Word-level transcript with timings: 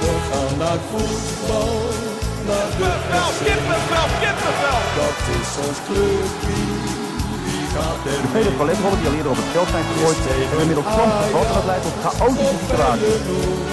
We 0.00 0.12
gaan 0.30 0.54
naar 0.58 0.80
voetbal, 0.90 1.74
naar 2.48 2.68
de 2.70 2.90
Kippenvel, 2.90 3.30
kippenvel, 3.46 4.08
kippenvel. 4.22 4.80
Dat 5.00 5.18
is 5.38 5.50
ons 5.66 5.78
clubje, 5.86 6.60
De 8.04 8.28
vele 8.32 8.56
toiletrollen 8.56 8.98
die 8.98 9.08
al 9.08 9.14
eerder 9.14 9.30
op 9.34 9.40
het 9.42 9.50
veld 9.52 9.68
zijn 9.68 9.84
gegooid, 9.90 10.16
hebben 10.26 10.60
inmiddels 10.60 10.86
soms 10.96 11.14
gevat 11.22 11.46
en 11.46 11.54
dat 11.54 11.64
leidt 11.70 11.84
tot 11.86 11.96
chaotische 12.04 12.56
situaties. 12.62 13.68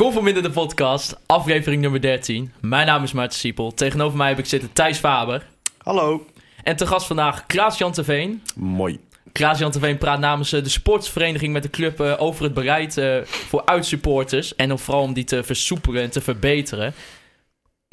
Kom 0.00 0.26
in 0.26 0.42
de 0.42 0.50
podcast, 0.50 1.16
aflevering 1.26 1.82
nummer 1.82 2.00
13. 2.00 2.52
Mijn 2.60 2.86
naam 2.86 3.02
is 3.02 3.12
Maarten 3.12 3.38
Siepel. 3.38 3.74
Tegenover 3.74 4.16
mij 4.16 4.28
heb 4.28 4.38
ik 4.38 4.46
zitten 4.46 4.72
Thijs 4.72 4.98
Faber. 4.98 5.46
Hallo. 5.78 6.26
En 6.62 6.76
te 6.76 6.86
gast 6.86 7.06
vandaag 7.06 7.46
Klaas-Jan 7.46 7.92
Terveen. 7.92 8.42
Mooi. 8.56 9.00
Klaas-Jan 9.32 9.70
Terveen 9.70 9.98
praat 9.98 10.18
namens 10.18 10.52
eh, 10.52 10.62
de 10.62 10.68
sportsvereniging 10.68 11.52
met 11.52 11.62
de 11.62 11.70
club 11.70 12.00
eh, 12.00 12.14
over 12.18 12.44
het 12.44 12.54
bereid 12.54 12.98
eh, 12.98 13.16
voor 13.24 13.64
uitsupporters. 13.64 14.54
En 14.54 14.78
vooral 14.78 15.02
om 15.02 15.12
die 15.12 15.24
te 15.24 15.42
versoepelen 15.42 16.02
en 16.02 16.10
te 16.10 16.20
verbeteren. 16.20 16.94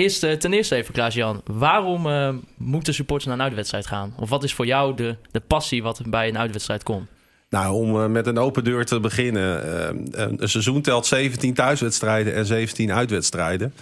Eerst, 0.02 0.23
eh, 0.23 0.33
ten 0.33 0.53
eerste 0.53 0.75
even, 0.75 0.94
Klaas-Jan. 0.94 1.41
Waarom 1.45 2.08
eh, 2.08 2.33
moeten 2.58 2.94
supporters 2.94 3.25
naar 3.30 3.38
een 3.38 3.45
uitwedstrijd 3.45 3.88
gaan? 3.88 4.13
Of 4.19 4.30
wat 4.30 4.44
is 4.44 4.53
voor 4.53 4.66
jou 4.66 4.95
de, 4.95 5.16
de 5.31 5.39
passie 5.39 5.83
wat 5.83 6.02
bij 6.05 6.27
een 6.27 6.38
uitwedstrijd 6.38 6.83
komt? 6.83 7.08
Nou, 7.49 7.73
om 7.73 8.01
eh, 8.01 8.07
met 8.07 8.27
een 8.27 8.37
open 8.37 8.63
deur 8.63 8.85
te 8.85 8.99
beginnen. 8.99 9.63
eh, 9.63 9.88
een, 10.11 10.41
een 10.41 10.49
seizoen 10.49 10.81
telt 10.81 11.05
17 11.05 11.53
thuiswedstrijden 11.53 12.33
en 12.33 12.45
17 12.45 12.91
uitwedstrijden. 12.91 13.73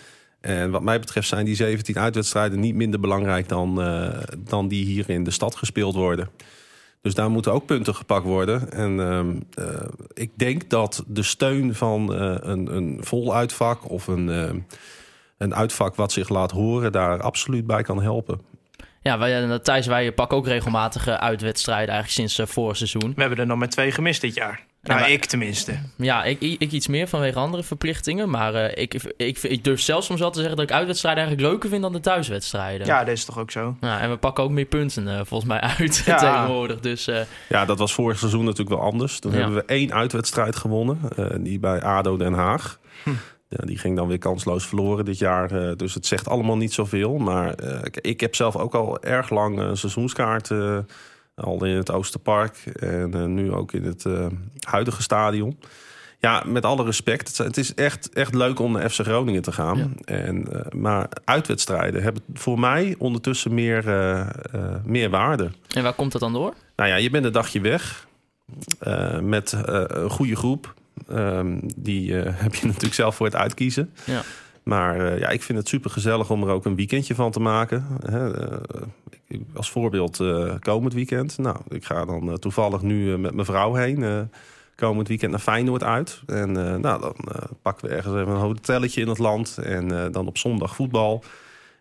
En 0.41 0.71
wat 0.71 0.81
mij 0.81 0.99
betreft 0.99 1.27
zijn 1.27 1.45
die 1.45 1.55
17 1.55 1.99
uitwedstrijden 1.99 2.59
niet 2.59 2.75
minder 2.75 2.99
belangrijk 2.99 3.49
dan, 3.49 3.81
eh, 3.81 4.09
dan 4.37 4.67
die 4.67 4.85
hier 4.85 5.09
in 5.09 5.23
de 5.23 5.31
stad 5.31 5.55
gespeeld 5.55 5.95
worden. 5.95 6.29
Dus 7.05 7.13
daar 7.13 7.31
moeten 7.31 7.53
ook 7.53 7.65
punten 7.65 7.95
gepakt 7.95 8.25
worden. 8.25 8.71
En 8.71 8.99
ehm, 8.99 9.40
eh, 9.53 9.87
ik 10.13 10.31
denk 10.35 10.70
dat 10.70 11.03
de 11.07 11.23
steun 11.23 11.75
van 11.75 12.15
eh, 12.15 12.35
een, 12.40 12.75
een 12.75 13.03
of 13.87 14.07
een, 14.07 14.29
eh, 14.29 14.49
een 15.37 15.55
uitvak 15.55 15.95
wat 15.95 16.12
zich 16.12 16.29
laat 16.29 16.51
horen, 16.51 16.91
daar 16.91 17.21
absoluut 17.21 17.65
bij 17.65 17.84
kan 17.84 18.01
helpen. 18.01 18.41
Ja, 19.05 19.17
wij, 19.17 19.43
eh, 19.43 19.55
Thijs, 19.55 19.87
wij 19.87 20.11
pakken 20.11 20.37
ook 20.37 20.48
regelmatig 20.48 21.07
eh, 21.07 21.13
uitwedstrijden 21.13 21.93
eigenlijk 21.93 22.29
sinds 22.29 22.39
eh, 22.39 22.45
vorig 22.55 22.77
seizoen. 22.77 23.13
We 23.15 23.21
hebben 23.21 23.39
er 23.39 23.45
nog 23.45 23.57
maar 23.57 23.70
twee 23.70 23.91
gemist 23.91 24.21
dit 24.21 24.35
jaar. 24.35 24.63
Nou, 24.81 24.99
maar- 24.99 25.09
ik 25.12 25.25
tenminste. 25.25 25.73
Ja, 25.97 26.23
ik, 26.23 26.39
ik 26.41 26.62
ik 26.62 26.71
iets 26.71 26.87
meer 26.87 27.07
vanwege 27.07 27.39
andere 27.39 27.63
verplichtingen. 27.63 28.29
Maar 28.29 28.53
eh, 28.53 28.81
ik, 28.84 28.93
ik, 29.17 29.37
ik 29.43 29.63
durf 29.63 29.81
zelfs 29.81 30.05
soms 30.05 30.20
wel 30.20 30.31
te 30.31 30.39
zeggen 30.39 30.57
dat 30.57 30.65
ik 30.70 30.75
uitwedstrijden 30.75 31.23
eigenlijk 31.23 31.51
leuker 31.51 31.70
vind 31.70 31.81
dan 31.81 31.93
de 31.93 31.99
thuiswedstrijden. 31.99 32.87
Ja, 32.87 32.99
dat 33.03 33.13
is 33.13 33.25
toch 33.25 33.39
ook 33.39 33.51
zo. 33.51 33.77
Ja, 33.81 33.99
en 33.99 34.09
we 34.09 34.17
pakken 34.17 34.43
ook 34.43 34.49
meer 34.51 34.65
punten 34.65 35.25
volgens 35.25 35.49
mij 35.49 35.59
uit 35.59 36.03
Ja. 36.05 36.17
tegenwoordig. 36.34 36.79
Dus 36.79 37.07
eh, 37.07 37.19
Ja, 37.49 37.65
dat 37.65 37.79
was 37.79 37.93
vorig 37.93 38.17
seizoen 38.19 38.43
natuurlijk 38.43 38.69
wel 38.79 38.85
anders. 38.91 39.19
Toen 39.19 39.31
Ja. 39.31 39.37
hebben 39.37 39.55
we 39.55 39.63
één 39.65 39.93
uitwedstrijd 39.93 40.55
gewonnen. 40.55 40.99
eh, 41.15 41.25
die 41.40 41.59
bij 41.59 41.81
ADO 41.81 42.17
Den 42.17 42.34
Haag. 42.34 42.79
Hm. 43.03 43.09
Ja, 43.57 43.65
die 43.65 43.77
ging 43.77 43.95
dan 43.95 44.07
weer 44.07 44.17
kansloos 44.17 44.65
verloren 44.65 45.05
dit 45.05 45.17
jaar. 45.17 45.51
eh, 45.70 45.75
dus 45.75 45.93
het 45.93 46.05
zegt 46.05 46.27
allemaal 46.27 46.57
niet 46.57 46.73
zoveel. 46.73 47.17
Maar 47.17 47.53
eh, 47.53 47.79
ik- 47.84 47.97
ik 48.01 48.20
heb 48.20 48.35
zelf 48.35 48.55
ook 48.55 48.73
al 48.75 49.01
erg 49.03 49.29
lang 49.29 49.59
een 49.59 49.77
seizoenskaart. 49.77 50.51
eh, 50.51 50.77
al 51.35 51.65
in 51.65 51.75
het 51.75 51.91
Oosterpark. 51.91 52.57
En 52.79 53.34
nu 53.34 53.51
ook 53.51 53.71
in 53.73 53.84
het 53.84 54.05
huidige 54.59 55.01
stadion. 55.01 55.59
Ja, 56.20 56.43
met 56.45 56.65
alle 56.65 56.84
respect. 56.84 57.37
Het, 57.37 57.57
is 57.57 57.73
echt, 57.73 58.09
echt 58.13 58.34
leuk 58.34 58.59
om 58.59 58.71
naar 58.71 58.89
FC 58.89 58.99
Groningen 59.01 59.41
te 59.41 59.51
gaan. 59.51 59.95
En, 60.05 60.47
maar 60.75 61.07
uitwedstrijden 61.25 62.03
hebben 62.03 62.21
voor 62.34 62.59
mij 62.59 62.95
ondertussen 62.97 63.53
meer, 63.53 63.84
meer 64.85 65.09
waarde. 65.09 65.51
en 65.75 65.84
waar 65.84 65.94
komt 65.94 66.12
dat 66.12 66.22
dan 66.22 66.34
door? 66.34 66.53
Nou 66.75 66.90
ja, 66.90 66.96
je 66.96 67.09
bent 67.09 67.25
een 67.25 67.31
dagje 67.31 67.62
weg 67.62 68.07
met 69.22 69.56
een 69.66 70.09
goede 70.09 70.35
groep. 70.35 70.74
Ehm, 71.07 71.59
die 71.75 72.22
eh, 72.22 72.33
heb 72.44 72.56
je 72.56 72.66
natuurlijk 72.66 72.94
zelf 72.94 73.16
voor 73.16 73.25
het 73.25 73.35
uitkiezen. 73.35 73.94
Ja. 74.06 74.22
Maar 74.63 75.00
eh, 75.00 75.19
ja, 75.19 75.29
ik 75.29 75.44
vind 75.44 75.57
het 75.57 75.67
super 75.67 75.89
gezellig 75.89 76.29
om 76.29 76.44
er 76.44 76.50
ook 76.50 76.66
een 76.66 76.75
weekendje 76.75 77.16
van 77.16 77.31
te 77.31 77.39
maken. 77.39 77.85
Hè, 78.06 78.47
eh, 78.47 78.57
als 79.53 79.72
voorbeeld 79.72 80.23
komend 80.59 80.94
weekend. 80.94 81.38
Nou, 81.38 81.57
ik 81.69 81.85
ga 81.85 82.06
dan 82.06 82.39
toevallig 82.39 82.81
nu 82.81 83.17
met 83.17 83.33
mijn 83.33 83.45
vrouw 83.45 83.73
heen. 83.73 84.29
komend 84.75 85.07
weekend 85.07 85.31
naar 85.31 85.39
Feyenoord 85.39 85.83
uit. 85.83 86.22
En 86.25 86.51
nou, 86.81 87.01
dan 87.01 87.16
pakken 87.62 87.88
we 87.88 87.95
ergens 87.95 88.16
even 88.16 88.33
een 88.33 88.39
hotelletje 88.39 89.01
in 89.01 89.07
het 89.07 89.17
land. 89.17 89.57
En 89.57 90.12
dan 90.12 90.27
op 90.27 90.38
zondag 90.38 90.75
voetbal. 90.75 91.23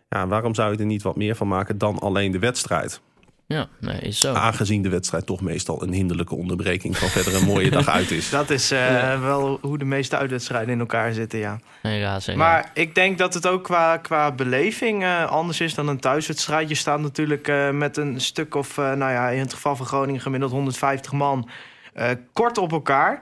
Ja, 0.09 0.27
waarom 0.27 0.55
zou 0.55 0.71
je 0.71 0.77
er 0.77 0.85
niet 0.85 1.01
wat 1.01 1.15
meer 1.15 1.35
van 1.35 1.47
maken 1.47 1.77
dan 1.77 1.99
alleen 1.99 2.31
de 2.31 2.39
wedstrijd? 2.39 3.01
Ja, 3.47 3.67
nee, 3.79 3.99
is 3.99 4.19
zo. 4.19 4.33
Aangezien 4.33 4.81
de 4.81 4.89
wedstrijd 4.89 5.25
toch 5.25 5.41
meestal 5.41 5.83
een 5.83 5.93
hinderlijke 5.93 6.35
onderbreking 6.35 6.97
van 6.97 7.09
verder 7.09 7.35
een 7.35 7.45
mooie 7.45 7.69
dag 7.69 7.87
uit 7.87 8.11
is. 8.11 8.29
Dat 8.39 8.49
is 8.49 8.71
eh, 8.71 9.21
wel 9.21 9.57
hoe 9.61 9.77
de 9.77 9.85
meeste 9.85 10.17
uitwedstrijden 10.17 10.73
in 10.73 10.79
elkaar 10.79 11.13
zitten, 11.13 11.39
ja. 11.39 11.59
Nee, 11.81 11.99
ja, 11.99 12.19
zeker. 12.19 12.41
Maar 12.41 12.71
ik 12.73 12.95
denk 12.95 13.17
dat 13.17 13.33
het 13.33 13.47
ook 13.47 13.63
qua, 13.63 13.97
qua 13.97 14.31
beleving 14.31 15.03
eh, 15.03 15.25
anders 15.25 15.61
is 15.61 15.73
dan 15.73 15.87
een 15.87 15.99
thuiswedstrijd. 15.99 16.69
Je 16.69 16.75
staat 16.75 16.99
natuurlijk 16.99 17.47
eh, 17.47 17.69
met 17.69 17.97
een 17.97 18.21
stuk 18.21 18.55
of, 18.55 18.77
eh, 18.77 18.93
nou 18.93 19.11
ja, 19.11 19.29
in 19.29 19.39
het 19.39 19.53
geval 19.53 19.75
van 19.75 19.85
Groningen 19.85 20.21
gemiddeld 20.21 20.51
150 20.51 21.11
man, 21.11 21.49
eh, 21.93 22.09
kort 22.33 22.57
op 22.57 22.71
elkaar. 22.71 23.21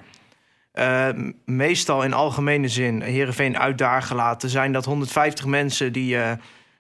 Meestal 1.46 2.04
in 2.04 2.14
algemene 2.14 2.68
zin, 2.68 3.02
Heerenveen 3.02 3.58
uit 3.58 3.78
daar 3.78 4.02
gelaten, 4.02 4.50
zijn 4.50 4.72
dat 4.72 4.86
150 4.86 5.46
mensen 5.46 5.94
die, 5.94 6.18
eh, 6.18 6.32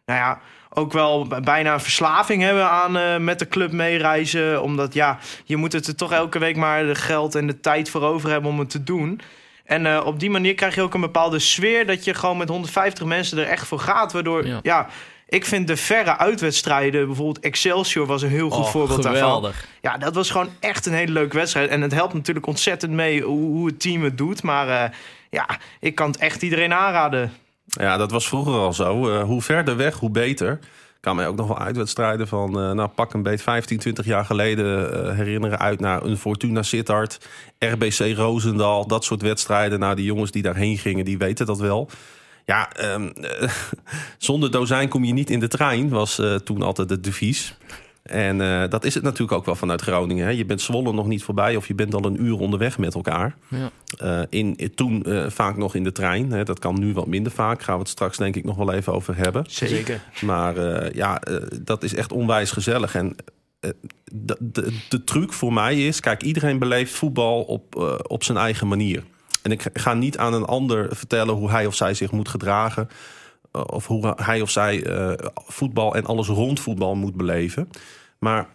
nou 0.05 0.19
ja, 0.19 0.39
ook 0.73 0.93
wel 0.93 1.27
bijna 1.43 1.73
een 1.73 1.79
verslaving 1.79 2.41
hebben 2.41 2.69
aan 2.69 2.97
eh, 2.97 3.17
met 3.17 3.39
de 3.39 3.47
club 3.47 3.71
meereizen. 3.71 4.61
Omdat 4.61 4.93
ja, 4.93 5.19
je 5.43 5.57
moet 5.57 5.73
het 5.73 5.87
er 5.87 5.95
toch 5.95 6.11
elke 6.11 6.39
week 6.39 6.55
maar 6.55 6.85
de 6.85 6.95
geld 6.95 7.35
en 7.35 7.47
de 7.47 7.59
tijd 7.59 7.89
voor 7.89 8.01
over 8.01 8.29
hebben 8.29 8.51
om 8.51 8.59
het 8.59 8.69
te 8.69 8.83
doen. 8.83 9.21
En 9.65 9.85
eh, 9.85 10.05
op 10.05 10.19
die 10.19 10.29
manier 10.29 10.53
krijg 10.55 10.75
je 10.75 10.81
ook 10.81 10.93
een 10.93 11.01
bepaalde 11.01 11.39
sfeer 11.39 11.85
dat 11.85 12.03
je 12.03 12.13
gewoon 12.13 12.37
met 12.37 12.49
150 12.49 13.05
mensen 13.05 13.37
er 13.37 13.47
echt 13.47 13.67
voor 13.67 13.79
gaat. 13.79 14.13
Waardoor, 14.13 14.47
Ja. 14.47 14.59
ja, 14.63 14.87
ik 15.27 15.45
vind 15.45 15.67
de 15.67 15.77
verre 15.77 16.17
uitwedstrijden, 16.17 17.05
bijvoorbeeld 17.05 17.39
Excelsior 17.39 18.05
was 18.05 18.21
een 18.21 18.29
heel 18.29 18.49
goed 18.49 18.65
Oh, 18.65 18.71
voorbeeld 18.71 19.03
daarvan. 19.03 19.51
Ja, 19.81 19.97
dat 19.97 20.15
was 20.15 20.29
gewoon 20.29 20.49
echt 20.59 20.85
een 20.85 20.93
hele 20.93 21.11
leuke 21.11 21.37
wedstrijd. 21.37 21.69
En 21.69 21.81
het 21.81 21.93
helpt 21.93 22.13
natuurlijk 22.13 22.47
ontzettend 22.47 22.91
mee 22.91 23.21
hoe, 23.21 23.45
hoe 23.45 23.65
het 23.67 23.79
team 23.79 24.03
het 24.03 24.17
doet. 24.17 24.43
Maar 24.43 24.69
eh, 24.69 24.89
ja, 25.29 25.47
ik 25.79 25.95
kan 25.95 26.07
het 26.07 26.17
echt 26.17 26.41
iedereen 26.41 26.73
aanraden. 26.73 27.33
Ja, 27.65 27.97
dat 27.97 28.11
was 28.11 28.27
vroeger 28.27 28.53
al 28.53 28.73
zo. 28.73 29.09
Eh, 29.09 29.23
hoe 29.23 29.41
verder 29.41 29.77
weg, 29.77 29.99
hoe 29.99 30.11
beter. 30.11 30.59
Kan 31.03 31.15
mij 31.15 31.27
ook 31.27 31.35
nog 31.35 31.47
wel 31.47 31.59
uitwedstrijden 31.59 32.27
van, 32.27 32.59
eh, 32.59 32.71
nou 32.71 32.89
pak 32.89 33.13
een 33.13 33.23
beet 33.23 33.41
15, 33.41 33.79
20 33.79 34.05
jaar 34.05 34.25
geleden 34.25 34.93
eh, 34.93 35.15
herinneren 35.15 35.59
uit 35.59 35.79
naar 35.79 36.03
een 36.03 36.17
Fortuna 36.17 36.61
Sittard, 36.61 37.29
RBC 37.59 38.15
Roosendaal, 38.15 38.87
dat 38.87 39.03
soort 39.03 39.21
wedstrijden. 39.21 39.79
Nou, 39.79 39.95
die 39.95 40.05
jongens 40.05 40.31
die 40.31 40.41
daarheen 40.41 40.77
gingen, 40.77 41.05
die 41.05 41.17
weten 41.17 41.45
dat 41.45 41.59
wel. 41.59 41.89
Ja, 42.45 42.71
ehm, 42.71 43.07
eh, 43.07 43.49
zonder 44.17 44.51
dozijn 44.51 44.89
kom 44.89 45.03
je 45.03 45.13
niet 45.13 45.29
in 45.29 45.39
de 45.39 45.47
trein, 45.47 45.89
was 45.89 46.21
toen 46.43 46.61
altijd 46.61 46.89
het 46.89 47.03
devies. 47.03 47.57
En 48.03 48.41
eh, 48.41 48.69
dat 48.69 48.83
is 48.85 48.93
het 48.93 49.03
natuurlijk 49.03 49.31
ook 49.31 49.45
wel 49.45 49.55
vanuit 49.55 49.81
Groningen. 49.81 50.25
Hè. 50.25 50.31
Je 50.31 50.45
bent 50.45 50.61
Zwolle 50.61 50.93
nog 50.93 51.07
niet 51.07 51.23
voorbij 51.23 51.55
of 51.55 51.67
je 51.67 51.75
bent 51.75 51.93
al 51.93 52.05
een 52.05 52.23
uur 52.23 52.39
onderweg 52.39 52.77
met 52.77 52.93
elkaar. 52.95 53.35
Ja. 53.47 53.71
Eh, 53.97 54.21
in, 54.29 54.55
in- 54.55 54.75
toen 54.75 55.03
eh, 55.03 55.29
vaak 55.29 55.57
nog 55.57 55.75
in 55.75 55.83
de 55.83 55.91
trein. 55.91 56.31
Hè. 56.31 56.43
Dat 56.43 56.59
kan 56.59 56.79
nu 56.79 56.93
wat 56.93 57.07
minder 57.07 57.31
vaak. 57.31 57.61
Gaan 57.61 57.73
we 57.75 57.79
het 57.81 57.89
straks 57.89 58.17
denk 58.17 58.35
ik 58.35 58.43
nog 58.43 58.55
wel 58.55 58.71
even 58.73 58.93
over 58.93 59.15
hebben. 59.17 59.43
Zeker. 59.47 60.01
Maar 60.21 60.57
eh, 60.57 60.93
ja, 60.95 61.19
eh, 61.21 61.35
dat 61.61 61.83
is 61.83 61.95
echt 61.95 62.11
onwijs 62.11 62.51
gezellig. 62.51 62.95
En 62.95 63.15
eh, 63.59 63.69
de, 64.11 64.37
de, 64.39 64.79
de 64.89 65.03
truc 65.03 65.33
voor 65.33 65.53
mij 65.53 65.87
is... 65.87 65.99
Kijk, 65.99 66.23
iedereen 66.23 66.59
beleeft 66.59 66.93
voetbal 66.93 67.41
op, 67.41 67.75
eh, 67.75 67.93
op 68.07 68.23
zijn 68.23 68.37
eigen 68.37 68.67
manier. 68.67 69.03
En 69.41 69.51
ik 69.51 69.65
ga 69.73 69.93
niet 69.93 70.17
aan 70.17 70.33
een 70.33 70.45
ander 70.45 70.95
vertellen 70.95 71.33
hoe 71.35 71.49
hij 71.49 71.65
of 71.65 71.75
zij 71.75 71.93
zich 71.93 72.11
moet 72.11 72.29
gedragen. 72.29 72.89
Eh, 73.53 73.61
Of 73.65 73.87
hoe 73.87 74.13
hij 74.15 74.41
of 74.41 74.49
zij 74.49 74.83
eh, 74.83 75.29
voetbal 75.35 75.95
en 75.95 76.05
alles 76.05 76.27
rond 76.27 76.59
voetbal 76.59 76.95
moet 76.95 77.15
beleven. 77.15 77.69
Maar 78.19 78.47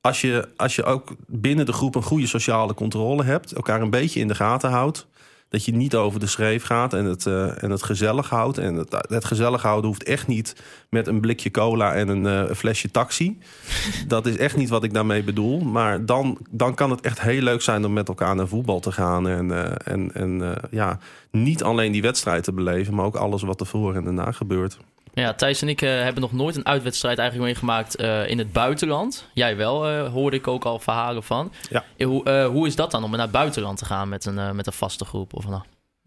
als 0.00 0.20
je, 0.20 0.48
als 0.56 0.76
je 0.76 0.84
ook 0.84 1.16
binnen 1.26 1.66
de 1.66 1.72
groep 1.72 1.94
een 1.94 2.02
goede 2.02 2.26
sociale 2.26 2.74
controle 2.74 3.24
hebt, 3.24 3.52
elkaar 3.52 3.80
een 3.80 3.90
beetje 3.90 4.20
in 4.20 4.28
de 4.28 4.34
gaten 4.34 4.70
houdt, 4.70 5.06
dat 5.48 5.64
je 5.64 5.74
niet 5.74 5.94
over 5.94 6.20
de 6.20 6.26
schreef 6.26 6.64
gaat 6.64 6.92
en 6.92 7.04
het, 7.04 7.26
eh, 7.26 7.62
en 7.62 7.70
het 7.70 7.82
gezellig 7.82 8.28
houdt. 8.28 8.58
En 8.58 8.74
het, 8.74 9.06
het 9.08 9.24
gezellig 9.24 9.62
houden 9.62 9.86
hoeft 9.86 10.02
echt 10.02 10.26
niet 10.26 10.56
met 10.88 11.06
een 11.06 11.20
blikje 11.20 11.50
cola 11.50 11.94
en 11.94 12.08
een 12.08 12.26
eh, 12.26 12.54
flesje 12.54 12.90
taxi. 12.90 13.38
Dat 14.06 14.26
is 14.26 14.36
echt 14.36 14.56
niet 14.56 14.68
wat 14.68 14.84
ik 14.84 14.94
daarmee 14.94 15.22
bedoel. 15.22 15.60
Maar 15.60 16.06
dan, 16.06 16.38
dan 16.50 16.74
kan 16.74 16.90
het 16.90 17.00
echt 17.00 17.20
heel 17.20 17.42
leuk 17.42 17.62
zijn 17.62 17.84
om 17.84 17.92
met 17.92 18.08
elkaar 18.08 18.36
naar 18.36 18.48
voetbal 18.48 18.80
te 18.80 18.92
gaan. 18.92 19.28
En, 19.28 19.50
eh, 19.52 19.92
en, 19.94 20.14
en 20.14 20.54
ja, 20.70 20.98
niet 21.30 21.62
alleen 21.62 21.92
die 21.92 22.02
wedstrijd 22.02 22.44
te 22.44 22.52
beleven, 22.52 22.94
maar 22.94 23.04
ook 23.04 23.16
alles 23.16 23.42
wat 23.42 23.60
ervoor 23.60 23.94
en 23.94 24.04
daarna 24.04 24.32
gebeurt. 24.32 24.78
Ja, 25.18 25.34
Thijs 25.34 25.62
en 25.62 25.68
ik 25.68 25.82
eh, 25.82 25.88
hebben 25.90 26.22
nog 26.22 26.32
nooit 26.32 26.56
een 26.56 26.66
uitwedstrijd 26.66 27.18
eigenlijk 27.18 27.48
meegemaakt 27.50 27.96
eh, 27.96 28.28
in 28.28 28.38
het 28.38 28.52
buitenland. 28.52 29.28
Jij 29.34 29.56
wel, 29.56 29.88
eh, 29.88 30.12
hoorde 30.12 30.36
ik 30.36 30.46
ook 30.46 30.64
al 30.64 30.78
verhalen 30.78 31.22
van. 31.22 31.52
Ja. 31.70 31.84
Hoe, 32.04 32.30
hoe 32.44 32.66
is 32.66 32.76
dat 32.76 32.90
dan 32.90 33.04
om 33.04 33.10
naar 33.10 33.20
het 33.20 33.30
buitenland 33.30 33.78
te 33.78 33.84
gaan 33.84 34.08
met 34.08 34.24
een, 34.24 34.56
met 34.56 34.66
een 34.66 34.72
vaste 34.72 35.04
groep? 35.04 35.34
Of 35.34 35.48
nou? 35.48 35.62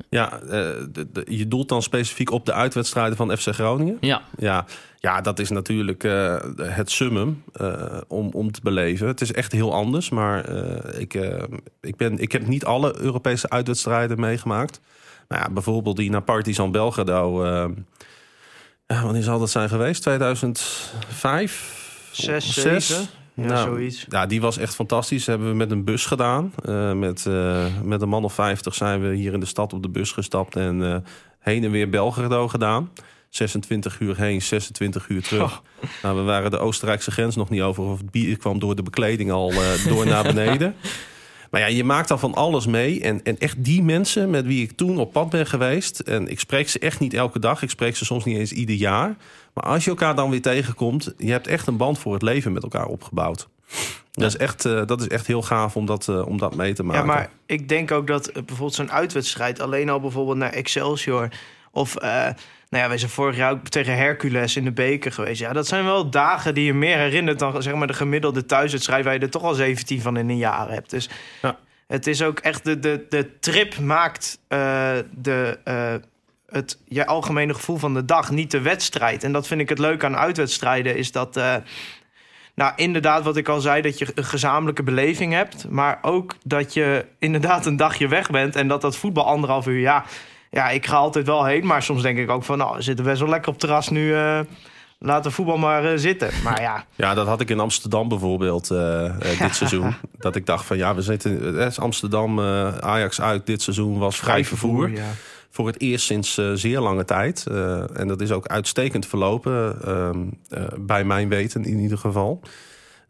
Ja, 0.10 0.40
de- 0.92 1.08
de- 1.12 1.26
je 1.28 1.48
doelt 1.48 1.70
dan 1.70 1.82
specifiek 1.82 2.32
op 2.32 2.46
de 2.46 2.54
uitwedstrijden 2.54 3.18
van 3.18 3.38
FC 3.38 3.48
Groningen? 3.48 3.98
Ja, 4.02 4.22
Ja, 4.38 4.66
ja 5.00 5.22
dat 5.22 5.40
is 5.40 5.50
natuurlijk 5.50 6.02
het 6.62 6.92
summum 6.92 7.44
om, 8.08 8.30
om 8.34 8.52
te 8.52 8.60
beleven. 8.64 9.08
Het 9.08 9.22
is 9.22 9.34
echt 9.34 9.52
heel 9.52 9.74
anders, 9.74 10.10
maar 10.10 10.50
ik, 11.00 11.14
ik, 11.82 11.96
ben, 11.96 12.18
ik 12.20 12.32
heb 12.32 12.48
niet 12.48 12.66
alle 12.66 12.96
Europese 13.02 13.50
uitwedstrijden 13.50 14.20
meegemaakt. 14.20 14.80
Maar 15.28 15.40
ja, 15.40 15.50
bijvoorbeeld 15.50 15.98
die 15.98 16.10
naar 16.10 16.22
Partizan 16.24 16.72
Belgrado. 16.72 17.44
Eh 18.92 18.98
ja, 18.98 19.04
wanneer 19.04 19.24
zal 19.24 19.40
dat 19.40 19.50
zijn 19.50 19.70
geweest? 19.70 20.02
2005? 20.02 21.80
Zes, 22.12 22.54
Zes? 22.54 22.88
zeven? 22.88 23.08
Ja, 23.34 23.46
Nou, 23.46 23.70
zoiets. 23.70 24.06
Ja, 24.10 24.26
die 24.26 24.42
was 24.42 24.58
echt 24.58 24.76
fantastisch. 24.76 25.26
Hebben 25.26 25.50
we 25.50 25.56
met 25.56 25.72
een 25.72 25.84
bus 25.84 26.06
gedaan. 26.06 26.54
Eh, 26.66 26.94
met, 26.94 27.26
eh, 27.26 27.66
met 27.84 28.02
een 28.02 28.10
man 28.10 28.24
of 28.24 28.34
50 28.34 28.76
zijn 28.76 29.02
we 29.02 29.16
hier 29.16 29.34
in 29.34 29.40
de 29.40 29.46
stad 29.46 29.74
op 29.74 29.82
de 29.82 29.90
bus 29.90 30.12
gestapt 30.12 30.56
en 30.56 30.84
eh, 30.84 30.96
heen 31.40 31.64
en 31.64 31.72
weer 31.72 31.90
Belgrado 31.90 32.48
gedaan. 32.48 32.90
26 33.30 34.00
uur 34.00 34.18
heen, 34.18 34.42
26 34.42 35.10
uur 35.10 35.22
terug. 35.22 35.62
Nou, 36.02 36.18
we 36.18 36.22
waren 36.22 36.52
de 36.52 36.58
Oostenrijkse 36.58 37.12
grens 37.12 37.36
nog 37.36 37.50
niet 37.50 37.62
over. 37.62 37.84
Of 37.84 37.98
het 37.98 38.12
bier 38.12 38.38
kwam 38.38 38.60
door 38.60 38.76
de 38.76 38.84
bekleding 38.84 39.32
al 39.32 39.52
eh, 39.52 39.86
door 39.88 40.06
naar 40.06 40.24
beneden. 40.24 40.76
Maar 41.52 41.62
ja, 41.62 41.68
je 41.68 41.84
maakt 41.84 42.08
dan 42.08 42.20
van 42.20 42.34
alles 42.34 42.66
mee. 42.66 43.02
En, 43.02 43.24
en 43.24 43.40
echt 43.40 43.64
die 43.64 43.84
mensen 43.84 44.30
met 44.30 44.46
wie 44.46 44.64
ik 44.64 44.72
toen 44.72 44.98
op 44.98 45.12
pad 45.12 45.30
ben 45.30 45.48
geweest. 45.48 46.00
En 46.00 46.28
ik 46.28 46.40
spreek 46.40 46.70
ze 46.70 46.80
echt 46.80 47.00
niet 47.00 47.14
elke 47.14 47.40
dag. 47.40 47.62
Ik 47.62 47.70
spreek 47.70 47.96
ze 47.96 48.06
soms 48.06 48.26
niet 48.26 48.38
eens 48.38 48.52
ieder 48.52 48.76
jaar. 48.76 49.16
Maar 49.54 49.64
als 49.64 49.84
je 49.84 49.90
elkaar 49.90 50.16
dan 50.16 50.30
weer 50.30 50.42
tegenkomt. 50.42 51.14
Je 51.18 51.32
hebt 51.32 51.48
echt 51.48 51.68
een 51.68 51.78
band 51.78 52.00
voor 52.00 52.14
het 52.14 52.22
leven 52.22 52.52
met 52.52 52.64
elkaar 52.64 52.86
opgebouwd. 52.86 53.48
Dat, 54.12 54.28
is 54.28 54.38
echt, 54.38 54.66
eh, 54.66 54.86
dat 54.86 55.02
is 55.02 55.08
echt 55.08 55.28
heel 55.28 55.42
gaaf 55.42 55.76
om 55.76 55.86
dat, 55.86 56.08
eh, 56.08 56.28
om 56.28 56.38
dat 56.38 56.56
mee 56.56 56.74
te 56.74 56.84
maken. 56.84 57.02
Ja, 57.02 57.08
maar 57.08 57.30
ik 57.46 57.70
denk 57.70 57.92
ook 57.92 58.08
dat 58.08 58.28
eh, 58.28 58.34
bijvoorbeeld 58.34 58.74
zo'n 58.74 58.92
uitwedstrijd... 58.92 59.60
alleen 59.60 59.90
al 59.90 60.00
bijvoorbeeld 60.00 60.38
naar 60.38 60.52
Excelsior... 60.54 61.30
of 61.72 61.96
nou 62.72 62.84
ja, 62.84 62.90
wij 62.90 62.98
zijn 62.98 63.12
vorig 63.12 63.36
jaar 63.36 63.52
ook 63.52 63.68
tegen 63.68 63.96
Hercules 63.98 64.56
in 64.56 64.64
de 64.64 64.72
beker 64.72 65.12
geweest. 65.12 65.40
Ja, 65.40 65.54
dat 65.54 65.68
zijn 65.68 65.84
wel 65.86 66.10
dagen 66.10 66.54
die 66.54 66.66
je 66.66 66.74
meer 66.74 66.98
herinnert... 66.98 67.40
dan 67.40 67.62
zeg 67.64 67.74
maar 67.74 67.88
de 67.88 67.94
gemiddelde 67.94 68.46
thuiswedstrijd... 68.46 69.04
waar 69.04 69.14
je 69.14 69.20
er 69.20 69.30
toch 69.30 69.44
al 69.44 69.54
17 69.54 70.02
van 70.02 70.18
in 70.18 70.30
een 70.30 70.38
jaar 70.38 70.70
hebt. 70.72 70.90
Dus 70.90 71.10
Ja. 71.42 71.58
het 71.88 72.08
is 72.08 72.22
ook 72.22 72.40
echt... 72.40 72.64
de, 72.66 72.80
de, 72.80 73.06
de 73.10 73.40
trip 73.40 73.80
maakt 73.80 74.40
eh, 74.48 74.92
de... 75.16 75.60
eh, 75.64 75.94
het 76.48 76.80
je 76.88 77.06
algemene 77.06 77.54
gevoel 77.54 77.78
van 77.78 77.94
de 77.94 78.06
dag, 78.06 78.32
niet 78.32 78.52
de 78.52 78.62
wedstrijd. 78.62 79.24
En 79.24 79.32
dat 79.32 79.48
vind 79.48 79.62
ik 79.62 79.70
het 79.70 79.80
leuk 79.80 80.04
aan 80.04 80.18
uitwedstrijden, 80.18 80.96
is 80.96 81.12
dat... 81.12 81.38
eh, 81.38 81.56
nou, 82.56 82.74
inderdaad, 82.76 83.24
wat 83.24 83.38
ik 83.38 83.48
al 83.48 83.60
zei, 83.60 83.82
dat 83.82 83.98
je 83.98 84.08
een 84.16 84.24
gezamenlijke 84.24 84.84
beleving 84.84 85.34
hebt. 85.34 85.70
Maar 85.70 86.00
ook 86.02 86.36
dat 86.44 86.74
je 86.74 87.06
inderdaad 87.20 87.66
een 87.66 87.76
dagje 87.76 88.08
weg 88.08 88.30
bent. 88.30 88.56
En 88.56 88.68
dat 88.68 88.82
dat 88.82 88.98
voetbal 88.98 89.26
anderhalf 89.26 89.68
uur, 89.68 89.80
ja, 89.80 90.06
ja, 90.52 90.70
ik 90.70 90.86
ga 90.86 90.96
altijd 90.96 91.26
wel 91.26 91.46
heen. 91.46 91.66
Maar 91.66 91.84
soms 91.84 92.02
denk 92.02 92.18
ik 92.18 92.30
ook 92.30 92.44
van, 92.44 92.58
nou, 92.58 92.76
we 92.76 92.82
zitten 92.82 93.06
best 93.06 93.20
wel 93.20 93.30
lekker 93.30 93.48
op 93.48 93.54
het 93.54 93.64
terras 93.64 93.90
nu. 93.90 94.14
eh 94.16 94.40
laten 95.04 95.32
voetbal 95.32 95.58
maar 95.58 95.86
eh, 95.86 95.98
zitten. 95.98 96.30
Maar 96.44 96.62
ja, 96.62 96.86
Ja, 96.96 97.14
dat 97.14 97.28
had 97.28 97.42
ik 97.42 97.50
in 97.50 97.60
Amsterdam 97.60 98.08
bijvoorbeeld 98.08 98.70
eh, 98.72 99.14
dit 99.40 99.56
seizoen. 99.62 99.96
Dat 100.18 100.36
ik 100.36 100.46
dacht 100.46 100.66
van 100.66 100.78
ja, 100.78 100.96
we 100.96 101.02
zitten. 101.02 101.60
eh, 101.60 101.78
Amsterdam, 101.78 102.40
Ajax 102.80 103.22
uit 103.22 103.46
dit 103.46 103.62
seizoen 103.62 103.98
was 103.98 104.18
vrij 104.18 104.46
vervoer. 104.46 104.90
Ja. 104.90 105.04
Voor 105.50 105.68
het 105.68 105.82
eerst 105.82 106.06
sinds 106.06 106.40
zeer 106.54 106.80
lange 106.80 107.06
tijd. 107.06 107.46
En 107.94 108.08
dat 108.08 108.22
is 108.22 108.32
ook 108.32 108.48
uitstekend 108.48 109.06
verlopen, 109.06 109.82
ehm, 109.86 110.18
eh, 110.50 110.64
bij 110.80 111.04
mijn 111.04 111.30
weten 111.30 111.64
in 111.66 111.80
ieder 111.80 111.98
geval. 111.98 112.42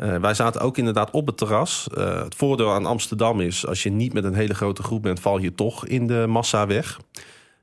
Eh, 0.02 0.16
wij 0.16 0.34
zaten 0.34 0.62
ook 0.62 0.78
inderdaad 0.78 1.12
op 1.12 1.26
het 1.26 1.38
terras. 1.38 1.88
Eh, 1.94 2.24
het 2.24 2.36
voordeel 2.36 2.72
aan 2.72 2.86
Amsterdam 2.86 3.40
is, 3.42 3.68
als 3.68 3.84
je 3.84 3.90
niet 3.90 4.14
met 4.14 4.24
een 4.24 4.34
hele 4.34 4.54
grote 4.54 4.84
groep 4.84 5.02
bent, 5.02 5.20
val 5.20 5.38
je 5.38 5.54
toch 5.54 5.86
in 5.86 6.08
de 6.08 6.26
massa 6.28 6.68
weg. 6.68 7.00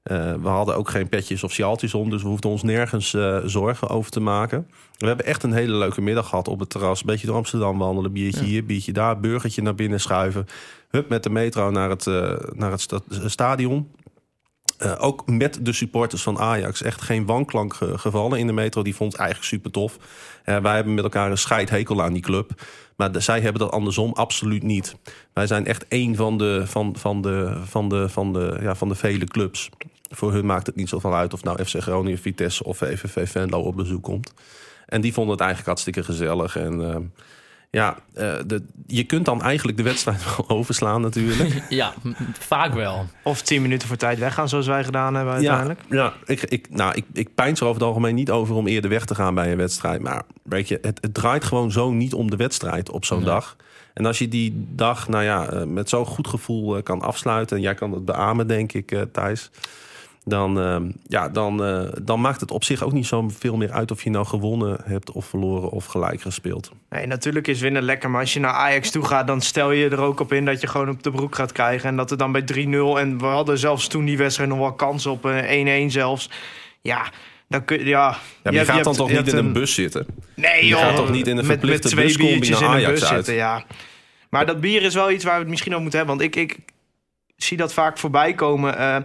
Eh, 0.02 0.32
we 0.42 0.48
hadden 0.48 0.76
ook 0.76 0.88
geen 0.90 1.08
petjes 1.08 1.42
of 1.44 1.52
sjaaltjes 1.52 1.94
om, 1.94 2.10
dus 2.10 2.22
we 2.22 2.28
hoefden 2.28 2.50
ons 2.50 2.62
nergens 2.62 3.16
zorgen 3.44 3.88
over 3.88 4.10
te 4.10 4.20
maken. 4.20 4.66
We 4.98 5.06
hebben 5.06 5.26
echt 5.26 5.42
een 5.42 5.52
hele 5.52 5.74
leuke 5.76 6.00
middag 6.00 6.28
gehad 6.28 6.48
op 6.48 6.60
het 6.60 6.70
terras. 6.70 7.00
Een 7.00 7.06
beetje 7.06 7.26
door 7.26 7.36
Amsterdam 7.36 7.78
wandelen, 7.78 8.12
biertje 8.12 8.44
hier, 8.44 8.64
biertje 8.64 8.92
daar, 8.92 9.20
burgertje 9.20 9.62
naar 9.62 9.74
binnen 9.74 10.00
schuiven. 10.00 10.46
Hup, 10.88 11.08
met 11.08 11.22
de 11.22 11.30
metro 11.30 11.70
naar 11.70 11.90
het, 11.90 12.06
naar 12.54 12.70
het 12.70 12.80
sta- 12.80 13.00
stadion. 13.26 13.90
Eh, 14.78 14.94
ook 14.98 15.26
met 15.26 15.58
de 15.62 15.72
supporters 15.72 16.22
van 16.22 16.38
Ajax. 16.38 16.82
Echt 16.82 17.02
geen 17.02 17.26
wanklank 17.26 17.74
ge- 17.74 17.98
gevallen 17.98 18.38
in 18.38 18.46
de 18.46 18.52
metro. 18.52 18.82
Die 18.82 18.94
vond 18.94 19.12
het 19.12 19.20
eigenlijk 19.20 19.50
super 19.50 19.70
tof. 19.70 19.96
Eh, 20.44 20.58
wij 20.58 20.74
hebben 20.74 20.94
met 20.94 21.04
elkaar 21.04 21.30
een 21.30 21.38
scheidhekel 21.38 22.02
aan 22.02 22.12
die 22.12 22.22
club. 22.22 22.50
Maar 22.96 23.10
zij 23.22 23.40
hebben 23.40 23.60
dat 23.60 23.70
andersom 23.70 24.12
absoluut 24.12 24.62
niet. 24.62 24.96
Wij 25.32 25.46
zijn 25.46 25.66
echt 25.66 25.88
één 25.88 26.16
van 26.16 26.38
de, 26.38 26.62
van, 26.66 26.96
van 26.98 27.22
de, 27.22 27.60
van 27.64 27.88
de, 27.88 28.08
van 28.08 28.32
de, 28.32 28.58
ja, 28.60 28.74
van 28.74 28.88
de 28.88 28.94
vele 28.94 29.24
clubs. 29.24 29.68
Voor 30.10 30.32
hun 30.32 30.46
maakt 30.46 30.66
het 30.66 30.76
niet 30.76 30.88
zoveel 30.88 31.14
uit 31.14 31.32
of 31.34 31.42
nou 31.42 31.64
FC 31.64 31.76
Groningen, 31.80 32.18
Vitesse 32.18 32.64
of 32.64 32.76
VVV 32.78 33.30
Venlo 33.30 33.60
op 33.60 33.76
bezoek 33.76 34.02
komt. 34.02 34.32
En 34.86 35.00
die 35.00 35.12
vonden 35.12 35.32
het 35.32 35.40
eigenlijk 35.40 35.68
hartstikke 35.68 36.04
gezellig. 36.04 36.56
En 36.56 36.90
eh, 36.94 36.96
ja, 37.70 37.96
eh, 38.14 38.34
de, 38.46 38.62
je 38.86 39.04
kunt 39.04 39.24
dan 39.24 39.42
eigenlijk 39.42 39.76
de 39.76 39.82
wedstrijd 39.84 40.24
wel 40.36 40.48
overslaan 40.48 41.00
natuurlijk. 41.00 41.62
ja 41.68 41.94
vaak 42.38 42.74
wel. 42.74 43.06
Of 43.22 43.42
tien 43.42 43.62
minuten 43.62 43.88
voor 43.88 43.96
tijd 43.96 44.18
weggaan, 44.18 44.48
zoals 44.48 44.66
wij 44.66 44.84
gedaan 44.84 45.14
hebben 45.14 45.34
uiteindelijk. 45.34 45.80
Ja, 45.90 45.96
ja 45.96 46.12
ik, 46.24 46.42
ik, 46.42 46.70
nou, 46.70 46.94
ik, 46.94 47.04
ik 47.12 47.34
pijns 47.34 47.60
er 47.60 47.66
over 47.66 47.80
het 47.80 47.88
algemeen 47.88 48.14
niet 48.14 48.30
over 48.30 48.54
om 48.54 48.66
eerder 48.66 48.90
weg 48.90 49.04
te 49.04 49.14
gaan 49.14 49.34
bij 49.34 49.50
een 49.50 49.56
wedstrijd. 49.56 50.00
Maar 50.00 50.22
weet 50.42 50.68
je, 50.68 50.78
het, 50.82 50.98
het 51.00 51.14
draait 51.14 51.44
gewoon 51.44 51.72
zo 51.72 51.90
niet 51.90 52.14
om 52.14 52.30
de 52.30 52.36
wedstrijd 52.36 52.90
op 52.90 53.04
zo'n 53.04 53.18
Nee. 53.18 53.26
dag. 53.26 53.56
En 53.94 54.06
als 54.06 54.18
je 54.18 54.28
die 54.28 54.66
dag 54.74 55.08
nou 55.08 55.24
ja, 55.24 55.48
eh, 55.50 55.64
met 55.64 55.88
zo'n 55.88 56.06
goed 56.06 56.28
gevoel 56.28 56.76
eh, 56.76 56.82
kan 56.82 57.00
afsluiten... 57.00 57.56
en 57.56 57.62
jij 57.62 57.74
kan 57.74 57.92
het 57.92 58.04
beamen, 58.04 58.46
denk 58.46 58.72
ik, 58.72 58.92
eh, 58.92 59.02
Thijs... 59.12 59.50
Dan, 60.24 60.60
eh, 60.60 60.76
ja, 61.06 61.28
dan, 61.28 61.64
eh, 61.64 61.82
dan 62.02 62.20
maakt 62.20 62.40
het 62.40 62.50
op 62.50 62.64
zich 62.64 62.82
ook 62.82 62.92
niet 62.92 63.06
zo 63.06 63.28
veel 63.38 63.56
meer 63.56 63.70
uit... 63.72 63.90
of 63.90 64.02
je 64.02 64.10
nou 64.10 64.26
gewonnen 64.26 64.78
hebt 64.84 65.10
of 65.12 65.26
verloren 65.26 65.70
of 65.70 65.84
gelijk 65.84 66.20
gespeeld. 66.20 66.70
Nee, 66.90 67.06
natuurlijk 67.06 67.46
is 67.46 67.60
winnen 67.60 67.82
lekker. 67.82 68.10
Maar 68.10 68.20
als 68.20 68.32
je 68.32 68.40
naar 68.40 68.52
Ajax 68.52 68.90
toe 68.90 69.04
gaat, 69.04 69.26
dan 69.26 69.40
stel 69.40 69.70
je 69.70 69.88
er 69.88 70.00
ook 70.00 70.20
op 70.20 70.32
in 70.32 70.44
dat 70.44 70.60
je 70.60 70.66
gewoon 70.66 70.88
op 70.88 71.02
de 71.02 71.10
broek 71.10 71.34
gaat 71.34 71.52
krijgen. 71.52 71.88
En 71.88 71.96
dat 71.96 72.10
er 72.10 72.16
dan 72.16 72.32
bij 72.32 72.42
3-0. 72.42 72.98
En 72.98 73.18
we 73.18 73.24
hadden 73.26 73.58
zelfs 73.58 73.86
toen 73.86 74.04
die 74.04 74.16
wedstrijd 74.18 74.50
nog 74.50 74.58
wel 74.58 74.72
kans 74.72 75.06
op 75.06 75.26
eh, 75.26 75.84
1-1 75.86 75.90
zelfs. 75.92 76.30
Ja, 76.80 77.10
dan 77.48 77.64
kun 77.64 77.78
je. 77.78 77.84
Ja, 77.84 78.08
Ja, 78.08 78.16
maar 78.42 78.52
je 78.52 78.58
je, 78.58 78.64
gaat 78.64 78.84
dan 78.84 78.94
toch 78.94 79.10
niet 79.10 79.28
in 79.28 79.36
een 79.36 79.52
bus 79.52 79.74
zitten? 79.74 80.06
Nee, 80.34 80.62
Je 80.62 80.68
joh. 80.68 80.80
gaat 80.80 80.96
toch 80.96 81.10
niet 81.10 81.26
in 81.26 81.36
een 81.36 81.46
met, 81.46 81.46
met 81.46 81.58
verplichte 81.58 81.88
twee 81.88 82.04
buscombi 82.04 82.48
naar 82.48 82.60
in 82.60 82.66
een 82.66 82.72
Ajax 82.72 82.92
bus 82.92 83.04
uit? 83.04 83.14
zitten, 83.14 83.34
ja. 83.34 83.64
Maar 84.30 84.46
dat 84.46 84.60
bier 84.60 84.82
is 84.82 84.94
wel 84.94 85.10
iets 85.10 85.24
waar 85.24 85.34
we 85.34 85.40
het 85.40 85.48
misschien 85.48 85.70
over 85.72 85.82
moeten 85.82 86.00
hebben. 86.06 86.18
Want 86.18 86.36
ik, 86.36 86.50
ik 86.50 86.58
zie 87.36 87.56
dat 87.56 87.72
vaak 87.72 87.98
voorbij 87.98 88.34
komen. 88.34 88.78
eh, 88.78 88.96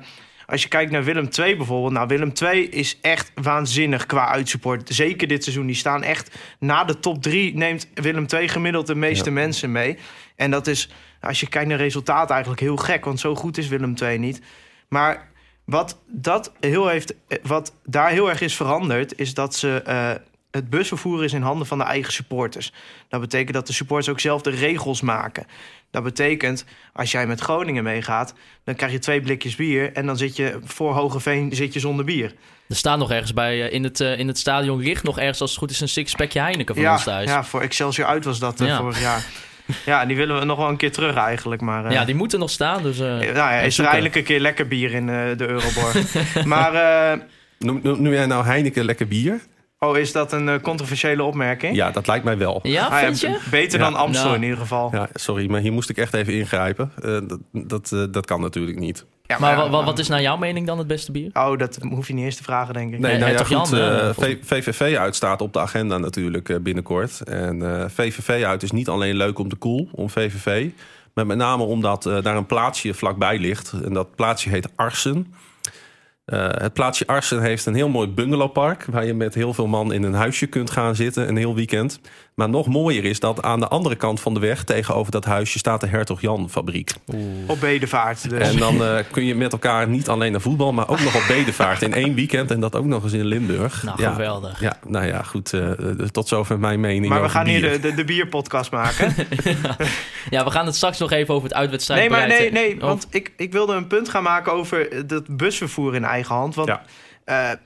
als 0.53 0.61
je 0.61 0.67
kijkt 0.67 0.91
naar 0.91 1.03
Willem 1.03 1.27
II 1.39 1.55
bijvoorbeeld. 1.55 1.93
Nou, 1.93 2.07
Willem 2.07 2.31
II 2.41 2.69
is 2.69 2.97
echt 3.01 3.31
waanzinnig 3.35 4.05
qua 4.05 4.27
uitsupport. 4.27 4.89
Zeker 4.89 5.27
dit 5.27 5.43
seizoen. 5.43 5.65
Die 5.65 5.75
staan 5.75 6.03
echt 6.03 6.37
na 6.59 6.83
de 6.83 6.99
top 6.99 7.21
drie 7.21 7.55
neemt 7.57 7.87
Willem 7.93 8.25
II 8.33 8.47
gemiddeld 8.47 8.87
de 8.87 8.95
meeste 8.95 9.25
Ja. 9.29 9.31
mensen 9.35 9.71
mee. 9.71 9.97
En 10.35 10.51
dat 10.51 10.67
is, 10.67 10.89
als 11.21 11.39
je 11.39 11.47
kijkt 11.47 11.69
naar 11.69 11.77
resultaten, 11.77 12.29
eigenlijk 12.33 12.61
heel 12.61 12.75
gek. 12.75 13.05
Want 13.05 13.19
zo 13.19 13.35
goed 13.35 13.57
is 13.57 13.67
Willem 13.67 13.93
II 14.01 14.17
niet. 14.17 14.41
Maar 14.89 15.29
wat, 15.65 16.01
dat 16.07 16.51
heel 16.59 16.87
heeft, 16.87 17.13
wat 17.43 17.73
daar 17.85 18.09
heel 18.09 18.29
erg 18.29 18.41
is 18.41 18.55
veranderd, 18.55 19.19
is 19.19 19.33
dat 19.33 19.55
ze. 19.55 19.81
eh, 19.85 20.11
het 20.53 20.69
busvervoer 20.69 21.23
is 21.23 21.33
in 21.33 21.41
handen 21.41 21.67
van 21.67 21.77
de 21.77 21.83
eigen 21.83 22.13
supporters. 22.13 22.71
Dat 23.09 23.21
betekent 23.21 23.53
dat 23.53 23.67
de 23.67 23.73
supporters 23.73 24.09
ook 24.09 24.19
zelf 24.19 24.41
de 24.41 24.49
regels 24.49 25.01
maken. 25.01 25.45
Dat 25.91 26.03
betekent, 26.03 26.65
als 26.93 27.11
jij 27.11 27.27
met 27.27 27.39
Groningen 27.39 27.83
meegaat, 27.83 28.33
dan 28.63 28.75
krijg 28.75 28.91
je 28.91 28.99
twee 28.99 29.21
blikjes 29.21 29.55
bier. 29.55 29.93
En 29.93 30.05
dan 30.05 30.17
zit 30.17 30.35
je 30.35 30.59
voor 30.63 30.93
Hogeveen 30.93 31.55
zit 31.55 31.73
je 31.73 31.79
zonder 31.79 32.05
bier. 32.05 32.33
Er 32.69 32.75
staat 32.75 32.97
nog 32.97 33.11
ergens 33.11 33.33
bij 33.33 33.65
eh, 33.65 33.73
in, 33.73 33.83
het, 33.83 33.99
eh, 33.99 34.19
in 34.19 34.27
het 34.27 34.37
stadion 34.37 34.79
ligt 34.79 35.03
nog 35.03 35.19
ergens 35.19 35.41
als 35.41 35.49
het 35.49 35.59
goed 35.59 35.71
is 35.71 35.81
een 35.81 35.89
sixpackje 35.89 36.39
Heineken 36.39 36.75
van 36.75 36.83
ja, 36.83 36.93
ons 36.93 37.03
thuis. 37.03 37.29
Ja. 37.29 37.35
ja, 37.35 37.43
voor 37.43 37.61
Excelsior 37.61 38.07
uit 38.07 38.25
was 38.25 38.39
dat 38.39 38.61
eh, 38.61 38.67
Ja. 38.67 38.77
vorig 38.77 39.01
jaar. 39.01 39.25
Ja, 39.85 40.05
die 40.05 40.15
willen 40.15 40.39
we 40.39 40.45
nog 40.45 40.57
wel 40.57 40.69
een 40.69 40.77
keer 40.77 40.91
terug 40.91 41.15
eigenlijk. 41.15 41.61
Maar, 41.61 41.85
eh, 41.85 42.05
die 42.05 42.15
moeten 42.15 42.39
nog 42.39 42.49
staan. 42.49 42.83
Dus, 42.83 42.99
eh, 42.99 43.05
nou 43.07 43.33
ja, 43.33 43.59
is 43.59 43.77
er 43.77 43.85
eindelijk 43.85 44.15
een 44.15 44.23
keer 44.23 44.39
lekker 44.39 44.67
bier 44.67 44.93
in 44.93 45.05
de 45.05 45.47
Euroborg. 45.47 46.13
maar, 46.45 46.73
eh, 46.73 47.19
Noem, 47.59 47.79
noem, 47.83 48.01
noem 48.01 48.13
jij 48.13 48.25
nou 48.25 48.45
Heineken 48.45 48.85
lekker 48.85 49.07
bier? 49.07 49.41
Oh, 49.83 49.97
is 49.97 50.11
dat 50.11 50.31
een 50.31 50.49
eh, 50.49 50.59
controversiële 50.61 51.23
opmerking? 51.23 51.75
Ja, 51.75 51.91
dat 51.91 52.07
lijkt 52.07 52.25
mij 52.25 52.37
wel. 52.37 52.59
Ja, 52.63 52.85
Ah, 52.85 52.91
ja, 52.91 52.97
vind 53.05 53.19
je? 53.19 53.39
Beter 53.51 53.79
Ja. 53.79 53.85
dan 53.89 53.95
Amstel 53.99 54.23
Nou. 54.25 54.35
in 54.35 54.43
ieder 54.43 54.57
geval. 54.57 54.89
Ja, 54.91 55.09
sorry, 55.13 55.49
maar 55.49 55.61
hier 55.61 55.73
moest 55.73 55.89
ik 55.89 55.97
echt 55.97 56.13
even 56.13 56.33
ingrijpen. 56.33 56.91
Eh, 57.03 57.17
dat, 57.27 57.39
dat, 57.51 57.91
eh, 57.91 58.03
dat 58.11 58.25
kan 58.25 58.41
natuurlijk 58.41 58.79
niet. 58.79 59.05
Ja, 59.25 59.37
Maar 59.39 59.69
wat 59.69 59.99
is 59.99 60.07
naar 60.07 60.21
jouw 60.21 60.37
mening 60.37 60.67
dan 60.67 60.77
het 60.77 60.87
beste 60.87 61.11
bier? 61.11 61.29
Oh, 61.33 61.57
dat 61.57 61.77
hoef 61.89 62.07
je 62.07 62.13
niet 62.13 62.25
eens 62.25 62.35
te 62.35 62.43
vragen, 62.43 62.73
denk 62.73 62.93
ik. 62.93 62.99
Nee, 62.99 63.11
Eh, 63.11 63.19
nou 63.19 63.31
ja, 63.31 63.37
Hertog 63.37 63.67
goed. 63.67 63.77
Jan, 63.77 64.37
VVV 64.43 64.95
uit 64.97 65.15
staat 65.15 65.41
op 65.41 65.53
de 65.53 65.59
agenda 65.59 65.97
natuurlijk 65.97 66.49
eh, 66.49 66.57
binnenkort. 66.59 67.21
En 67.21 67.79
eh, 67.81 67.85
VVV 67.89 68.43
uit 68.43 68.63
is 68.63 68.71
niet 68.71 68.87
alleen 68.89 69.15
leuk 69.15 69.39
om 69.39 69.49
de 69.49 69.55
koel, 69.55 69.89
om 69.91 70.09
VVV. 70.09 70.69
Maar 71.13 71.25
met 71.25 71.37
name 71.37 71.63
omdat 71.63 72.03
daar 72.03 72.35
een 72.35 72.45
plaatsje 72.45 72.93
vlakbij 72.93 73.37
ligt. 73.39 73.73
En 73.83 73.93
dat 73.93 74.15
plaatsje 74.15 74.49
heet 74.49 74.67
Arsen. 74.75 75.33
Eh, 76.25 76.49
het 76.51 76.73
plaatsje 76.73 77.07
Arsen 77.07 77.41
heeft 77.41 77.65
een 77.65 77.75
heel 77.75 77.89
mooi 77.89 78.07
bungalowpark... 78.07 78.85
waar 78.85 79.05
je 79.05 79.13
met 79.13 79.33
heel 79.33 79.53
veel 79.53 79.67
man 79.67 79.93
in 79.93 80.03
een 80.03 80.13
huisje 80.13 80.47
kunt 80.47 80.71
gaan 80.71 80.95
zitten 80.95 81.27
een 81.27 81.37
heel 81.37 81.55
weekend. 81.55 81.99
Maar 82.35 82.49
nog 82.49 82.67
mooier 82.67 83.05
is 83.05 83.19
dat 83.19 83.41
aan 83.41 83.59
de 83.59 83.67
andere 83.67 83.95
kant 83.95 84.19
van 84.21 84.33
de 84.33 84.39
weg... 84.39 84.63
tegenover 84.63 85.11
dat 85.11 85.25
huisje 85.25 85.57
staat 85.57 85.81
de 85.81 85.87
Hertog 85.87 86.21
Jan 86.21 86.49
fabriek. 86.49 86.91
Op 87.47 87.59
Bedevaart. 87.59 88.29
Dus. 88.29 88.49
En 88.49 88.57
dan 88.57 88.83
eh, 88.83 89.03
kun 89.11 89.25
je 89.25 89.35
met 89.35 89.51
elkaar 89.51 89.87
niet 89.87 90.09
alleen 90.09 90.31
naar 90.31 90.41
voetbal... 90.41 90.73
maar 90.73 90.87
ook 90.89 90.99
nog 90.99 91.15
op 91.15 91.23
bedevaart 91.27 91.81
in 91.81 91.93
één 91.93 92.13
weekend. 92.13 92.51
En 92.51 92.59
dat 92.59 92.75
ook 92.75 92.85
nog 92.85 93.03
eens 93.03 93.13
in 93.13 93.25
Limburg. 93.25 93.83
Nou, 93.83 94.01
ja, 94.01 94.11
geweldig. 94.11 94.59
Ja, 94.61 94.77
nou 94.87 95.05
ja, 95.05 95.21
goed. 95.23 95.53
eh, 95.53 95.69
tot 96.11 96.27
zover 96.27 96.59
mijn 96.59 96.79
mening 96.79 97.07
maar 97.07 97.21
we 97.21 97.29
gaan 97.29 97.45
hier 97.47 97.61
de, 97.71 97.79
de, 97.79 97.93
de 97.93 98.03
bierpodcast 98.05 98.71
maken. 98.71 99.13
Ja, 100.29 100.43
we 100.43 100.51
gaan 100.51 100.65
het 100.65 100.75
straks 100.75 100.97
nog 100.99 101.11
even 101.11 101.33
over 101.33 101.47
het 101.49 101.57
uitwedstrijd 101.57 101.99
Nee, 101.99 102.09
maar 102.09 102.27
nee, 102.27 102.51
nee. 102.51 102.73
Oh, 102.75 102.81
Want 102.81 103.07
ik, 103.09 103.31
ik 103.37 103.51
wilde 103.51 103.73
een 103.73 103.87
punt 103.87 104.09
gaan 104.09 104.23
maken 104.23 104.53
over 104.53 105.07
dat 105.07 105.37
busvervoer 105.37 105.95
in 105.95 106.03
eigen 106.03 106.35
hand. 106.35 106.55
Want 106.55 106.67
Ja. 106.67 106.81
eh, 107.25 107.57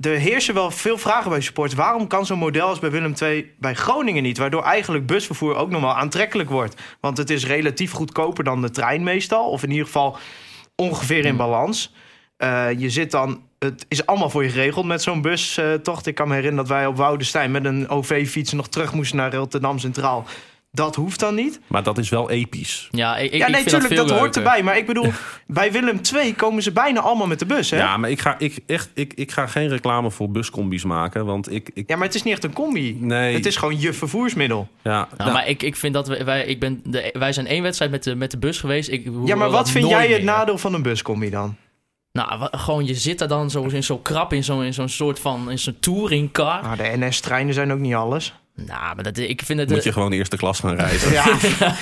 er 0.00 0.18
heersen 0.18 0.54
wel 0.54 0.70
veel 0.70 0.98
vragen 0.98 1.30
bij 1.30 1.40
supporters. 1.40 1.80
Waarom 1.80 2.06
kan 2.06 2.26
zo'n 2.26 2.38
model 2.38 2.68
als 2.68 2.78
bij 2.78 2.90
Willem 2.90 3.14
II 3.22 3.52
bij 3.58 3.74
Groningen 3.74 4.22
niet? 4.22 4.38
Waardoor 4.38 4.62
eigenlijk 4.62 5.06
busvervoer 5.06 5.54
ook 5.54 5.70
nog 5.70 5.80
wel 5.80 5.96
aantrekkelijk 5.96 6.50
wordt. 6.50 6.82
Want 7.00 7.18
het 7.18 7.30
is 7.30 7.46
relatief 7.46 7.92
goedkoper 7.92 8.44
dan 8.44 8.60
de 8.60 8.70
trein 8.70 9.02
meestal. 9.02 9.50
Of 9.50 9.62
in 9.62 9.70
ieder 9.70 9.86
geval 9.86 10.18
ongeveer 10.76 11.24
in 11.24 11.36
balans. 11.36 11.92
Eh, 12.36 12.78
je 12.78 12.90
zit 12.90 13.10
dan... 13.10 13.46
Het 13.58 13.86
is 13.88 14.06
allemaal 14.06 14.30
voor 14.30 14.42
je 14.42 14.50
geregeld 14.50 14.86
met 14.86 15.02
zo'n 15.02 15.22
bustocht. 15.22 16.06
ik 16.06 16.14
kan 16.14 16.28
me 16.28 16.34
herinneren 16.34 16.66
dat 16.66 16.76
wij 16.76 16.86
op 16.86 16.96
Woudenstein 16.96 17.50
met 17.50 17.64
een 17.64 17.88
OV-fiets 17.88 18.52
nog 18.52 18.68
terug 18.68 18.92
moesten 18.92 19.16
naar 19.16 19.34
Rotterdam 19.34 19.78
Centraal. 19.78 20.26
Dat 20.70 20.94
hoeft 20.94 21.20
dan 21.20 21.34
niet. 21.34 21.60
Maar 21.66 21.82
dat 21.82 21.98
is 21.98 22.08
wel 22.08 22.30
episch. 22.30 22.88
Ja, 22.90 23.16
ik, 23.16 23.32
ik, 23.32 23.40
Ja, 23.40 23.48
nee, 23.48 23.62
vind 23.62 23.96
dat, 23.96 24.10
hoort 24.10 24.36
erbij. 24.36 24.62
Maar 24.62 24.76
ik 24.76 24.86
bedoel, 24.86 25.12
bij 25.46 25.72
Willem 25.72 26.00
II 26.14 26.34
komen 26.34 26.62
ze 26.62 26.72
bijna 26.72 27.00
allemaal 27.00 27.26
met 27.26 27.38
de 27.38 27.46
bus, 27.46 27.70
hè? 27.70 27.76
Ja, 27.76 27.82
Ja, 27.82 27.96
maar 27.96 28.10
ik 28.10 28.20
ga, 28.20 28.38
ik, 28.38 28.58
echt, 28.66 28.90
ik, 28.94 29.12
ik 29.14 29.32
ga 29.32 29.46
geen 29.46 29.68
reclame 29.68 30.10
voor 30.10 30.30
buscombi's 30.30 30.84
maken. 30.84 31.26
Want 31.26 31.52
ik... 31.52 31.70
ik 31.74 31.88
maar 31.88 32.06
het 32.06 32.14
is 32.14 32.22
niet 32.22 32.32
echt 32.32 32.44
een 32.44 32.52
combi. 32.52 32.96
nee, 33.00 33.34
Het 33.34 33.46
is 33.46 33.56
gewoon 33.56 33.80
je 33.80 33.92
vervoersmiddel. 33.92 34.68
ja, 34.82 34.90
Nou, 34.90 35.06
nou, 35.16 35.32
maar 35.32 35.48
ik, 35.48 35.62
ik 35.62 35.76
vind 35.76 35.94
dat 35.94 36.08
we, 36.08 36.24
wij, 36.24 36.44
ik 36.44 36.60
ben 36.60 36.80
de, 36.84 37.14
wij 37.18 37.32
zijn 37.32 37.46
één 37.46 37.62
wedstrijd 37.62 37.90
met 37.90 38.04
de, 38.04 38.14
met 38.14 38.30
de 38.30 38.38
bus 38.38 38.60
geweest. 38.60 38.88
Ik, 38.88 39.08
Ja, 39.24 39.36
maar 39.36 39.50
wat 39.50 39.70
vind 39.70 39.88
jij 39.88 40.08
het 40.08 40.22
na? 40.22 40.36
nadeel 40.36 40.58
van 40.58 40.74
een 40.74 40.82
buscombi 40.82 41.30
dan? 41.30 41.56
Nou, 42.12 42.48
gewoon 42.50 42.86
je 42.86 42.94
zit 42.94 43.20
er 43.20 43.28
dan 43.28 43.50
zo, 43.50 43.62
in 43.62 43.84
zo 43.84 43.98
krap 43.98 44.32
in 44.32 44.44
zo'n 44.44 44.64
in 44.64 44.74
zo'n 44.74 44.88
soort 44.88 45.18
van 45.18 45.50
in 45.50 45.58
zo'n 45.58 45.76
touringcar. 45.80 46.62
Nou, 46.62 46.76
de 46.76 47.06
NS-treinen 47.06 47.54
zijn 47.54 47.72
ook 47.72 47.78
niet 47.78 47.94
alles. 47.94 48.34
Nou, 48.66 48.94
maar 48.94 49.04
dat, 49.04 49.16
ik 49.18 49.42
vind 49.44 49.58
het. 49.58 49.70
moet 49.70 49.84
je 49.84 49.92
gewoon 49.92 50.12
eerste 50.12 50.36
klas 50.36 50.60
gaan 50.60 50.74
reizen. 50.74 51.12
Ja, 51.12 51.36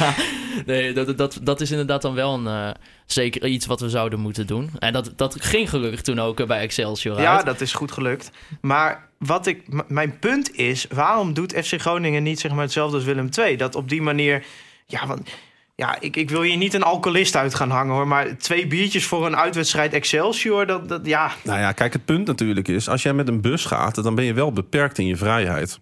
nee, 0.66 0.92
dat, 0.92 1.18
dat, 1.18 1.38
dat 1.42 1.60
is 1.60 1.70
inderdaad 1.70 2.02
dan 2.02 2.14
wel 2.14 2.34
een, 2.34 2.46
eh, 2.46 2.70
zeker 3.06 3.46
iets 3.46 3.66
wat 3.66 3.80
we 3.80 3.88
zouden 3.88 4.20
moeten 4.20 4.46
doen. 4.46 4.70
En 4.78 4.92
dat, 4.92 5.12
dat 5.16 5.36
ging 5.44 5.70
gelukkig 5.70 6.02
toen 6.02 6.18
ook 6.18 6.40
eh, 6.40 6.46
bij 6.46 6.60
Excelsior 6.60 7.20
ja, 7.20 7.36
uit. 7.36 7.46
dat 7.46 7.60
is 7.60 7.72
goed 7.72 7.92
gelukt. 7.92 8.30
Maar 8.60 9.08
wat 9.18 9.46
ik, 9.46 9.62
mijn 9.88 10.18
punt 10.18 10.56
is, 10.56 10.86
waarom 10.90 11.34
doet 11.34 11.52
FC 11.64 11.80
Groningen 11.80 12.22
niet 12.22 12.40
zeg 12.40 12.52
maar, 12.52 12.62
hetzelfde 12.62 12.96
als 12.96 13.04
Willem 13.04 13.28
II? 13.38 13.56
Dat 13.56 13.74
op 13.74 13.88
die 13.88 14.02
manier... 14.02 14.44
Ja, 14.86 15.06
want, 15.06 15.30
ja 15.74 16.00
ik, 16.00 16.16
ik 16.16 16.30
wil 16.30 16.42
hier 16.42 16.56
niet 16.56 16.74
een 16.74 16.82
alcoholist 16.82 17.36
uit 17.36 17.54
gaan 17.54 17.70
hangen, 17.70 17.94
hoor. 17.94 18.08
Maar 18.08 18.36
twee 18.38 18.66
biertjes 18.66 19.06
voor 19.06 19.26
een 19.26 19.36
uitwedstrijd 19.36 19.92
Excelsior, 19.92 20.66
dat, 20.66 20.88
dat 20.88 21.06
ja... 21.06 21.32
Nou 21.44 21.58
ja, 21.58 21.72
kijk, 21.72 21.92
het 21.92 22.04
punt 22.04 22.26
natuurlijk 22.26 22.68
is... 22.68 22.88
als 22.88 23.02
jij 23.02 23.12
met 23.12 23.28
een 23.28 23.40
bus 23.40 23.64
gaat, 23.64 24.02
dan 24.02 24.14
ben 24.14 24.24
je 24.24 24.34
wel 24.34 24.52
beperkt 24.52 24.98
in 24.98 25.06
je 25.06 25.16
vrijheid. 25.16 25.78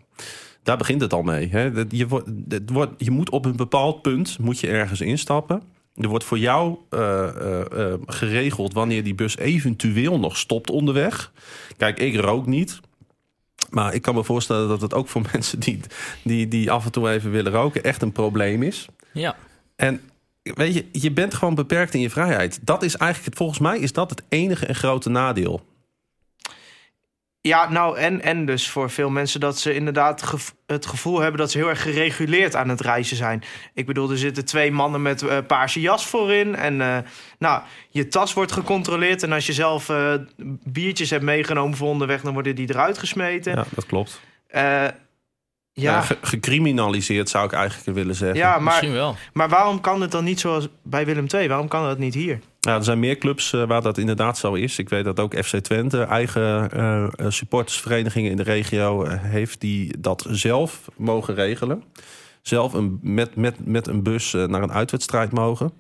Daar 0.65 0.77
begint 0.77 1.01
het 1.01 1.13
al 1.13 1.23
mee. 1.23 1.49
Hè? 1.49 1.73
Dat 1.73 1.87
Je, 1.89 2.07
wordt, 2.67 2.93
je 2.97 3.11
moet 3.11 3.31
op 3.31 3.45
een 3.45 3.57
bepaald 3.57 4.03
punt 4.03 4.39
moet 4.39 4.61
je 4.61 4.67
ergens 4.67 5.01
instappen. 5.01 5.63
Er 5.95 6.09
wordt 6.09 6.25
voor 6.25 6.39
jou 6.39 6.79
eh, 6.91 7.29
eh, 7.29 7.93
eh, 7.93 8.01
geregeld 8.07 8.73
wanneer 8.73 9.05
die 9.05 9.15
bus 9.15 9.37
eventueel 9.37 10.19
nog 10.19 10.37
stopt 10.37 10.71
onderweg. 10.71 11.33
Kijk, 11.77 11.99
ik 11.99 12.17
rook 12.17 12.47
niet. 12.47 12.81
Maar 13.71 13.95
ik 13.95 14.03
kan 14.03 14.15
me 14.15 14.25
voorstellen 14.25 14.69
dat 14.69 14.81
het 14.81 14.95
ook 14.95 15.09
voor 15.09 15.23
mensen 15.33 15.61
die, 15.61 15.81
die, 16.23 16.49
die 16.49 16.71
af 16.71 16.85
en 16.85 16.93
toe 16.93 17.11
even 17.11 17.31
willen 17.31 17.53
roken... 17.53 17.85
echt 17.85 18.03
een 18.03 18.13
probleem 18.13 18.63
is. 18.63 18.87
Ja. 19.13 19.37
En 19.77 20.01
weet 20.43 20.75
je, 20.75 20.87
je 20.93 21.13
bent 21.13 21.35
gewoon 21.35 21.55
beperkt 21.55 21.95
in 21.95 22.01
je 22.01 22.11
vrijheid. 22.11 22.59
Dat 22.63 22.83
is 22.83 22.97
eigenlijk, 22.97 23.37
volgens 23.37 23.59
mij 23.59 23.79
is 23.79 23.93
dat 23.93 24.11
het 24.11 24.23
enige 24.29 24.67
en 24.67 24.75
grote 24.75 25.11
nadeel. 25.11 25.63
Ja, 27.49 27.71
nou, 27.71 27.99
en, 27.99 28.23
en 28.23 28.47
dus 28.47 28.69
voor 28.71 28.91
veel 28.91 29.11
mensen 29.11 29.41
dat 29.41 29.59
ze 29.59 29.75
inderdaad 29.75 30.25
het 30.67 30.87
gevoel 30.87 31.21
hebben 31.21 31.41
dat 31.41 31.51
ze 31.51 31.59
heel 31.59 31.69
erg 31.69 31.83
gereguleerd 31.83 32.57
aan 32.57 32.69
het 32.69 32.81
reizen 32.81 33.17
zijn. 33.17 33.43
Ik 33.75 33.87
bedoel, 33.87 34.11
er 34.11 34.19
zitten 34.19 34.45
twee 34.45 34.73
mannen 34.73 35.03
met 35.03 35.23
eh, 35.23 35.39
paarse 35.47 35.81
jas 35.81 36.07
voorin. 36.07 36.57
En 36.57 36.81
eh, 36.81 36.99
nou, 37.39 37.63
je 37.91 38.09
tas 38.09 38.33
wordt 38.33 38.53
gecontroleerd. 38.53 39.23
En 39.23 39.33
als 39.33 39.47
je 39.47 39.53
zelf 39.53 39.89
eh, 39.89 40.15
biertjes 40.69 41.11
hebt 41.11 41.23
meegenomen 41.25 41.77
voor 41.77 41.89
onderweg, 41.89 42.21
dan 42.21 42.33
worden 42.33 42.55
die 42.55 42.69
eruit 42.71 42.99
gesmeten. 42.99 43.55
Ja, 43.55 43.65
dat 43.75 43.87
klopt. 43.87 44.21
Eh, 44.47 44.63
Ja. 44.63 44.93
ja, 45.73 46.01
ge- 46.01 46.19
gecriminaliseerd 46.23 47.29
zou 47.29 47.45
ik 47.45 47.53
eigenlijk 47.53 47.97
willen 47.97 48.15
zeggen. 48.15 48.39
ja 48.39 48.51
maar, 48.53 48.63
Misschien 48.63 48.93
wel. 48.93 49.17
maar 49.33 49.49
waarom 49.49 49.81
kan 49.81 50.01
het 50.01 50.11
dan 50.11 50.25
niet 50.25 50.41
zoals 50.41 50.69
bij 50.83 51.05
Willem 51.07 51.27
II? 51.35 51.49
Waarom 51.49 51.69
kan 51.69 51.85
dat 51.87 51.99
niet 51.99 52.15
hier? 52.15 52.41
Ja, 52.65 52.75
er 52.75 52.85
zijn 52.85 52.99
meer 52.99 53.19
clubs 53.19 53.53
eh, 53.53 53.67
waar 53.67 53.83
dat 53.83 53.99
inderdaad 53.99 54.39
zo 54.39 54.53
is. 54.55 54.79
Ik 54.79 54.89
weet 54.89 55.05
dat 55.05 55.21
ook 55.21 55.45
FC 55.45 55.57
Twente 55.57 56.03
eigen 56.03 56.71
eh, 56.71 57.07
supportersverenigingen 57.29 58.31
in 58.31 58.37
de 58.37 58.43
regio 58.43 59.05
heeft 59.09 59.61
die 59.61 60.01
dat 60.01 60.27
zelf 60.31 60.89
mogen 60.97 61.35
regelen. 61.35 61.83
Zelf 62.43 62.73
een, 62.73 62.99
met, 63.03 63.37
met, 63.37 63.67
met 63.67 63.87
een 63.87 64.03
bus 64.03 64.33
naar 64.33 64.63
een 64.63 64.73
uitwedstrijd 64.73 65.33
mogen. 65.33 65.73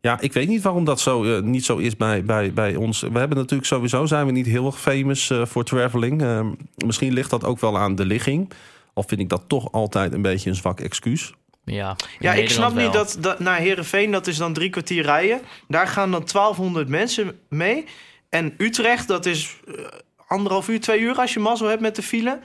Ja, 0.00 0.20
ik 0.20 0.32
weet 0.32 0.48
niet 0.48 0.62
waarom 0.62 0.84
dat 0.84 1.00
zo, 1.00 1.40
niet 1.40 1.64
zo 1.64 1.76
is 1.76 1.96
bij, 1.96 2.24
bij, 2.24 2.52
bij 2.52 2.76
ons. 2.76 3.00
We 3.00 3.18
hebben 3.18 3.36
natuurlijk 3.36 3.68
sowieso 3.68 4.06
zijn 4.06 4.26
we 4.26 4.32
niet 4.32 4.46
heel 4.46 4.66
erg 4.66 4.80
famous 4.80 5.32
voor 5.42 5.64
traveling. 5.64 6.22
Eh, 6.22 6.46
misschien 6.84 7.12
ligt 7.12 7.30
dat 7.30 7.44
ook 7.44 7.60
wel 7.60 7.78
aan 7.78 7.94
de 7.94 8.04
ligging. 8.04 8.52
Al 8.94 9.02
vind 9.02 9.20
ik 9.20 9.28
dat 9.28 9.42
toch 9.46 9.72
altijd 9.72 10.12
een 10.12 10.22
beetje 10.22 10.50
een 10.50 10.56
zwak 10.56 10.80
excuus. 10.80 11.34
Ja, 11.74 11.96
Ja, 12.18 12.32
ik 12.32 12.50
snap 12.50 12.74
niet 12.74 12.92
dat, 12.92 13.16
dat 13.20 13.38
naar 13.38 13.58
Herenveen, 13.58 14.10
dat 14.10 14.26
is 14.26 14.36
dan 14.36 14.52
drie 14.52 14.70
kwartier 14.70 15.02
rijden. 15.02 15.40
Daar 15.68 15.88
gaan 15.88 16.10
dan 16.10 16.24
1200 16.32 16.88
mensen 16.88 17.38
mee. 17.48 17.84
En 18.28 18.54
Utrecht, 18.58 19.08
dat 19.08 19.26
is 19.26 19.56
eh, 19.66 19.74
anderhalf 20.26 20.68
uur, 20.68 20.80
twee 20.80 21.00
uur 21.00 21.14
als 21.16 21.34
je 21.34 21.40
mazzel 21.40 21.68
hebt 21.68 21.80
met 21.80 21.96
de 21.96 22.02
file. 22.02 22.38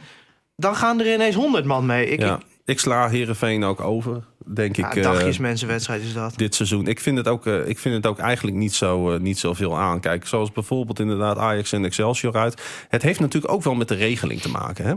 Dan 0.56 0.75
gaan 0.75 1.00
er 1.00 1.13
ineens 1.13 1.36
100 1.36 1.66
man 1.66 1.86
mee. 1.86 2.06
Ik, 2.08 2.20
ja, 2.20 2.36
ik, 2.36 2.42
ik 2.66 2.80
sla 2.80 3.10
Herenveen 3.10 3.63
ook 3.63 3.80
over, 3.82 4.24
denk 4.46 4.75
ja, 4.75 4.90
ik. 4.92 4.96
eh, 4.96 5.04
dagjes 5.04 5.38
mensenwedstrijd 5.38 6.01
is 6.01 6.13
dat. 6.13 6.34
dit 6.38 6.56
seizoen. 6.56 6.88
Ik 6.88 7.00
vind 7.00 7.18
het 7.18 7.28
ook, 7.28 7.46
eh, 7.46 7.68
ik 7.68 7.80
vind 7.80 7.96
het 7.96 8.06
ook 8.06 8.20
eigenlijk 8.20 8.58
niet 8.58 8.74
zo, 8.74 9.12
eh, 9.12 9.20
niet 9.20 9.40
zoveel 9.40 9.78
aan. 9.78 10.00
Kijk, 10.00 10.28
zoals 10.28 10.51
bijvoorbeeld 10.51 11.00
inderdaad 11.00 11.38
Ajax 11.38 11.72
en 11.72 11.86
Excelsior 11.86 12.38
uit. 12.38 12.62
Het 12.90 13.01
heeft 13.01 13.20
natuurlijk 13.20 13.54
ook 13.54 13.63
wel 13.63 13.75
met 13.75 13.88
de 13.88 13.96
regeling 13.96 14.42
te 14.42 14.50
maken. 14.50 14.86
Hè? 14.86 14.94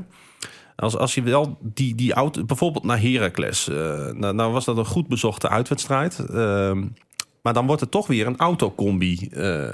Als, 0.77 0.97
als 0.97 1.15
je 1.15 1.23
wel 1.23 1.59
die, 1.61 1.95
die 1.95 2.13
auto, 2.13 2.45
bijvoorbeeld 2.45 2.85
naar 2.85 3.01
Heracles, 3.01 3.69
eh 3.69 4.11
nou, 4.11 4.53
was 4.53 4.65
dat 4.65 4.77
een 4.77 4.85
goed 4.87 5.09
bezochte 5.09 5.49
uitwedstrijd. 5.49 6.19
Ehm, 6.19 6.85
maar 7.43 7.53
dan 7.53 7.67
wordt 7.67 7.83
er 7.83 7.89
toch 7.89 8.07
weer 8.07 8.27
een 8.27 8.39
autocombi 8.39 9.29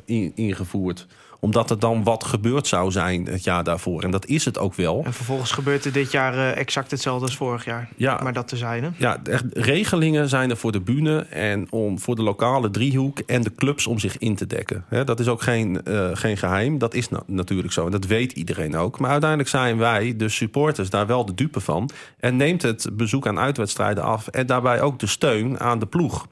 in- 0.05 0.33
ingevoerd. 0.35 1.07
Omdat 1.41 1.71
er 1.71 1.79
dan 1.79 2.05
wat 2.05 2.25
gebeurd 2.25 2.67
zou 2.67 2.91
zijn 2.91 3.27
het 3.27 3.45
jaar 3.45 3.65
daarvoor. 3.65 4.03
En 4.03 4.11
dat 4.11 4.27
is 4.27 4.45
het 4.45 4.59
ook 4.59 4.75
wel. 4.75 5.03
En 5.05 5.13
vervolgens 5.13 5.51
gebeurt 5.53 5.85
er 5.85 5.93
dit 5.93 6.11
jaar 6.11 6.35
eh, 6.35 6.57
exact 6.57 6.91
hetzelfde 6.91 7.25
als 7.27 7.37
vorig 7.37 7.65
jaar. 7.65 7.89
Ja, 7.97 8.21
Maar 8.23 8.33
dat 8.33 8.49
te 8.49 8.57
zijn. 8.57 8.95
ja, 8.99 9.19
echt, 9.25 9.45
regelingen 9.53 10.29
zijn 10.29 10.51
er 10.51 10.57
voor 10.57 10.73
de 10.73 10.81
bühne 10.81 11.19
en 11.21 11.67
om, 11.71 11.99
voor 11.99 12.17
de 12.17 12.23
lokale 12.23 12.71
driehoek 12.71 13.19
en 13.19 13.43
de 13.43 13.55
clubs 13.55 13.87
om 13.87 13.99
zich 13.99 14.19
in 14.19 14.35
te 14.37 14.47
dekken. 14.47 14.85
Hè, 14.89 15.05
dat 15.05 15.21
is 15.21 15.29
ook 15.29 15.43
geen, 15.43 15.85
eh, 15.85 16.11
geen 16.13 16.37
geheim. 16.37 16.79
Dat 16.79 16.95
is 16.95 17.09
na- 17.09 17.23
natuurlijk 17.27 17.73
zo 17.73 17.85
en 17.85 17.91
dat 17.91 18.07
weet 18.07 18.33
iedereen 18.33 18.77
ook. 18.77 18.99
Maar 18.99 19.11
uiteindelijk 19.11 19.51
zijn 19.51 19.79
wij, 19.79 20.17
de 20.17 20.29
supporters, 20.29 20.91
daar 20.91 21.07
wel 21.07 21.25
de 21.27 21.35
dupe 21.35 21.61
van. 21.61 21.91
En 22.19 22.37
neemt 22.37 22.63
het 22.63 22.89
bezoek 22.93 23.27
aan 23.27 23.39
uitwedstrijden 23.39 24.05
af 24.05 24.27
en 24.29 24.47
daarbij 24.47 24.81
ook 24.81 24.99
de 24.99 25.07
steun 25.07 25.61
aan 25.61 25.79
de 25.79 25.87
ploeg. 25.87 26.27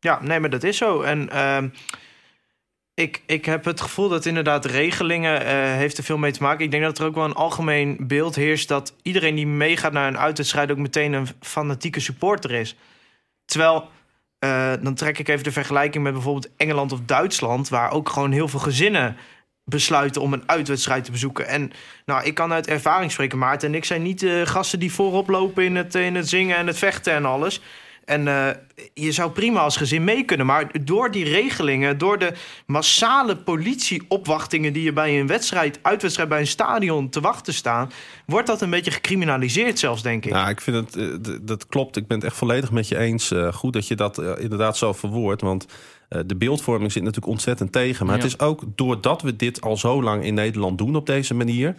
Ja, 0.00 0.18
nee, 0.22 0.40
maar 0.40 0.50
dat 0.50 0.62
is 0.62 0.76
zo. 0.76 1.00
En 1.02 1.30
ehm, 1.30 1.68
ik, 2.98 3.22
ik 3.26 3.44
heb 3.44 3.64
het 3.64 3.80
gevoel 3.80 4.08
dat 4.08 4.26
inderdaad 4.26 4.64
regelingen 4.64 5.44
eh, 5.44 5.54
heeft 5.54 5.98
er 5.98 6.04
veel 6.04 6.18
mee 6.18 6.32
te 6.32 6.42
maken. 6.42 6.64
Ik 6.64 6.70
denk 6.70 6.82
dat 6.82 6.98
er 6.98 7.06
ook 7.06 7.14
wel 7.14 7.24
een 7.24 7.34
algemeen 7.34 7.96
beeld 8.00 8.34
heerst 8.34 8.68
dat 8.68 8.94
iedereen 9.02 9.34
die 9.34 9.46
meegaat 9.46 9.92
naar 9.92 10.08
een 10.08 10.18
uitwedstrijd 10.18 10.70
ook 10.70 10.78
meteen 10.78 11.12
een 11.12 11.28
fanatieke 11.40 12.00
supporter 12.00 12.50
is. 12.50 12.76
Terwijl, 13.44 13.88
eh, 14.38 14.72
dan 14.80 14.94
trek 14.94 15.18
ik 15.18 15.28
even 15.28 15.44
de 15.44 15.52
vergelijking 15.52 16.04
met 16.04 16.12
bijvoorbeeld 16.12 16.48
Engeland 16.56 16.92
of 16.92 17.00
Duitsland, 17.06 17.68
waar 17.68 17.90
ook 17.90 18.08
gewoon 18.08 18.32
heel 18.32 18.48
veel 18.48 18.60
gezinnen 18.60 19.16
besluiten 19.64 20.22
om 20.22 20.32
een 20.32 20.48
uitwedstrijd 20.48 21.04
te 21.04 21.10
bezoeken. 21.10 21.46
En 21.46 21.72
nou, 22.04 22.24
ik 22.24 22.34
kan 22.34 22.52
uit 22.52 22.66
ervaring 22.66 23.12
spreken, 23.12 23.38
Maarten 23.38 23.68
en 23.68 23.74
ik 23.74 23.84
zijn 23.84 24.02
niet 24.02 24.20
de 24.20 24.42
gasten 24.46 24.78
die 24.78 24.92
voorop 24.92 25.28
lopen 25.28 25.64
in 25.64 25.76
het, 25.76 25.94
in 25.94 26.14
het 26.14 26.28
zingen 26.28 26.56
en 26.56 26.66
het 26.66 26.78
vechten 26.78 27.12
en 27.12 27.24
alles. 27.24 27.60
En 28.08 28.28
eh, 28.28 28.48
je 28.94 29.12
zou 29.12 29.30
prima 29.30 29.60
als 29.60 29.76
gezin 29.76 30.04
mee 30.04 30.24
kunnen. 30.24 30.46
Maar 30.46 30.70
door 30.84 31.10
die 31.10 31.24
regelingen, 31.24 31.98
door 31.98 32.18
de 32.18 32.32
massale 32.66 33.36
politieopwachtingen 33.36 34.72
die 34.72 34.82
je 34.82 34.92
bij 34.92 35.20
een 35.20 35.26
wedstrijd, 35.26 35.78
uitwedstrijd 35.82 36.28
bij 36.28 36.40
een 36.40 36.46
stadion 36.46 37.08
te 37.08 37.20
wachten 37.20 37.54
staan, 37.54 37.90
wordt 38.26 38.46
dat 38.46 38.60
een 38.62 38.70
beetje 38.70 38.90
gecriminaliseerd 38.90 39.78
zelfs, 39.78 40.02
denk 40.02 40.24
ik. 40.24 40.32
Nou, 40.32 40.48
ik 40.48 40.60
vind 40.60 40.76
het, 40.76 40.96
eh, 40.96 41.34
dat 41.42 41.66
klopt. 41.66 41.96
Ik 41.96 42.06
ben 42.06 42.16
het 42.16 42.26
echt 42.26 42.36
volledig 42.36 42.70
met 42.70 42.88
je 42.88 42.98
eens. 42.98 43.30
Eh, 43.30 43.52
goed 43.52 43.72
dat 43.72 43.88
je 43.88 43.94
dat 43.94 44.18
inderdaad 44.38 44.76
zo 44.76 44.92
verwoordt. 44.92 45.42
Want 45.42 45.66
eh, 46.08 46.20
de 46.26 46.36
beeldvorming 46.36 46.92
zit 46.92 47.02
natuurlijk 47.02 47.32
ontzettend 47.32 47.72
tegen. 47.72 48.06
Maar 48.06 48.16
Ja. 48.16 48.22
het 48.22 48.30
is 48.32 48.40
ook 48.40 48.62
doordat 48.74 49.22
we 49.22 49.36
dit 49.36 49.60
al 49.60 49.76
zo 49.76 50.02
lang 50.02 50.24
in 50.24 50.34
Nederland 50.34 50.78
doen 50.78 50.96
op 50.96 51.06
deze 51.06 51.34
manier. 51.34 51.74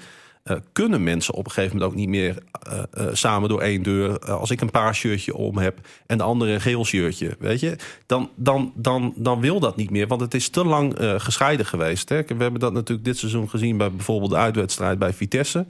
Eh, 0.50 0.58
kunnen 0.72 1.04
mensen 1.04 1.34
op 1.34 1.46
een 1.46 1.52
gegeven 1.52 1.76
moment 1.76 1.92
ook 1.92 1.98
niet 1.98 2.10
meer 2.10 2.38
eh, 2.52 2.80
eh, 2.92 3.08
samen 3.14 3.50
door 3.50 3.62
één 3.62 3.84
deur. 3.84 4.20
Als 4.20 4.52
ik 4.52 4.62
een 4.62 4.72
paars 4.72 4.98
shirtje 4.98 5.36
om 5.36 5.58
heb 5.58 5.80
en 6.06 6.18
de 6.18 6.24
andere 6.24 6.52
een 6.52 6.62
geel 6.62 6.86
shirtje, 6.86 7.36
weet 7.40 7.60
je, 7.60 7.76
dan, 8.06 8.30
dan, 8.36 8.72
dan, 8.76 9.14
dan 9.16 9.40
wil 9.40 9.60
dat 9.60 9.76
niet 9.76 9.90
meer. 9.90 10.08
Want 10.08 10.22
het 10.22 10.34
is 10.34 10.50
te 10.50 10.66
lang 10.66 10.96
gescheiden 11.18 11.66
geweest. 11.66 12.10
Hè. 12.10 12.24
We 12.24 12.36
hebben 12.38 12.60
dat 12.60 12.74
natuurlijk 12.74 13.08
dit 13.08 13.18
seizoen 13.18 13.50
gezien 13.50 13.78
bij 13.78 13.92
bijvoorbeeld 13.92 14.32
de 14.32 14.38
uitwedstrijd 14.38 15.00
bij 15.00 15.14
Vitesse 15.14 15.66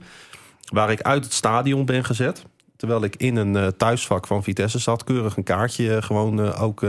waar 0.72 0.90
ik 0.90 1.02
uit 1.02 1.24
het 1.24 1.32
stadion 1.32 1.84
ben 1.84 2.04
gezet. 2.04 2.44
Terwijl 2.76 3.04
ik 3.04 3.16
in 3.16 3.36
een 3.36 3.76
thuisvak 3.76 4.26
van 4.26 4.42
Vitesse 4.42 4.78
zat. 4.78 5.04
Keurig 5.04 5.36
een 5.36 5.42
kaartje 5.42 6.02
gewoon 6.02 6.54
ook 6.54 6.82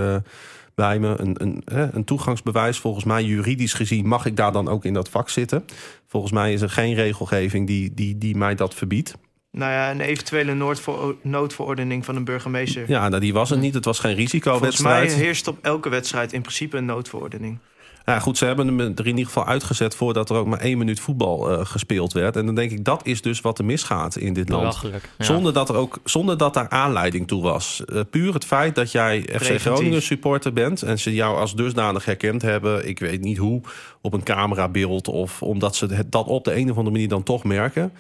bij 0.82 1.00
me. 1.00 1.16
Een, 1.20 1.36
een, 1.38 1.64
een 1.96 2.04
toegangsbewijs. 2.04 2.78
Volgens 2.78 3.06
mij 3.06 3.24
juridisch 3.24 3.74
gezien 3.74 4.08
mag 4.08 4.26
ik 4.26 4.36
daar 4.36 4.52
dan 4.52 4.68
ook 4.68 4.86
in 4.86 4.94
dat 4.94 5.10
vak 5.10 5.30
zitten. 5.30 5.66
Volgens 6.08 6.32
mij 6.32 6.54
is 6.54 6.62
er 6.62 6.70
geen 6.70 6.94
regelgeving 6.94 7.68
die, 7.68 7.94
die, 7.94 8.18
die 8.18 8.36
mij 8.36 8.56
dat 8.56 8.74
verbiedt. 8.74 9.16
Nou 9.52 9.72
ja, 9.72 9.92
een 9.92 10.02
eventuele 10.02 10.54
noodvero- 10.54 11.18
noodverordening 11.22 12.06
van 12.06 12.16
een 12.16 12.24
burgemeester. 12.24 12.84
Ja, 12.88 13.10
nou, 13.10 13.22
die 13.22 13.34
was 13.34 13.52
er 13.52 13.58
niet. 13.58 13.74
Het 13.74 13.86
was 13.86 14.00
geen 14.00 14.30
Volgens 14.42 14.82
mij 14.82 15.10
heerst 15.12 15.48
op 15.48 15.58
elke 15.62 15.90
wedstrijd 15.90 16.34
in 16.34 16.42
principe 16.42 16.78
een 16.78 16.86
noodverordening. 16.86 17.58
Ja, 18.06 18.20
goed, 18.20 18.38
ze 18.38 18.46
hebben 18.46 18.68
hem 18.68 18.80
er 18.80 19.00
in 19.00 19.06
ieder 19.06 19.26
geval 19.26 19.46
uitgezet... 19.46 19.96
voordat 19.96 20.30
er 20.30 20.36
ook 20.36 20.48
maar 20.48 20.60
één 20.60 20.78
minuut 20.78 21.00
voetbal 21.00 21.52
eh, 21.52 21.66
gespeeld 21.66 22.14
werd. 22.14 22.36
En 22.36 22.46
dan 22.46 22.56
denk 22.56 22.72
ik, 22.72 22.86
dat 22.86 23.06
is 23.06 23.22
dus 23.22 23.42
wat 23.42 23.60
er 23.60 23.66
misgaat 23.66 24.16
in 24.16 24.34
dit 24.34 24.50
land. 24.50 24.62
Belachelijk. 24.62 25.10
Ja. 25.18 25.26
Zonder 25.26 25.54
dat 25.54 25.70
er 25.70 25.76
ook 25.76 26.00
zonder 26.04 26.38
dat 26.38 26.54
daar 26.54 26.70
aanleiding 26.70 27.28
toe 27.28 27.42
was. 27.42 27.84
Eh, 27.86 28.02
puur 28.10 28.34
het 28.34 28.46
feit 28.46 28.76
dat 28.76 28.92
jij 28.92 29.22
FC. 29.22 29.60
Groningen 29.60 30.02
supporter 30.02 30.54
bent 30.54 30.82
en 30.82 31.00
ze 31.00 31.14
jou 31.14 31.38
als 31.38 31.56
dusdanig 31.56 32.06
herkend 32.06 32.42
hebben, 32.42 32.88
ik 32.88 33.00
weet 33.00 33.22
niet 33.22 33.38
hoe, 33.38 33.62
op 34.02 34.14
een 34.14 34.24
camerabeeld 34.24 35.08
of 35.08 35.42
omdat 35.42 35.76
ze 35.76 35.86
het, 35.86 36.12
dat 36.12 36.28
op 36.28 36.44
de 36.44 36.56
een 36.56 36.72
of 36.72 36.78
andere 36.78 36.92
manier 36.92 37.08
dan 37.08 37.24
toch 37.24 37.44
merken, 37.44 37.94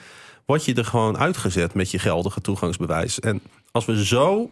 word 0.45 0.65
je 0.65 0.73
er 0.73 0.85
gewoon 0.85 1.17
uitgezet 1.17 1.73
met 1.73 1.91
je 1.91 1.99
geldige 1.99 2.41
toegangsbewijs. 2.41 3.19
En 3.19 3.41
als 3.71 3.85
we 3.85 4.05
zo 4.05 4.49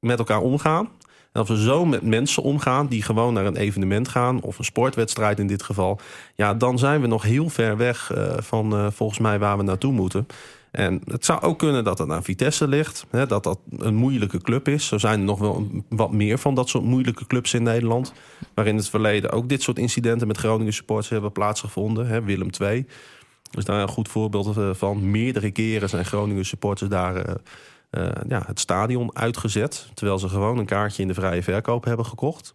met 0.00 0.18
elkaar 0.18 0.40
omgaan. 0.40 0.88
Als 1.34 1.48
we 1.48 1.62
zo 1.62 1.84
met 1.84 2.02
mensen 2.02 2.42
omgaan 2.42 2.86
die 2.86 3.02
gewoon 3.02 3.34
naar 3.34 3.46
een 3.46 3.56
evenement 3.56 4.08
gaan, 4.08 4.40
of 4.40 4.58
een 4.58 4.64
sportwedstrijd 4.64 5.38
in 5.38 5.46
dit 5.46 5.62
geval, 5.62 6.00
ja, 6.34 6.54
dan 6.54 6.78
zijn 6.78 7.00
we 7.00 7.06
nog 7.06 7.22
heel 7.22 7.48
ver 7.48 7.76
weg 7.76 8.12
eh, 8.12 8.34
van 8.38 8.72
eh, 8.72 8.86
volgens 8.90 9.18
mij 9.18 9.38
waar 9.38 9.56
we 9.56 9.62
naartoe 9.62 9.92
moeten. 9.92 10.26
En 10.70 11.00
het 11.04 11.24
zou 11.24 11.40
ook 11.40 11.58
kunnen 11.58 11.84
dat 11.84 11.98
het 11.98 12.10
aan 12.10 12.24
Vitesse 12.24 12.68
ligt. 12.68 13.06
Hè, 13.10 13.26
dat 13.26 13.42
dat 13.42 13.58
een 13.78 13.94
moeilijke 13.94 14.38
club 14.38 14.68
is. 14.68 14.86
Zo 14.86 14.98
zijn 14.98 15.18
er 15.18 15.24
nog 15.24 15.38
wel 15.38 15.68
wat 15.88 16.12
meer 16.12 16.38
van 16.38 16.54
dat 16.54 16.68
soort 16.68 16.84
moeilijke 16.84 17.26
clubs 17.26 17.54
in 17.54 17.62
Nederland. 17.62 18.12
Waar 18.54 18.66
in 18.66 18.76
het 18.76 18.88
verleden 18.88 19.30
ook 19.30 19.48
dit 19.48 19.62
soort 19.62 19.78
incidenten 19.78 20.26
met 20.26 20.38
Groningen 20.38 20.72
supporters 20.72 21.08
hebben 21.08 21.32
plaatsgevonden. 21.32 22.06
Hè, 22.06 22.22
Willem 22.22 22.50
II 22.60 22.86
is 23.50 23.64
daar 23.64 23.82
een 23.82 23.88
goed 23.88 24.08
voorbeeld 24.08 24.56
eh, 24.56 24.70
van. 24.72 25.10
Meerdere 25.10 25.50
keren 25.50 25.88
zijn 25.88 26.04
Groningen 26.04 26.44
supporters 26.44 26.90
daar 26.90 27.36
eh, 27.94 28.22
ja, 28.28 28.42
het 28.46 28.60
stadion 28.60 29.16
uitgezet. 29.16 29.88
Terwijl 29.94 30.18
ze 30.18 30.28
gewoon 30.28 30.58
een 30.58 30.66
kaartje 30.66 31.02
in 31.02 31.08
de 31.08 31.14
vrije 31.14 31.42
verkoop 31.42 31.84
hebben 31.84 32.06
gekocht. 32.06 32.54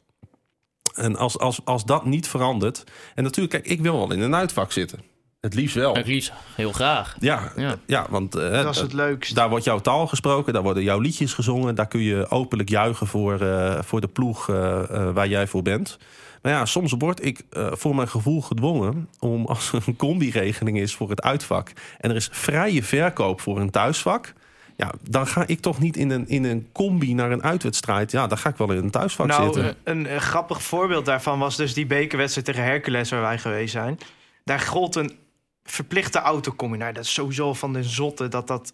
En 0.95 1.15
als, 1.15 1.39
als, 1.39 1.59
als 1.65 1.85
dat 1.85 2.05
niet 2.05 2.27
verandert. 2.27 2.83
En 3.15 3.23
natuurlijk, 3.23 3.53
kijk, 3.63 3.67
ik 3.77 3.81
wil 3.81 3.97
wel 3.97 4.11
in 4.11 4.21
een 4.21 4.35
uitvak 4.35 4.71
zitten. 4.71 4.99
Het 5.39 5.53
liefst 5.53 5.75
wel. 5.75 5.95
Het 5.95 6.07
liefst 6.07 6.31
heel 6.55 6.71
graag. 6.71 7.15
Ja, 7.19 7.51
Ja. 7.55 7.75
ja. 7.85 8.05
want 8.09 8.35
eh, 8.35 8.51
Dat 8.63 8.75
is 8.75 8.81
het 8.81 8.93
leukst. 8.93 9.35
daar 9.35 9.49
wordt 9.49 9.65
jouw 9.65 9.79
taal 9.79 10.07
gesproken, 10.07 10.53
daar 10.53 10.63
worden 10.63 10.83
jouw 10.83 10.99
liedjes 10.99 11.33
gezongen. 11.33 11.75
Daar 11.75 11.87
kun 11.87 12.01
je 12.01 12.29
openlijk 12.29 12.69
juichen 12.69 13.07
voor, 13.07 13.41
eh, 13.41 13.79
voor 13.81 14.01
de 14.01 14.07
ploeg 14.07 14.49
eh, 14.49 14.79
eh, 14.89 15.13
waar 15.13 15.27
jij 15.27 15.47
voor 15.47 15.61
bent. 15.61 15.97
Maar 16.41 16.51
ja, 16.51 16.65
soms 16.65 16.93
word 16.97 17.25
ik 17.25 17.41
eh, 17.49 17.67
voor 17.71 17.95
mijn 17.95 18.07
gevoel 18.07 18.41
gedwongen 18.41 19.09
om 19.19 19.45
als 19.45 19.71
er 19.73 19.83
een 19.85 19.95
combi-regeling 19.95 20.79
is 20.79 20.95
voor 20.95 21.09
het 21.09 21.21
uitvak 21.21 21.71
en 21.97 22.09
er 22.09 22.15
is 22.15 22.29
vrije 22.31 22.83
verkoop 22.83 23.41
voor 23.41 23.59
een 23.59 23.69
thuisvak. 23.69 24.33
Ja, 24.79 24.91
dan 25.09 25.27
ga 25.27 25.43
ik 25.47 25.59
toch 25.59 25.79
niet 25.79 25.97
in 25.97 26.09
een, 26.09 26.27
in 26.27 26.43
een 26.43 26.69
combi 26.71 27.13
naar 27.13 27.31
een 27.31 27.43
uitwedstrijd. 27.43 28.11
Ja, 28.11 28.27
dan 28.27 28.37
ga 28.37 28.49
ik 28.49 28.55
wel 28.57 28.71
in 28.71 28.77
een 28.77 28.89
thuisvak 28.91 29.27
Nou, 29.27 29.43
zitten. 29.43 29.65
een, 29.65 29.75
een, 29.83 30.13
een 30.13 30.21
grappig 30.21 30.63
voorbeeld 30.63 31.05
daarvan 31.05 31.39
was 31.39 31.55
dus 31.55 31.73
die 31.73 31.85
bekerwedstrijd 31.85 32.47
tegen 32.47 32.63
Hercules 32.63 33.09
waar 33.09 33.21
wij 33.21 33.37
geweest 33.37 33.71
zijn. 33.71 33.97
Daar 34.43 34.59
gold 34.59 34.95
een 34.95 35.17
verplichte 35.63 36.19
autocombi. 36.19 36.77
Nou, 36.77 36.93
dat 36.93 37.03
is 37.03 37.13
sowieso 37.13 37.53
van 37.53 37.73
de 37.73 37.83
zotte 37.83 38.27
dat 38.27 38.47
dat... 38.47 38.73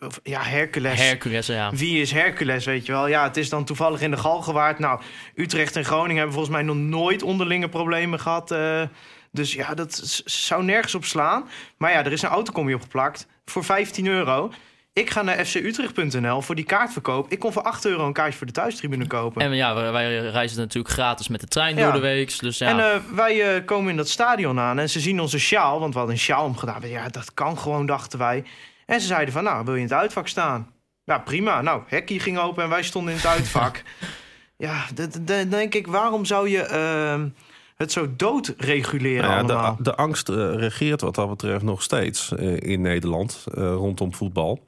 of, 0.00 0.20
Ja, 0.22 0.42
Hercules. 0.42 0.98
Hercules, 0.98 1.46
ja. 1.46 1.70
Wie 1.72 2.00
is 2.00 2.10
Hercules, 2.12 2.64
weet 2.64 2.86
je 2.86 2.92
wel? 2.92 3.06
Ja, 3.08 3.22
het 3.24 3.36
is 3.36 3.48
dan 3.48 3.64
toevallig 3.64 4.00
in 4.00 4.10
de 4.10 4.16
Galgenwaard. 4.16 4.78
Nou, 4.78 5.00
Utrecht 5.34 5.76
en 5.76 5.84
Groningen 5.84 6.16
hebben 6.16 6.34
volgens 6.34 6.54
mij 6.54 6.64
nog 6.64 6.76
nooit 6.76 7.22
onderlinge 7.22 7.68
problemen 7.68 8.20
gehad. 8.20 8.50
eh, 8.50 8.82
dus 9.32 9.52
ja, 9.52 9.74
dat 9.74 10.22
zou 10.24 10.64
nergens 10.64 10.94
op 10.94 11.04
slaan. 11.04 11.48
Maar 11.76 11.90
ja, 11.92 12.04
er 12.04 12.12
is 12.12 12.22
een 12.22 12.28
autocombi 12.28 12.74
opgeplakt 12.74 13.26
voor 13.44 13.64
15 13.64 14.06
euro. 14.06 14.50
Ik 14.96 15.10
ga 15.10 15.22
naar 15.22 15.44
fcutrecht.nl 15.44 16.42
voor 16.42 16.54
die 16.54 16.64
kaartverkoop. 16.64 17.30
Ik 17.30 17.38
kon 17.38 17.52
voor 17.52 17.62
8 17.62 17.84
euro 17.84 18.06
een 18.06 18.12
kaartje 18.12 18.38
voor 18.38 18.46
de 18.46 18.52
thuistribune 18.52 19.06
kopen. 19.06 19.42
En 19.42 19.54
ja, 19.56 19.74
wij- 19.74 19.92
wij 19.92 20.18
reizen 20.18 20.58
natuurlijk 20.58 20.94
gratis 20.94 21.28
met 21.28 21.40
de 21.40 21.46
trein 21.46 21.76
Ja. 21.76 21.82
door 21.84 21.92
de 21.92 21.98
week. 21.98 22.38
Dus 22.40 22.58
ja, 22.58 22.68
En 22.68 22.78
eh, 22.92 23.00
wij 23.14 23.54
eh, 23.56 23.64
komen 23.64 23.90
in 23.90 23.96
dat 23.96 24.08
stadion 24.08 24.58
aan 24.60 24.78
en 24.78 24.90
ze 24.90 25.00
zien 25.00 25.20
onze 25.20 25.38
sjaal, 25.38 25.80
want 25.80 25.92
we 25.92 25.98
hadden 25.98 26.16
een 26.16 26.22
sjaal 26.22 26.44
omgedaan. 26.44 26.88
Ja, 26.88 27.08
dat 27.08 27.34
kan 27.34 27.58
gewoon, 27.58 27.86
dachten 27.86 28.18
wij. 28.18 28.44
En 28.86 29.00
ze 29.00 29.06
zeiden 29.06 29.32
van, 29.34 29.44
nou, 29.44 29.64
wil 29.64 29.74
je 29.74 29.80
in 29.80 29.86
het 29.86 29.94
uitvak 29.96 30.28
staan? 30.28 30.70
Ja, 31.04 31.18
prima. 31.18 31.60
Nou, 31.62 31.82
hekkie 31.86 32.20
ging 32.20 32.38
open 32.38 32.62
en 32.64 32.68
wij 32.70 32.82
stonden 32.82 33.10
in 33.12 33.18
het 33.18 33.26
uitvak. 33.28 33.82
ja, 34.66 34.84
dan 35.20 35.48
denk 35.48 35.74
ik, 35.74 35.86
waarom 35.86 36.24
zou 36.24 36.48
je 36.48 36.60
ehm, 36.62 37.28
het 37.76 37.92
zo 37.92 38.08
doodreguleren 38.16 39.22
Nou 39.30 39.34
ja, 39.46 39.52
allemaal? 39.52 39.76
de, 39.76 39.82
de 39.82 39.94
angst 39.94 40.28
eh, 40.28 40.54
regeert 40.54 41.00
wat 41.00 41.14
dat 41.14 41.28
betreft 41.28 41.62
nog 41.64 41.82
steeds 41.82 42.32
eh, 42.34 42.56
in 42.56 42.80
Nederland 42.80 43.44
eh, 43.54 43.62
rondom 43.62 44.14
voetbal. 44.14 44.62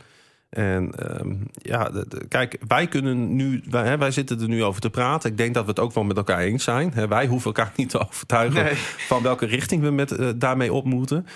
En 0.49 0.91
ehm, 0.97 1.35
ja, 1.53 1.85
de- 1.85 2.05
de- 2.09 2.29
kijk, 2.29 2.59
wij 2.69 2.87
kunnen 2.87 3.37
nu, 3.37 3.63
wij, 3.71 3.85
hè, 3.87 3.99
wij 3.99 4.11
zitten 4.11 4.41
er 4.41 4.49
nu 4.49 4.65
over 4.65 4.81
te 4.81 4.91
praten. 4.91 5.31
Ik 5.31 5.37
denk 5.37 5.55
dat 5.55 5.65
we 5.65 5.71
het 5.71 5.81
ook 5.81 5.93
wel 5.95 6.05
met 6.05 6.17
elkaar 6.17 6.39
eens 6.41 6.65
zijn. 6.65 6.91
Hè, 6.95 7.09
wij 7.09 7.27
hoeven 7.27 7.47
elkaar 7.55 7.73
niet 7.77 7.91
te 7.91 7.99
overtuigen 8.09 8.65
Nee. 8.65 8.75
van 9.07 9.23
welke 9.23 9.47
richting 9.47 9.83
we 9.83 9.91
met, 9.91 10.13
eh, 10.13 10.29
daarmee 10.37 10.73
op 10.73 10.85
moeten. 10.85 11.27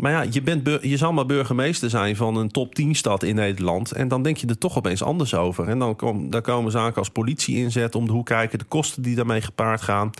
Maar 0.00 0.12
ja, 0.12 0.24
je, 0.30 0.42
bent 0.42 0.68
je 0.82 0.96
zal 0.96 1.12
maar 1.12 1.26
burgemeester 1.26 1.90
zijn 1.90 2.16
van 2.16 2.36
een 2.36 2.48
top 2.50 2.74
10 2.74 2.94
stad 2.94 3.22
in 3.22 3.34
Nederland. 3.34 3.92
En 3.92 4.08
dan 4.08 4.22
denk 4.22 4.36
je 4.36 4.46
er 4.46 4.58
toch 4.58 4.76
opeens 4.76 5.02
anders 5.02 5.34
over. 5.34 5.68
En 5.68 5.78
dan, 5.78 5.96
kom, 5.96 6.30
dan 6.30 6.42
komen 6.42 6.72
zaken 6.72 6.96
als 6.96 7.10
politie 7.10 7.56
inzet 7.56 7.94
om 7.94 8.06
de 8.06 8.12
hoek 8.12 8.26
kijken. 8.26 8.58
De 8.58 8.64
kosten 8.64 9.02
die 9.02 9.16
daarmee 9.16 9.40
gepaard 9.40 9.82
gaan. 9.82 10.10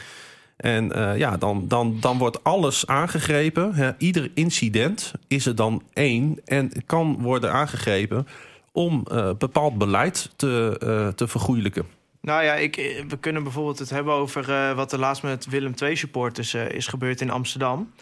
En 0.58 0.92
eh, 0.92 1.18
ja, 1.18 1.36
dan, 1.36 1.68
dan, 1.68 1.96
dan 2.00 2.18
wordt 2.18 2.44
alles 2.44 2.86
aangegrepen. 2.86 3.74
Hè. 3.74 3.90
Ieder 3.98 4.30
incident 4.34 5.12
is 5.28 5.46
er 5.46 5.54
dan 5.54 5.82
één. 5.92 6.40
En 6.44 6.72
kan 6.86 7.16
worden 7.20 7.52
aangegrepen 7.52 8.26
om 8.72 9.04
eh, 9.10 9.30
bepaald 9.38 9.78
beleid 9.78 10.30
te, 10.36 10.76
eh, 10.80 11.08
te 11.14 11.28
vergoeilijken. 11.28 11.86
Nou 12.20 12.44
ja, 12.44 12.54
ik, 12.54 13.04
we 13.08 13.18
kunnen 13.18 13.42
bijvoorbeeld 13.42 13.78
het 13.78 13.90
hebben 13.90 14.14
over 14.14 14.74
wat 14.74 14.92
er 14.92 14.98
laatst 14.98 15.22
met 15.22 15.46
Willem 15.46 15.74
II 15.82 15.96
supporters 15.96 16.54
is 16.54 16.86
gebeurd 16.86 17.20
in 17.20 17.30
Amsterdam. 17.30 17.92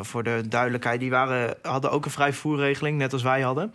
Voor 0.00 0.22
de 0.22 0.42
duidelijkheid, 0.48 1.00
die 1.00 1.10
waren, 1.10 1.56
hadden 1.62 1.90
ook 1.90 2.04
een 2.04 2.10
vrijvoerregeling, 2.10 2.98
net 2.98 3.12
als 3.12 3.22
wij 3.22 3.40
hadden. 3.40 3.74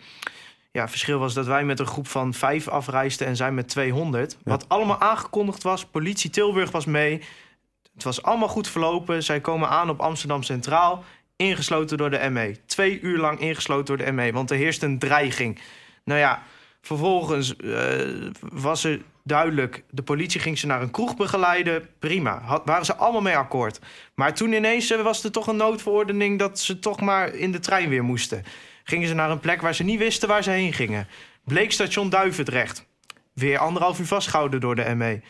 Ja, 0.72 0.80
het 0.80 0.90
verschil 0.90 1.18
was 1.18 1.34
dat 1.34 1.46
wij 1.46 1.64
met 1.64 1.78
een 1.78 1.86
groep 1.86 2.08
van 2.08 2.34
vijf 2.34 2.68
afreisden 2.68 3.26
en 3.26 3.36
zij 3.36 3.52
met 3.52 3.68
200. 3.68 4.36
Wat 4.44 4.68
allemaal 4.68 5.00
aangekondigd 5.00 5.62
was. 5.62 5.84
Politie 5.84 6.30
Tilburg 6.30 6.70
was 6.70 6.84
mee. 6.84 7.22
Het 7.94 8.04
was 8.04 8.22
allemaal 8.22 8.48
goed 8.48 8.68
verlopen. 8.68 9.22
Zij 9.22 9.40
komen 9.40 9.68
aan 9.68 9.90
op 9.90 10.00
Amsterdam 10.00 10.42
Centraal. 10.42 11.04
Ingesloten 11.36 11.96
door 11.96 12.10
de 12.10 12.30
ME. 12.30 12.56
Twee 12.66 13.00
uur 13.00 13.18
lang 13.18 13.40
ingesloten 13.40 13.96
door 13.96 14.06
de 14.06 14.12
ME. 14.12 14.32
Want 14.32 14.50
er 14.50 14.56
heerst 14.56 14.82
een 14.82 14.98
dreiging. 14.98 15.58
Nou 16.04 16.20
ja, 16.20 16.42
vervolgens 16.80 17.56
eh, 17.56 17.98
was 18.52 18.84
er 18.84 19.00
duidelijk... 19.24 19.84
de 19.90 20.02
politie 20.02 20.40
ging 20.40 20.58
ze 20.58 20.66
naar 20.66 20.82
een 20.82 20.90
kroeg 20.90 21.16
begeleiden. 21.16 21.88
Prima, 21.98 22.40
had, 22.40 22.62
waren 22.64 22.84
ze 22.84 22.96
allemaal 22.96 23.20
mee 23.20 23.36
akkoord. 23.36 23.80
Maar 24.14 24.34
toen 24.34 24.52
ineens 24.52 24.90
eh, 24.90 25.02
was 25.02 25.24
er 25.24 25.32
toch 25.32 25.46
een 25.46 25.56
noodverordening... 25.56 26.38
dat 26.38 26.58
ze 26.58 26.78
toch 26.78 27.00
maar 27.00 27.34
in 27.34 27.52
de 27.52 27.58
trein 27.58 27.88
weer 27.88 28.04
moesten. 28.04 28.44
Gingen 28.84 29.08
ze 29.08 29.14
naar 29.14 29.30
een 29.30 29.40
plek 29.40 29.60
waar 29.60 29.74
ze 29.74 29.84
niet 29.84 29.98
wisten 29.98 30.28
waar 30.28 30.42
ze 30.42 30.50
heen 30.50 30.72
gingen. 30.72 31.08
Bleek 31.44 31.72
station 31.72 32.08
Duivendrecht. 32.08 32.86
Weer 33.32 33.58
anderhalf 33.58 33.98
uur 33.98 34.06
vastgehouden 34.06 34.60
door 34.60 34.74
de 34.74 34.94
ME. 34.94 35.20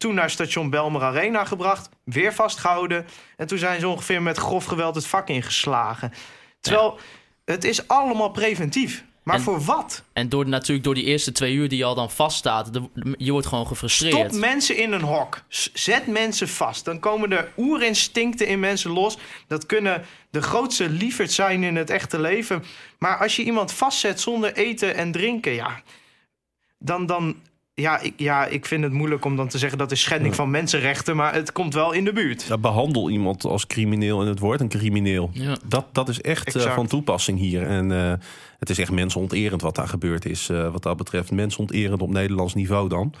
Toen 0.00 0.14
naar 0.14 0.30
station 0.30 0.70
Belmer 0.70 1.02
Arena 1.02 1.44
gebracht, 1.44 1.88
weer 2.04 2.34
vastgehouden. 2.34 3.06
En 3.36 3.46
toen 3.46 3.58
zijn 3.58 3.80
ze 3.80 3.88
ongeveer 3.88 4.22
met 4.22 4.36
grof 4.36 4.64
geweld 4.64 4.94
het 4.94 5.06
vak 5.06 5.28
ingeslagen. 5.28 6.12
Terwijl 6.60 6.98
het 7.44 7.64
is 7.64 7.88
allemaal 7.88 8.30
preventief. 8.30 9.04
Maar 9.22 9.34
En- 9.36 9.42
voor 9.42 9.60
wat? 9.60 10.02
En 10.12 10.28
door, 10.28 10.48
natuurlijk 10.48 10.84
door 10.84 10.94
die 10.94 11.04
eerste 11.04 11.32
twee 11.32 11.54
uur 11.54 11.68
die 11.68 11.78
je 11.78 11.84
al 11.84 11.94
dan 11.94 12.10
vaststaat, 12.10 12.72
de- 12.72 13.14
je 13.16 13.32
wordt 13.32 13.46
gewoon 13.46 13.66
gefrustreerd. 13.66 14.14
Stop 14.30 14.40
mensen 14.40 14.76
in 14.76 14.92
een 14.92 15.02
hok. 15.02 15.40
Zet 15.72 16.06
mensen 16.06 16.48
vast. 16.48 16.84
Dan 16.84 16.98
komen 17.00 17.32
er 17.32 17.52
oerinstincten 17.56 18.46
in 18.46 18.60
mensen 18.60 18.90
los. 18.90 19.18
Dat 19.46 19.66
kunnen 19.66 20.04
de 20.30 20.42
grootste 20.42 20.88
lieferd 20.88 21.32
zijn 21.32 21.62
in 21.62 21.76
het 21.76 21.90
echte 21.90 22.20
leven. 22.20 22.64
Maar 22.98 23.18
als 23.18 23.36
je 23.36 23.42
iemand 23.42 23.72
vastzet 23.72 24.20
zonder 24.20 24.52
eten 24.54 24.94
en 24.94 25.12
drinken, 25.12 25.52
ja, 25.52 25.82
dan. 26.78 27.06
dan 27.06 27.36
ja, 27.80 27.98
ik, 28.00 28.12
ja, 28.16 28.46
ik 28.46 28.66
vind 28.66 28.82
het 28.84 28.92
moeilijk 28.92 29.24
om 29.24 29.36
dan 29.36 29.48
te 29.48 29.58
zeggen 29.58 29.78
dat 29.78 29.90
is 29.92 30.00
schending 30.00 30.34
van 30.34 30.50
mensenrechten, 30.50 31.16
maar 31.16 31.34
het 31.34 31.52
komt 31.52 31.74
wel 31.74 31.92
in 31.92 32.04
de 32.04 32.12
buurt. 32.12 32.42
Ja, 32.42 32.58
behandel 32.58 33.10
iemand 33.10 33.44
als 33.44 33.66
crimineel 33.66 34.20
en 34.20 34.26
het 34.26 34.38
wordt 34.38 34.60
een 34.60 34.68
crimineel. 34.68 35.30
Ja. 35.32 35.56
Dat, 35.66 35.86
dat 35.92 36.08
is 36.08 36.20
echt 36.20 36.56
eh, 36.56 36.74
van 36.74 36.86
toepassing 36.86 37.38
hier. 37.38 37.66
En 37.66 37.92
eh, 37.92 38.12
het 38.58 38.70
is 38.70 38.78
echt 38.78 38.90
mensonterend 38.90 39.62
wat 39.62 39.74
daar 39.74 39.88
gebeurd 39.88 40.24
is. 40.26 40.48
eh, 40.48 40.72
wat 40.72 40.82
dat 40.82 40.96
betreft 40.96 41.30
mensonterend 41.30 42.02
op 42.02 42.10
Nederlands 42.10 42.54
niveau 42.54 42.88
dan. 42.88 43.14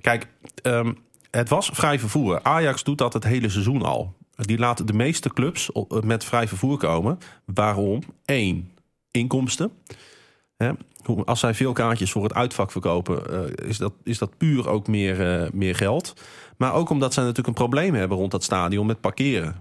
Kijk, 0.00 0.26
ehm, 0.62 0.92
het 1.30 1.48
was 1.48 1.70
vrij 1.72 1.98
vervoer. 1.98 2.40
Ajax 2.42 2.84
doet 2.84 2.98
dat 2.98 3.12
het 3.12 3.24
hele 3.24 3.48
seizoen 3.48 3.82
al. 3.82 4.14
Die 4.36 4.58
laten 4.58 4.86
de 4.86 4.92
meeste 4.92 5.32
clubs 5.32 5.72
op- 5.72 6.04
met 6.04 6.24
vrij 6.24 6.48
vervoer 6.48 6.78
komen. 6.78 7.18
Waarom? 7.44 8.02
Eén, 8.24 8.70
inkomsten. 9.10 9.70
Hè? 10.56 10.70
Als 11.24 11.40
zij 11.40 11.54
veel 11.54 11.72
kaartjes 11.72 12.10
voor 12.10 12.22
het 12.22 12.34
uitvak 12.34 12.70
verkopen, 12.70 13.30
eh, 13.30 13.68
is, 13.68 13.78
dat, 13.78 13.92
is 14.04 14.18
dat 14.18 14.36
puur 14.36 14.68
ook 14.68 14.86
meer, 14.86 15.42
eh, 15.42 15.50
meer 15.52 15.74
geld. 15.74 16.12
Maar 16.56 16.74
ook 16.74 16.90
omdat 16.90 17.12
zij 17.12 17.22
natuurlijk 17.22 17.48
een 17.48 17.64
probleem 17.64 17.94
hebben 17.94 18.18
rond 18.18 18.30
dat 18.30 18.44
stadion 18.44 18.86
met 18.86 19.00
parkeren. 19.00 19.56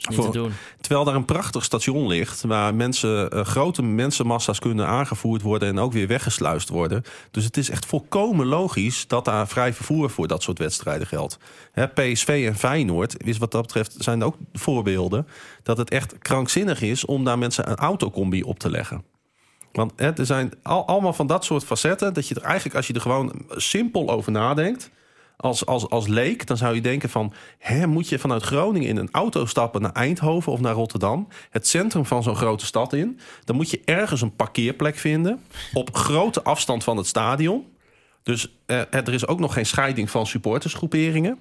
Ja, 0.00 0.14
Voor- 0.14 0.24
te 0.24 0.38
doen. 0.38 0.52
Terwijl 0.80 1.04
daar 1.04 1.14
een 1.14 1.24
prachtig 1.24 1.64
station 1.64 2.06
ligt 2.06 2.42
waar 2.42 2.74
mensen, 2.74 3.30
eh, 3.30 3.44
grote 3.44 3.82
mensenmassa's 3.82 4.58
kunnen 4.58 4.86
aangevoerd 4.86 5.42
worden 5.42 5.68
en 5.68 5.78
ook 5.78 5.92
weer 5.92 6.06
weggesluist 6.06 6.68
worden. 6.68 7.02
Dus 7.30 7.44
het 7.44 7.56
is 7.56 7.70
echt 7.70 7.86
volkomen 7.86 8.46
logisch 8.46 9.06
dat 9.06 9.24
daar 9.24 9.48
vrij 9.48 9.74
vervoer 9.74 10.10
voor 10.10 10.28
dat 10.28 10.42
soort 10.42 10.58
wedstrijden 10.58 11.06
geldt. 11.06 11.38
Hè, 11.72 11.88
PSV 11.88 12.44
en 12.48 12.56
Feyenoord 12.56 13.26
is 13.26 13.38
wat 13.38 13.50
dat 13.50 13.62
betreft 13.62 13.94
zijn 13.98 14.22
ook 14.22 14.36
voorbeelden 14.52 15.26
dat 15.62 15.78
het 15.78 15.90
echt 15.90 16.18
krankzinnig 16.18 16.82
is 16.82 17.04
om 17.04 17.24
daar 17.24 17.38
mensen 17.38 17.70
een 17.70 17.76
autocombi 17.76 18.42
op 18.42 18.58
te 18.58 18.70
leggen. 18.70 19.04
Want 19.72 19.92
er 19.96 20.26
zijn 20.26 20.52
al, 20.62 20.86
allemaal 20.86 21.12
van 21.12 21.26
dat 21.26 21.44
soort 21.44 21.64
facetten 21.64 22.14
dat 22.14 22.28
je 22.28 22.34
er 22.34 22.42
eigenlijk 22.42 22.76
als 22.76 22.86
je 22.86 22.92
er 22.92 23.00
gewoon 23.00 23.32
simpel 23.48 24.10
over 24.10 24.32
nadenkt 24.32 24.90
als, 25.40 25.66
als, 25.66 25.88
als 25.88 26.06
leek, 26.06 26.46
dan 26.46 26.56
zou 26.56 26.74
je 26.74 26.80
denken 26.80 27.08
van... 27.08 27.32
Hè, 27.58 27.86
moet 27.86 28.08
je 28.08 28.18
vanuit 28.18 28.42
Groningen 28.42 28.88
in 28.88 28.96
een 28.96 29.08
auto 29.12 29.46
stappen 29.46 29.82
naar 29.82 29.92
Eindhoven 29.92 30.52
of 30.52 30.60
naar 30.60 30.74
Rotterdam... 30.74 31.28
het 31.50 31.66
centrum 31.66 32.04
van 32.04 32.22
zo'n 32.22 32.36
grote 32.36 32.66
stad 32.66 32.92
in... 32.92 33.20
dan 33.44 33.56
moet 33.56 33.70
je 33.70 33.80
ergens 33.84 34.20
een 34.20 34.36
parkeerplek 34.36 34.96
vinden... 34.96 35.40
op 35.72 35.96
grote 35.96 36.42
afstand 36.42 36.84
van 36.84 36.96
het 36.96 37.06
stadion. 37.06 37.66
Dus 38.22 38.58
eh, 38.66 38.80
er 38.90 39.12
is 39.12 39.26
ook 39.26 39.38
nog 39.38 39.52
geen 39.52 39.66
scheiding 39.66 40.10
van 40.10 40.26
supportersgroeperingen. 40.26 41.38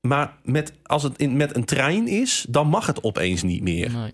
Maar 0.00 0.34
met, 0.42 0.72
als 0.82 1.02
het 1.02 1.18
in, 1.18 1.36
met 1.36 1.56
een 1.56 1.64
trein 1.64 2.08
is, 2.08 2.46
dan 2.48 2.66
mag 2.66 2.86
het 2.86 3.02
opeens 3.02 3.42
niet 3.42 3.62
meer. 3.62 4.12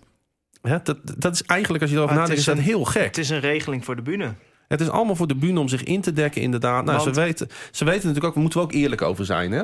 Hè, 0.67 0.77
dat, 0.83 0.97
dat 1.19 1.35
is 1.35 1.43
eigenlijk, 1.43 1.83
als 1.83 1.91
je 1.93 1.97
erover 1.97 2.15
het 2.17 2.23
nadenkt, 2.29 2.43
is 2.43 2.49
is 2.49 2.55
dat 2.55 2.65
een- 2.65 2.71
heel 2.71 2.85
gek. 2.85 3.05
Het 3.05 3.19
is 3.19 3.29
een 3.31 3.41
regeling 3.41 3.85
voor 3.85 3.97
de 3.97 4.03
bühne. 4.03 4.35
Het 4.69 4.81
is 4.81 4.89
allemaal 4.89 5.17
voor 5.17 5.27
de 5.27 5.35
bühne 5.35 5.61
om 5.61 5.69
zich 5.69 5.83
in 5.83 6.01
te 6.01 6.13
dekken, 6.13 6.43
inderdaad. 6.43 6.85
Nou, 6.85 6.99
Want- 7.05 7.15
ze, 7.15 7.21
weten, 7.23 7.49
ze 7.71 7.85
weten 7.85 8.01
natuurlijk 8.07 8.25
ook, 8.25 8.33
daar 8.33 8.43
moeten 8.43 8.59
we 8.61 8.65
ook 8.67 8.73
eerlijk 8.73 9.03
over 9.03 9.25
zijn. 9.25 9.53
Hè? 9.53 9.63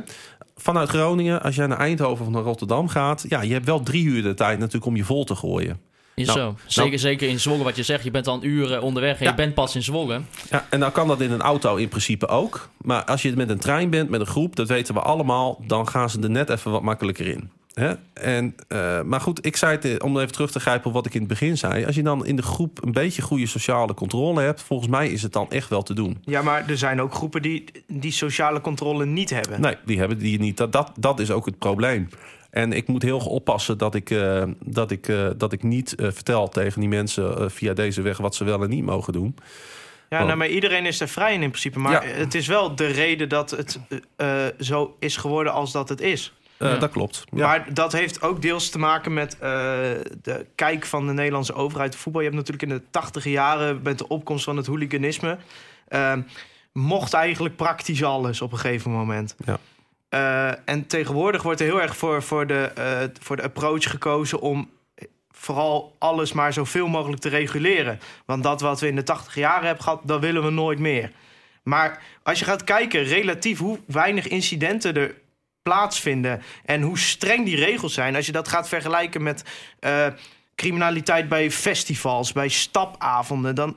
Vanuit 0.57 0.89
Groningen, 0.89 1.43
als 1.43 1.55
jij 1.55 1.67
naar 1.67 1.79
Eindhoven 1.79 2.27
of 2.27 2.33
naar 2.33 2.43
Rotterdam 2.43 2.89
gaat... 2.89 3.25
ja, 3.29 3.43
je 3.43 3.53
hebt 3.53 3.67
wel 3.67 3.81
drie 3.83 4.05
uur 4.05 4.23
de 4.23 4.35
tijd 4.35 4.59
natuurlijk 4.59 4.87
om 4.87 4.97
je 4.97 5.05
vol 5.05 5.25
te 5.25 5.35
gooien. 5.35 5.81
Nou, 6.15 6.39
zo. 6.39 6.57
Zeker, 6.67 6.99
zeker 6.99 7.29
in 7.29 7.41
Zwolle, 7.41 7.65
wat 7.65 7.77
je 7.77 7.83
zegt. 7.83 8.05
Je 8.05 8.11
bent 8.11 8.27
al 8.27 8.35
een 8.35 8.47
uur 8.47 8.73
eh, 8.75 8.83
onderweg 8.83 9.19
en 9.19 9.25
Ja. 9.25 9.31
je 9.31 9.37
bent 9.37 9.55
pas 9.55 9.75
in 9.75 9.83
Zwolle. 9.83 10.21
Ja, 10.51 10.67
en 10.71 10.81
dan 10.81 10.93
kan 10.93 11.09
dat 11.09 11.21
in 11.21 11.31
een 11.31 11.41
auto 11.41 11.77
in 11.77 11.89
principe 11.89 12.27
ook. 12.29 12.69
Maar 12.83 13.05
als 13.05 13.23
je 13.23 13.37
met 13.37 13.49
een 13.51 13.59
trein 13.59 13.91
bent, 13.91 14.09
met 14.11 14.21
een 14.21 14.27
groep, 14.27 14.57
dat 14.57 14.69
weten 14.69 14.95
we 14.95 15.01
allemaal... 15.01 15.63
dan 15.67 15.89
gaan 15.89 16.11
ze 16.11 16.21
er 16.21 16.31
net 16.31 16.49
even 16.51 16.71
wat 16.71 16.83
makkelijker 16.83 17.27
in. 17.27 17.51
Hè? 17.75 17.93
En, 18.13 18.55
eh, 18.69 19.03
maar 19.03 19.21
goed, 19.21 19.47
ik 19.47 19.57
zei 19.57 19.73
het, 19.75 19.85
eh, 19.85 19.95
om 19.99 20.19
even 20.19 20.33
terug 20.33 20.51
te 20.51 20.61
grijpen 20.61 20.87
op 20.87 20.93
wat 20.93 21.07
ik 21.07 21.15
in 21.15 21.21
het 21.21 21.29
begin 21.29 21.59
zei. 21.59 21.85
Als 21.87 21.95
je 21.95 22.03
dan 22.03 22.27
in 22.27 22.37
de 22.37 22.43
groep 22.43 22.85
een 22.85 22.93
beetje 22.93 23.23
goede 23.23 23.47
sociale 23.47 23.95
controle 23.95 24.41
hebt... 24.43 24.63
volgens 24.63 24.89
mij 24.89 25.09
is 25.09 25.23
het 25.23 25.33
dan 25.33 25.51
echt 25.51 25.69
wel 25.69 25.83
te 25.83 25.95
doen. 25.95 26.19
Ja, 26.25 26.43
maar 26.43 26.69
er 26.69 26.79
zijn 26.79 27.01
ook 27.01 27.15
groepen 27.15 27.43
die 27.43 27.65
die 27.87 28.13
sociale 28.13 28.61
controle 28.61 29.07
niet 29.07 29.31
hebben. 29.31 29.61
Nee, 29.61 29.77
die 29.85 29.99
hebben 29.99 30.19
die 30.19 30.41
niet. 30.41 30.57
Dat, 30.57 30.73
dat, 30.73 30.93
dat 30.99 31.21
is 31.21 31.31
ook 31.31 31.47
het 31.47 31.59
probleem. 31.59 32.09
En 32.51 32.73
ik 32.73 32.87
moet 32.87 33.03
heel 33.03 33.19
oppassen 33.19 33.79
dat 33.79 33.95
ik, 33.95 34.11
eh, 34.11 34.43
dat 34.65 34.91
ik, 34.91 35.13
dat 35.37 35.53
ik 35.53 35.63
niet 35.63 35.95
vertel 35.97 36.49
tegen 36.49 36.81
die 36.81 36.89
mensen 36.89 37.51
via 37.51 37.73
deze 37.73 38.03
weg 38.03 38.19
wat 38.19 38.35
ze 38.35 38.45
wel 38.45 38.63
en 38.63 38.69
niet 38.71 38.85
mogen 38.85 39.13
doen. 39.13 39.37
Ja, 40.11 40.25
nou, 40.25 40.37
maar 40.37 40.49
iedereen 40.49 40.87
is 40.87 41.01
er 41.01 41.09
vrij 41.09 41.35
in 41.35 41.43
in 41.43 41.49
principe. 41.49 41.79
Maar 41.79 42.09
Ja. 42.09 42.15
het 42.15 42.35
is 42.35 42.47
wel 42.47 42.75
de 42.77 42.87
reden 42.87 43.29
dat 43.29 43.51
het 43.51 43.81
zo 44.61 44.97
is 44.99 45.17
geworden 45.17 45.53
als 45.53 45.73
dat 45.73 45.89
het 45.89 46.01
is. 46.01 46.33
Eh, 46.57 46.69
Ja. 46.73 46.77
Dat 46.77 46.91
klopt. 46.91 47.25
Ja. 47.31 47.47
Maar 47.47 47.75
dat 47.75 47.93
heeft 47.93 48.23
ook 48.23 48.43
deels 48.43 48.71
te 48.71 48.79
maken 48.79 49.13
met 49.13 49.33
eh, 49.35 49.41
de 50.23 50.47
kijk 50.55 50.87
van 50.87 51.07
de 51.07 51.13
Nederlandse 51.13 51.55
overheid 51.55 51.95
op 51.95 52.01
voetbal. 52.01 52.23
Je 52.23 52.29
hebt 52.29 52.41
natuurlijk 52.41 52.73
in 52.73 52.79
de 52.79 52.85
tachtige 52.91 53.31
jaren 53.31 53.81
met 53.83 53.99
de 53.99 54.09
opkomst 54.09 54.45
van 54.45 54.57
het 54.57 54.67
hooliganisme... 54.67 55.39
eh, 55.89 56.13
mocht 56.73 57.13
eigenlijk 57.15 57.57
praktisch 57.57 58.05
alles 58.05 58.41
op 58.41 58.53
een 58.53 58.59
gegeven 58.59 58.91
moment. 58.91 59.35
Ja. 59.45 59.59
Eh, 60.09 60.59
en 60.65 60.87
tegenwoordig 60.87 61.43
wordt 61.43 61.61
er 61.61 61.67
heel 61.67 61.81
erg 61.83 61.97
voor, 61.97 62.23
voor, 62.23 62.47
de, 62.47 62.71
voor 63.21 63.37
de 63.37 63.43
approach 63.43 63.91
gekozen 63.91 64.41
om 64.41 64.71
vooral 65.31 65.97
alles 65.99 66.33
maar 66.33 66.53
zoveel 66.53 66.87
mogelijk 66.89 67.21
te 67.21 67.29
reguleren. 67.29 68.01
Want 68.25 68.43
dat 68.43 68.61
wat 68.61 68.81
we 68.81 68.87
in 68.89 68.97
de 68.97 69.03
tachtig 69.03 69.35
jaren 69.35 69.67
hebben 69.67 69.85
gehad, 69.85 70.01
dat 70.05 70.21
willen 70.21 70.45
we 70.45 70.51
nooit 70.51 70.79
meer. 70.79 71.11
Maar 71.63 72.03
als 72.23 72.39
je 72.39 72.45
gaat 72.45 72.65
kijken 72.65 73.03
relatief 73.05 73.59
hoe 73.59 73.79
weinig 73.87 74.29
incidenten 74.29 74.95
er 74.95 75.15
plaatsvinden 75.63 76.43
en 76.65 76.83
hoe 76.83 76.99
streng 76.99 77.45
die 77.45 77.57
regels 77.57 77.95
zijn, 77.95 78.17
als 78.17 78.27
je 78.27 78.33
dat 78.33 78.49
gaat 78.49 78.69
vergelijken 78.69 79.23
met 79.23 79.45
eh, 79.79 80.07
criminaliteit 80.55 81.29
bij 81.29 81.51
festivals, 81.51 82.33
bij 82.33 82.49
stapavonden, 82.49 83.55
dan 83.55 83.77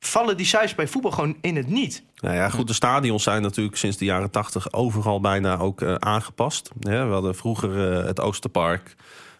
vallen 0.00 0.36
die 0.36 0.46
cijfers 0.46 0.74
bij 0.74 0.88
voetbal 0.88 1.10
gewoon 1.10 1.36
in 1.40 1.56
het 1.56 1.68
niet. 1.68 2.02
Nou 2.20 2.34
ja, 2.34 2.48
goed, 2.48 2.66
de 2.66 2.72
stadions 2.72 3.22
zijn 3.22 3.42
natuurlijk 3.42 3.76
sinds 3.76 3.96
de 3.96 4.04
jaren 4.04 4.30
tachtig 4.30 4.72
overal 4.72 5.20
bijna 5.20 5.58
ook 5.58 5.82
eh, 5.82 5.94
aangepast. 5.94 6.70
We 6.80 6.96
hadden 6.96 7.34
vroeger 7.34 7.98
eh, 7.98 8.06
het 8.06 8.20
Oosterpark. 8.20 8.94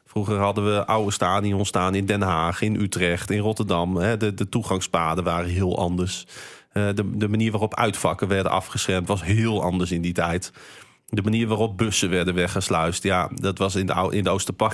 Vroeger 0.07 0.39
hadden 0.39 0.65
we 0.65 0.87
oude 0.87 1.11
stadions 1.11 1.69
staan 1.69 1.95
in 1.95 2.07
Den 2.07 2.23
Haag, 2.23 2.63
in 2.63 2.81
Utrecht, 2.81 3.31
in 3.31 3.39
Rotterdam. 3.39 3.97
Hè. 3.97 4.17
De, 4.17 4.35
de 4.35 4.49
toegangspaden 4.49 5.25
waren 5.25 5.51
heel 5.51 5.79
anders. 5.79 6.27
De, 6.73 7.11
de 7.17 7.29
manier 7.29 7.51
waarop 7.51 7.75
uitvakken 7.75 8.29
werden 8.29 8.53
afgeschermd 8.53 9.09
was 9.09 9.23
heel 9.23 9.63
anders 9.63 9.91
in 9.91 10.01
die 10.01 10.13
tijd. 10.13 10.53
De 11.11 11.23
manier 11.23 11.47
waarop 11.47 11.79
bussen 11.79 12.11
werden 12.11 12.35
weggesluist. 12.35 13.03
Ja, 13.03 13.31
dat 13.35 13.59
was 13.59 13.75
in 13.75 13.87
de, 13.87 14.09
in 14.11 14.25
de, 14.25 14.31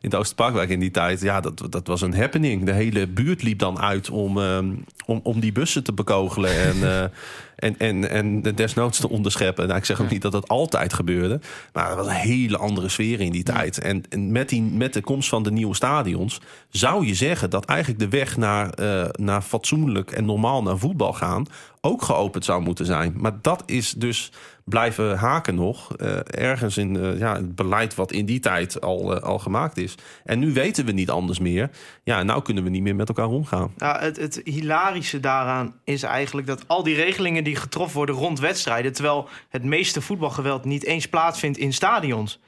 in 0.00 0.10
de 0.10 0.16
Oosterparkwijk 0.16 0.70
in 0.70 0.80
die 0.80 0.90
tijd. 0.90 1.20
Ja, 1.20 1.40
dat, 1.40 1.66
dat 1.70 1.86
was 1.86 2.00
een 2.00 2.14
happening. 2.14 2.64
De 2.64 2.72
hele 2.72 3.06
buurt 3.06 3.42
liep 3.42 3.58
dan 3.58 3.78
uit 3.78 4.10
om, 4.10 4.38
ehm, 4.40 4.70
om, 5.06 5.20
om 5.22 5.40
die 5.40 5.52
bussen 5.52 5.84
te 5.84 5.92
bekogelen. 5.92 6.60
En, 6.60 7.10
en, 7.60 7.78
en, 7.78 8.10
en 8.10 8.42
de 8.42 8.54
desnoods 8.54 9.00
te 9.00 9.08
onderscheppen. 9.08 9.66
Nou, 9.66 9.78
ik 9.78 9.84
zeg 9.84 10.00
ook 10.00 10.10
niet 10.10 10.22
dat 10.22 10.32
dat 10.32 10.48
altijd 10.48 10.92
gebeurde. 10.92 11.40
Maar 11.72 11.88
het 11.88 11.96
was 11.96 12.06
een 12.06 12.12
hele 12.12 12.56
andere 12.56 12.88
sfeer 12.88 13.20
in 13.20 13.32
die 13.32 13.42
tijd. 13.42 13.78
En, 13.78 14.02
en 14.08 14.32
met, 14.32 14.48
die, 14.48 14.62
met 14.62 14.92
de 14.92 15.00
komst 15.00 15.28
van 15.28 15.42
de 15.42 15.52
nieuwe 15.52 15.74
stadions... 15.74 16.40
zou 16.70 17.06
je 17.06 17.14
zeggen 17.14 17.50
dat 17.50 17.64
eigenlijk 17.64 18.00
de 18.00 18.08
weg 18.08 18.36
naar, 18.36 18.70
eh, 18.70 19.08
naar 19.12 19.42
fatsoenlijk 19.42 20.10
en 20.10 20.24
normaal 20.24 20.62
naar 20.62 20.78
voetbal 20.78 21.12
gaan... 21.12 21.46
ook 21.80 22.02
geopend 22.02 22.44
zou 22.44 22.62
moeten 22.62 22.86
zijn. 22.86 23.14
Maar 23.16 23.38
dat 23.40 23.62
is 23.66 23.92
dus 23.92 24.32
blijven 24.64 25.16
haken 25.16 25.54
nog. 25.54 25.96
eh, 25.96 26.18
ergens 26.24 26.76
in 26.76 26.96
eh, 26.96 27.18
ja, 27.18 27.34
het 27.34 27.54
beleid 27.54 27.94
wat 27.94 28.12
in 28.12 28.26
die 28.26 28.40
tijd 28.40 28.80
al, 28.80 29.20
al 29.20 29.38
gemaakt 29.38 29.76
is. 29.76 29.94
En 30.24 30.38
nu 30.38 30.52
weten 30.52 30.84
we 30.84 30.92
niet 30.92 31.10
anders 31.10 31.38
meer. 31.38 31.70
Ja, 32.04 32.22
nou 32.22 32.42
kunnen 32.42 32.64
we 32.64 32.70
niet 32.70 32.82
meer 32.82 32.96
met 32.96 33.08
elkaar 33.08 33.28
omgaan. 33.28 33.72
Ja, 33.76 33.98
het, 34.00 34.16
het 34.16 34.40
hilarische 34.44 35.20
daaraan 35.20 35.74
is 35.84 36.02
eigenlijk 36.02 36.46
dat 36.46 36.64
al 36.66 36.82
die 36.82 36.94
regelingen 36.94 37.44
die 37.44 37.49
getroffen 37.56 37.96
worden 37.96 38.14
rond 38.14 38.40
wedstrijden, 38.40 38.92
terwijl 38.92 39.28
het 39.48 39.64
meeste 39.64 40.00
voetbalgeweld 40.00 40.64
niet 40.64 40.84
eens 40.84 41.06
plaatsvindt 41.08 41.58
in 41.58 41.72
stadions. 41.72 42.38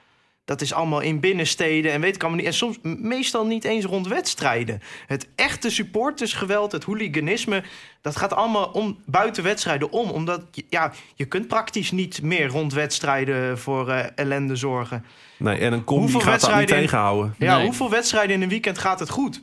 Dat 0.45 0.61
is 0.61 0.73
allemaal 0.73 1.01
in 1.01 1.21
binnensteden 1.21 1.93
en 1.93 2.01
weet 2.01 2.15
ik 2.15 2.21
allemaal 2.21 2.39
niet. 2.41 2.49
En 2.49 2.55
soms 2.55 2.79
meestal 2.83 3.47
niet 3.47 3.65
eens 3.65 3.85
rond 3.85 4.09
wedstrijden. 4.09 4.81
Het 5.07 5.29
echte 5.37 5.71
supportersgeweld, 5.71 6.73
het 6.73 6.85
hooliganisme, 6.85 7.63
dat 8.01 8.17
gaat 8.17 8.33
allemaal 8.33 8.65
om, 8.65 8.99
buiten 9.07 9.43
wedstrijden 9.43 9.91
om. 9.93 10.11
Omdat 10.11 10.43
je- 10.51 10.65
ja, 10.69 10.93
je 11.15 11.25
kunt 11.25 11.49
praktisch 11.49 11.91
niet 11.91 12.23
meer 12.23 12.47
rond 12.47 12.73
wedstrijden 12.73 13.59
voor 13.59 13.89
eh, 13.91 14.07
ellende 14.15 14.57
zorgen. 14.57 15.05
Nee, 15.39 15.59
en 15.59 15.73
een 15.73 15.85
combi 15.85 16.03
Hoeveel 16.13 16.21
gaat 16.31 16.41
dat 16.41 16.51
niet 16.51 16.71
in- 16.71 16.77
tegenhouden. 16.77 17.35
Ja, 17.39 17.57
Nee. 17.57 17.65
hoeveel 17.65 17.91
wedstrijden 17.91 18.37
in 18.37 18.43
een 18.43 18.49
weekend 18.49 18.79
gaat 18.79 18.99
het 19.01 19.11
goed? 19.11 19.43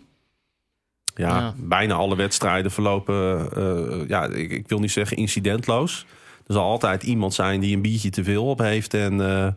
Ja, 1.15 1.37
Ja. 1.37 1.53
bijna 1.57 1.93
alle 1.93 2.15
wedstrijden 2.15 2.71
verlopen, 2.71 3.49
eh, 3.55 4.07
ja, 4.07 4.25
ik, 4.25 4.51
ik 4.51 4.67
wil 4.67 4.79
niet 4.79 4.91
zeggen 4.91 5.17
incidentloos. 5.17 6.05
Er 6.47 6.53
zal 6.53 6.63
altijd 6.63 7.03
iemand 7.03 7.33
zijn 7.33 7.59
die 7.59 7.75
een 7.75 7.81
biertje 7.81 8.09
te 8.09 8.23
veel 8.23 8.45
op 8.45 8.59
heeft 8.59 8.93
en, 8.93 9.21
eh, 9.21 9.47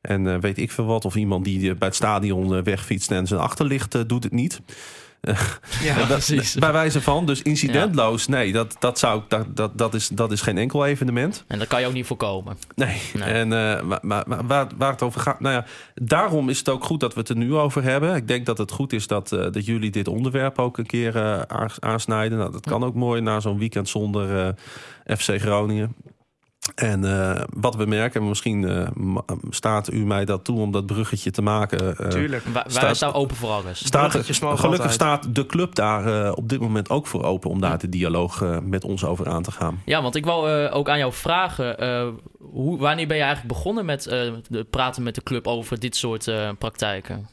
en 0.00 0.26
eh, 0.26 0.40
weet 0.40 0.58
ik 0.58 0.70
veel 0.70 0.84
wat. 0.84 1.04
Of 1.04 1.14
iemand 1.14 1.44
die 1.44 1.74
bij 1.74 1.88
het 1.88 1.96
stadion 1.96 2.62
wegfietst 2.62 3.10
en 3.10 3.26
zijn 3.26 3.40
achterlicht 3.40 4.08
doet 4.08 4.24
het 4.24 4.32
niet. 4.32 4.60
Ja, 5.82 5.96
Dat- 5.98 6.06
precies. 6.08 6.54
Bij 6.54 6.72
wijze 6.72 7.00
van, 7.02 7.26
dus 7.26 7.42
incidentloos, 7.42 8.26
nee, 8.26 8.52
dat, 8.52 8.76
dat, 8.78 8.98
zou, 8.98 9.18
ik- 9.18 9.30
dat, 9.30 9.56
dat, 9.56 9.78
dat, 9.78 9.94
is, 9.94 10.08
dat 10.08 10.32
is 10.32 10.40
geen 10.40 10.58
enkel 10.58 10.86
evenement. 10.86 11.44
En 11.46 11.58
dat 11.58 11.68
kan 11.68 11.80
je 11.80 11.86
ook 11.86 11.92
niet 11.92 12.06
voorkomen. 12.06 12.56
Nee. 12.74 13.00
Nee. 13.14 13.32
En 13.32 13.52
eh, 13.52 13.82
maar, 13.82 13.98
maar, 14.02 14.24
maar 14.26 14.46
waar, 14.46 14.66
waar 14.76 14.90
het 14.92 15.02
over 15.02 15.20
gaat, 15.20 15.40
nou 15.40 15.54
ja, 15.54 15.64
daarom 15.94 16.48
is 16.48 16.58
het 16.58 16.68
ook 16.68 16.84
goed 16.84 17.00
dat 17.00 17.14
we 17.14 17.20
het 17.20 17.28
er 17.28 17.36
nu 17.36 17.54
over 17.54 17.82
hebben. 17.82 18.14
Ik 18.14 18.28
denk 18.28 18.46
dat 18.46 18.58
het 18.58 18.70
goed 18.70 18.92
is 18.92 19.06
dat, 19.06 19.32
eh, 19.32 19.38
dat 19.50 19.66
jullie 19.66 19.90
dit 19.90 20.08
onderwerp 20.08 20.58
ook 20.58 20.78
een 20.78 20.86
keer 20.86 21.16
eh, 21.16 21.40
aans- 21.40 21.80
aansnijden. 21.80 22.38
Nou, 22.38 22.52
dat 22.52 22.66
kan 22.66 22.84
ook 22.84 22.94
mooi 22.94 23.20
na 23.20 23.40
zo'n 23.40 23.58
weekend 23.58 23.88
zonder 23.88 24.54
eh, 25.04 25.16
FC 25.16 25.40
Groningen. 25.40 25.94
En 26.74 27.04
eh, 27.04 27.42
wat 27.50 27.76
we 27.76 27.86
merken, 27.86 28.28
misschien 28.28 28.68
eh, 28.68 28.88
staat 29.50 29.92
u 29.92 30.04
mij 30.04 30.24
dat 30.24 30.44
toe 30.44 30.60
om 30.60 30.72
dat 30.72 30.86
bruggetje 30.86 31.30
te 31.30 31.42
maken. 31.42 31.96
eh, 31.96 32.08
tuurlijk. 32.08 32.44
Wij, 32.44 32.62
Staat- 32.66 32.96
staan 32.96 33.12
open 33.12 33.36
voor 33.36 33.50
alles. 33.50 33.86
Staat 33.86 34.10
gelukkig 34.10 34.62
altijd. 34.64 34.92
staat 34.92 35.34
de 35.34 35.46
club 35.46 35.74
daar 35.74 36.32
op 36.32 36.48
dit 36.48 36.60
moment 36.60 36.90
ook 36.90 37.06
voor 37.06 37.22
open 37.24 37.50
om 37.50 37.60
daar 37.60 37.78
de 37.78 37.88
dialoog 37.88 38.44
met 38.62 38.84
ons 38.84 39.04
over 39.04 39.28
aan 39.28 39.42
te 39.42 39.50
gaan. 39.50 39.82
Ja, 39.84 40.02
want 40.02 40.14
ik 40.14 40.24
wou 40.24 40.68
ook 40.68 40.88
aan 40.88 40.98
jou 40.98 41.12
vragen. 41.12 41.76
hoe, 42.40 42.78
wanneer 42.78 43.06
ben 43.06 43.16
je 43.16 43.22
eigenlijk 43.22 43.54
begonnen 43.54 43.84
met 43.84 44.02
de, 44.02 44.66
praten 44.70 45.02
met 45.02 45.14
de 45.14 45.22
club 45.22 45.46
over 45.46 45.78
dit 45.80 45.96
soort 45.96 46.30
praktijken? 46.58 47.28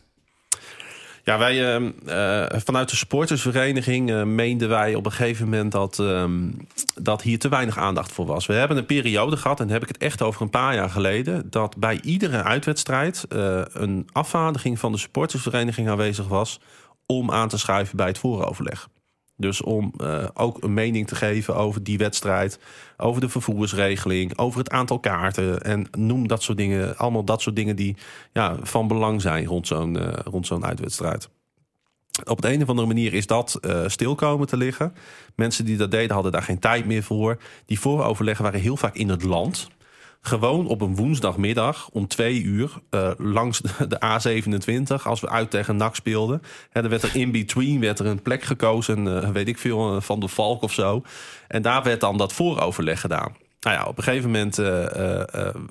Ja, 1.24 1.38
wij 1.38 1.74
ehm, 1.74 1.92
eh, 2.06 2.60
vanuit 2.60 2.90
de 2.90 2.96
supportersvereniging 2.96 4.12
eh, 4.12 4.24
meenden 4.24 4.70
wij 4.70 4.96
op 4.96 5.06
een 5.06 5.12
gegeven 5.12 5.50
moment 5.50 5.72
dat, 5.72 6.00
ehm, 6.00 6.52
dat 6.96 7.22
hier 7.22 7.40
te 7.40 7.50
weinig 7.50 7.78
aandacht 7.78 8.12
voor 8.12 8.26
was. 8.26 8.46
We 8.46 8.54
hebben 8.54 8.78
een 8.78 8.86
periode 8.86 9.38
gehad, 9.38 9.60
en 9.60 9.70
heb 9.70 9.82
ik 9.82 9.88
het 9.88 9.98
echt 9.98 10.22
over 10.22 10.42
een 10.42 10.50
paar 10.50 10.76
jaar 10.76 10.90
geleden, 10.90 11.50
dat 11.50 11.78
bij 11.78 12.00
iedere 12.04 12.44
uitwedstrijd 12.44 13.26
eh, 13.30 13.62
een 13.72 14.10
afvaardiging 14.12 14.80
van 14.80 14.92
de 14.92 14.98
supportersvereniging 14.98 15.90
aanwezig 15.90 16.28
was 16.28 16.60
om 17.06 17.32
aan 17.32 17.50
te 17.50 17.58
schuiven 17.58 17.98
bij 17.98 18.08
het 18.08 18.18
vooroverleg. 18.18 18.88
Dus 19.42 19.62
om 19.62 19.94
eh, 19.98 20.28
ook 20.34 20.64
een 20.64 20.74
mening 20.74 21.08
te 21.08 21.16
geven 21.16 21.56
over 21.56 21.84
die 21.84 21.98
wedstrijd, 21.98 22.60
over 22.98 23.22
de 23.22 23.30
vervoersregeling, 23.30 24.38
over 24.38 24.60
het 24.60 24.70
aantal 24.70 25.00
kaarten 25.00 25.62
en 25.62 25.88
noem 25.98 26.28
dat 26.28 26.44
soort 26.44 26.58
dingen. 26.58 26.98
Allemaal 26.98 27.24
dat 27.24 27.42
soort 27.42 27.56
dingen 27.56 27.76
die 27.76 27.96
ja, 28.34 28.56
van 28.62 28.88
belang 28.88 29.22
zijn 29.22 29.46
rond 29.46 29.68
zo'n 29.68 30.00
eh, 30.00 30.14
rond 30.24 30.48
zo'n 30.48 30.66
uitwedstrijd. 30.66 31.30
Op 32.24 32.42
de 32.42 32.54
een 32.54 32.62
of 32.62 32.70
andere 32.70 32.88
manier 32.88 33.14
is 33.14 33.28
dat 33.28 33.58
eh 33.62 33.88
stil 33.88 34.16
komen 34.16 34.48
te 34.48 34.58
liggen. 34.58 34.94
Mensen 35.36 35.66
die 35.66 35.78
dat 35.78 35.92
deden 35.92 36.14
hadden 36.14 36.32
daar 36.32 36.44
geen 36.44 36.60
tijd 36.60 36.86
meer 36.86 37.04
voor. 37.04 37.38
Die 37.66 37.80
vooroverleggen 37.80 38.44
waren 38.44 38.60
heel 38.60 38.78
vaak 38.78 38.96
in 38.96 39.10
het 39.10 39.24
land. 39.24 39.70
Gewoon 40.22 40.68
op 40.68 40.82
een 40.82 40.96
woensdagmiddag 40.96 41.90
om 41.92 42.08
twee 42.08 42.42
uur 42.42 42.72
eh, 42.90 43.12
langs 43.18 43.60
de, 43.60 43.88
de 43.88 44.02
A27, 44.06 45.04
als 45.04 45.20
we 45.20 45.30
uit 45.30 45.50
tegen 45.50 45.76
NAC 45.76 45.96
speelden. 45.96 46.42
Hè, 46.70 46.82
er 46.82 46.90
werd 46.90 47.04
er 47.04 47.16
in 47.16 47.32
between 47.32 47.80
werd 47.80 48.00
er 48.00 48.06
een 48.06 48.22
plek 48.22 48.44
gekozen, 48.44 49.24
eh, 49.24 49.30
weet 49.30 49.48
ik 49.48 49.58
veel, 49.58 49.96
eh, 49.96 50.02
van 50.02 50.20
de 50.20 50.28
Valk 50.28 50.62
of 50.62 50.74
zo. 50.74 51.04
En 51.48 51.62
daar 51.62 51.84
werd 51.84 52.00
dan 52.00 52.18
dat 52.18 52.34
vooroverleg 52.34 53.02
gedaan. 53.02 53.36
Nou 53.60 53.76
ja, 53.76 53.86
op 53.86 53.98
een 53.98 54.04
gegeven 54.04 54.32
moment 54.32 54.56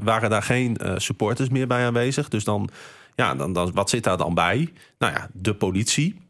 waren 0.00 0.30
daar 0.30 0.42
geen 0.42 0.78
supporters 0.96 1.48
meer 1.48 1.66
bij 1.66 1.86
aanwezig. 1.86 2.28
Dus 2.28 2.44
dan, 2.44 2.70
ja, 3.14 3.34
dan, 3.34 3.52
dan, 3.52 3.72
wat 3.74 3.90
zit 3.90 4.04
daar 4.04 4.16
dan 4.16 4.34
bij? 4.34 4.72
Nou 4.98 5.12
ja, 5.12 5.28
de 5.32 5.54
politie, 5.54 6.20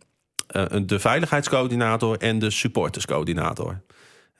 de 0.84 0.98
veiligheidscoördinator 0.98 2.16
en 2.16 2.38
de 2.38 2.50
supporterscoördinator. 2.50 3.80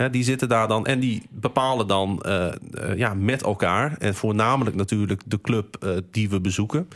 Hè, 0.01 0.11
die 0.11 0.25
zitten 0.25 0.49
daar 0.49 0.69
dan 0.69 0.87
en 0.87 1.01
die 1.01 1.23
bepalen 1.31 1.87
dan 1.87 2.21
eh, 2.21 2.47
eh, 2.47 2.97
ja, 2.97 3.15
met 3.15 3.43
elkaar, 3.43 3.97
en 3.99 4.15
voornamelijk 4.15 4.77
natuurlijk 4.77 5.23
de 5.27 5.41
club 5.41 5.77
eh, 5.77 5.97
die 6.11 6.31
we 6.31 6.41
bezoeken, 6.41 6.89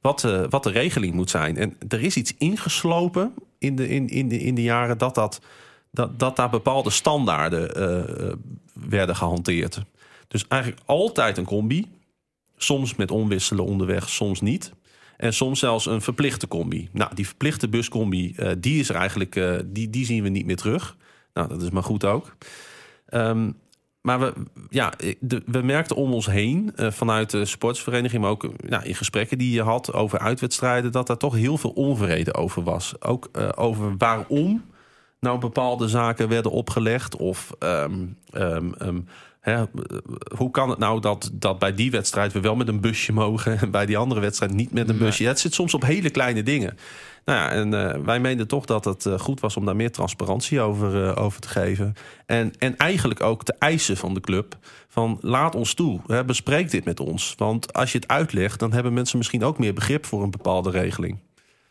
wat, 0.00 0.20
wat 0.50 0.62
de 0.62 0.70
regeling 0.70 1.14
moet 1.14 1.30
zijn. 1.30 1.56
En 1.56 1.76
er 1.88 2.00
is 2.00 2.16
iets 2.16 2.34
ingeslopen 2.38 3.34
in 3.58 3.76
de, 3.76 3.88
in, 3.88 4.08
in 4.08 4.28
de, 4.28 4.38
in 4.38 4.54
de 4.54 4.62
jaren 4.62 4.98
dat, 4.98 5.14
dat, 5.14 5.40
dat, 5.90 6.18
dat 6.18 6.36
daar 6.36 6.50
bepaalde 6.50 6.90
standaarden 6.90 7.70
werden 8.72 9.16
gehanteerd. 9.16 9.82
Dus 10.28 10.48
eigenlijk 10.48 10.82
altijd 10.86 11.38
een 11.38 11.44
combi. 11.44 11.86
Soms 12.56 12.94
met 12.94 13.10
onwisselen 13.10 13.64
onderweg, 13.64 14.08
soms 14.08 14.40
niet. 14.40 14.72
En 15.16 15.34
soms 15.34 15.58
zelfs 15.58 15.86
een 15.86 16.02
verplichte 16.02 16.48
combi. 16.48 16.88
Nou, 16.92 17.14
die 17.14 17.26
verplichte 17.26 17.68
buscombi, 17.68 18.36
die 18.58 18.80
is 18.80 18.88
er 18.88 18.96
eigenlijk, 18.96 19.62
die, 19.66 19.90
die 19.90 20.04
zien 20.04 20.22
we 20.22 20.28
niet 20.28 20.46
meer 20.46 20.56
terug. 20.56 20.96
Nou, 21.38 21.50
dat 21.50 21.62
is 21.62 21.70
maar 21.70 21.82
goed 21.82 22.04
ook. 22.04 22.36
Ehm, 23.06 23.50
maar 24.00 24.20
we, 24.20 24.32
ja, 24.70 24.92
de, 25.20 25.42
we 25.46 25.62
merkten 25.62 25.96
om 25.96 26.12
ons 26.12 26.26
heen, 26.26 26.72
eh, 26.76 26.90
vanuit 26.90 27.30
de 27.30 27.44
sportsvereniging, 27.44 28.22
maar 28.22 28.30
ook 28.30 28.50
ja, 28.68 28.82
in 28.82 28.94
gesprekken 28.94 29.38
die 29.38 29.52
je 29.52 29.62
had 29.62 29.92
over 29.92 30.18
uitwedstrijden, 30.18 30.92
dat 30.92 31.06
daar 31.06 31.16
toch 31.16 31.34
heel 31.34 31.58
veel 31.58 31.70
onvrede 31.70 32.34
over 32.34 32.62
was. 32.62 33.02
Ook 33.02 33.28
eh, 33.32 33.48
over 33.54 33.94
waarom 33.98 34.64
nou 35.20 35.38
bepaalde 35.38 35.88
zaken 35.88 36.28
werden 36.28 36.52
opgelegd. 36.52 37.16
Of 37.16 37.52
ehm, 37.58 38.06
ehm, 38.30 39.00
hè, 39.40 39.64
hoe 40.36 40.50
kan 40.50 40.70
het 40.70 40.78
nou 40.78 41.00
dat, 41.00 41.30
dat 41.32 41.58
bij 41.58 41.74
die 41.74 41.90
wedstrijd 41.90 42.32
we 42.32 42.40
wel 42.40 42.56
met 42.56 42.68
een 42.68 42.80
busje 42.80 43.12
mogen 43.12 43.58
en 43.58 43.70
bij 43.70 43.86
die 43.86 43.98
andere 43.98 44.20
wedstrijd 44.20 44.52
niet 44.52 44.72
met 44.72 44.88
een 44.88 44.98
busje? 44.98 45.24
Het 45.24 45.40
zit 45.40 45.54
soms 45.54 45.74
op 45.74 45.82
hele 45.82 46.10
kleine 46.10 46.42
dingen. 46.42 46.76
Nou 47.28 47.40
ja, 47.40 47.50
en 47.50 47.74
eh, 47.74 48.00
wij 48.04 48.20
meenden 48.20 48.48
toch 48.48 48.64
dat 48.64 48.84
het 48.84 49.06
eh, 49.06 49.18
goed 49.18 49.40
was 49.40 49.56
om 49.56 49.64
daar 49.64 49.76
meer 49.76 49.92
transparantie 49.92 50.60
over, 50.60 51.04
eh, 51.08 51.22
over 51.24 51.40
te 51.40 51.48
geven. 51.48 51.94
En, 52.26 52.52
en 52.58 52.76
eigenlijk 52.76 53.22
ook 53.22 53.44
de 53.44 53.54
eisen 53.58 53.96
van 53.96 54.14
de 54.14 54.20
club. 54.20 54.56
Van 54.88 55.18
laat 55.20 55.54
ons 55.54 55.74
toe, 55.74 56.00
hè, 56.06 56.24
bespreek 56.24 56.70
dit 56.70 56.84
met 56.84 57.00
ons. 57.00 57.34
Want 57.36 57.72
als 57.72 57.92
je 57.92 57.98
het 57.98 58.08
uitlegt, 58.08 58.58
dan 58.58 58.72
hebben 58.72 58.92
mensen 58.92 59.18
misschien 59.18 59.44
ook 59.44 59.58
meer 59.58 59.74
begrip 59.74 60.06
voor 60.06 60.22
een 60.22 60.30
bepaalde 60.30 60.70
regeling. 60.70 61.18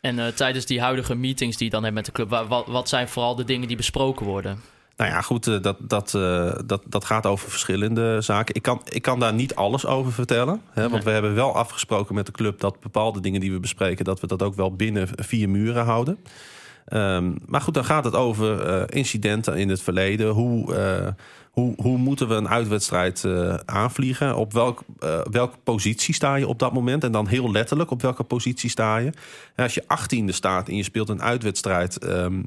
En 0.01 0.35
tijdens 0.35 0.65
die 0.65 0.81
huidige 0.81 1.15
meetings 1.15 1.57
die 1.57 1.65
je 1.65 1.71
dan 1.71 1.83
hebt 1.83 1.95
met 1.95 2.05
de 2.05 2.11
club, 2.11 2.29
wa- 2.29 2.47
wat, 2.47 2.67
wat 2.67 2.89
zijn 2.89 3.07
vooral 3.07 3.35
de 3.35 3.43
dingen 3.43 3.67
die 3.67 3.77
besproken 3.77 4.25
worden? 4.25 4.59
Nou 4.97 5.09
ja, 5.11 5.21
goed, 5.21 5.47
eh, 5.47 5.61
dat, 5.61 5.77
dat, 5.79 6.13
eh, 6.13 6.51
dat, 6.65 6.81
dat 6.85 7.05
gaat 7.05 7.25
over 7.25 7.49
verschillende 7.49 8.21
zaken. 8.21 8.55
Ik 8.55 8.61
kan, 8.61 8.81
ik 8.89 9.01
kan 9.01 9.19
daar 9.19 9.33
niet 9.33 9.55
alles 9.55 9.85
over 9.85 10.11
vertellen. 10.11 10.61
Hè, 10.71 10.89
want 10.89 11.03
we 11.03 11.09
hebben 11.09 11.35
wel 11.35 11.55
afgesproken 11.55 12.15
met 12.15 12.25
de 12.25 12.31
club 12.31 12.59
dat 12.59 12.79
bepaalde 12.79 13.19
dingen 13.19 13.39
die 13.39 13.51
we 13.51 13.59
bespreken, 13.59 14.05
dat 14.05 14.19
we 14.19 14.27
dat 14.27 14.41
ook 14.41 14.55
wel 14.55 14.75
binnen 14.75 15.07
vier 15.15 15.49
muren 15.49 15.85
houden. 15.85 16.17
Ehm, 16.85 17.35
maar 17.45 17.61
goed, 17.61 17.73
dan 17.73 17.85
gaat 17.85 18.03
het 18.03 18.15
over 18.15 18.61
eh, 18.61 18.83
incidenten 18.97 19.57
in 19.57 19.69
het 19.69 19.81
verleden. 19.81 20.29
Hoe, 20.29 20.75
hoe, 21.51 21.73
hoe 21.77 21.97
moeten 21.97 22.27
we 22.27 22.35
een 22.35 22.49
uitwedstrijd 22.49 23.25
aanvliegen? 23.65 24.35
Op 24.35 24.53
welk, 24.53 24.83
welke 25.31 25.57
positie 25.63 26.13
sta 26.13 26.35
je 26.35 26.47
op 26.47 26.59
dat 26.59 26.73
moment? 26.73 27.03
En 27.03 27.11
dan 27.11 27.27
heel 27.27 27.51
letterlijk, 27.51 27.91
op 27.91 28.01
welke 28.01 28.23
positie 28.23 28.69
sta 28.69 28.97
je? 28.97 29.11
En 29.55 29.63
als 29.63 29.73
je 29.73 29.83
achttiende 29.87 30.31
staat 30.31 30.67
en 30.67 30.75
je 30.75 30.83
speelt 30.83 31.09
een 31.09 31.21
uitwedstrijd... 31.21 31.97
ehm, 31.97 32.41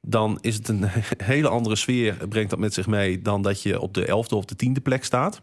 dan 0.00 0.38
is 0.40 0.54
het 0.54 0.68
een 0.68 0.84
hele 1.32 1.48
andere 1.48 1.76
sfeer, 1.76 2.28
brengt 2.28 2.50
dat 2.50 2.58
met 2.58 2.74
zich 2.74 2.86
mee... 2.86 3.22
dan 3.22 3.42
dat 3.42 3.62
je 3.62 3.80
op 3.80 3.94
de 3.94 4.06
elfde 4.06 4.36
of 4.36 4.44
de 4.44 4.56
tiende 4.56 4.80
plek 4.80 5.04
staat. 5.04 5.42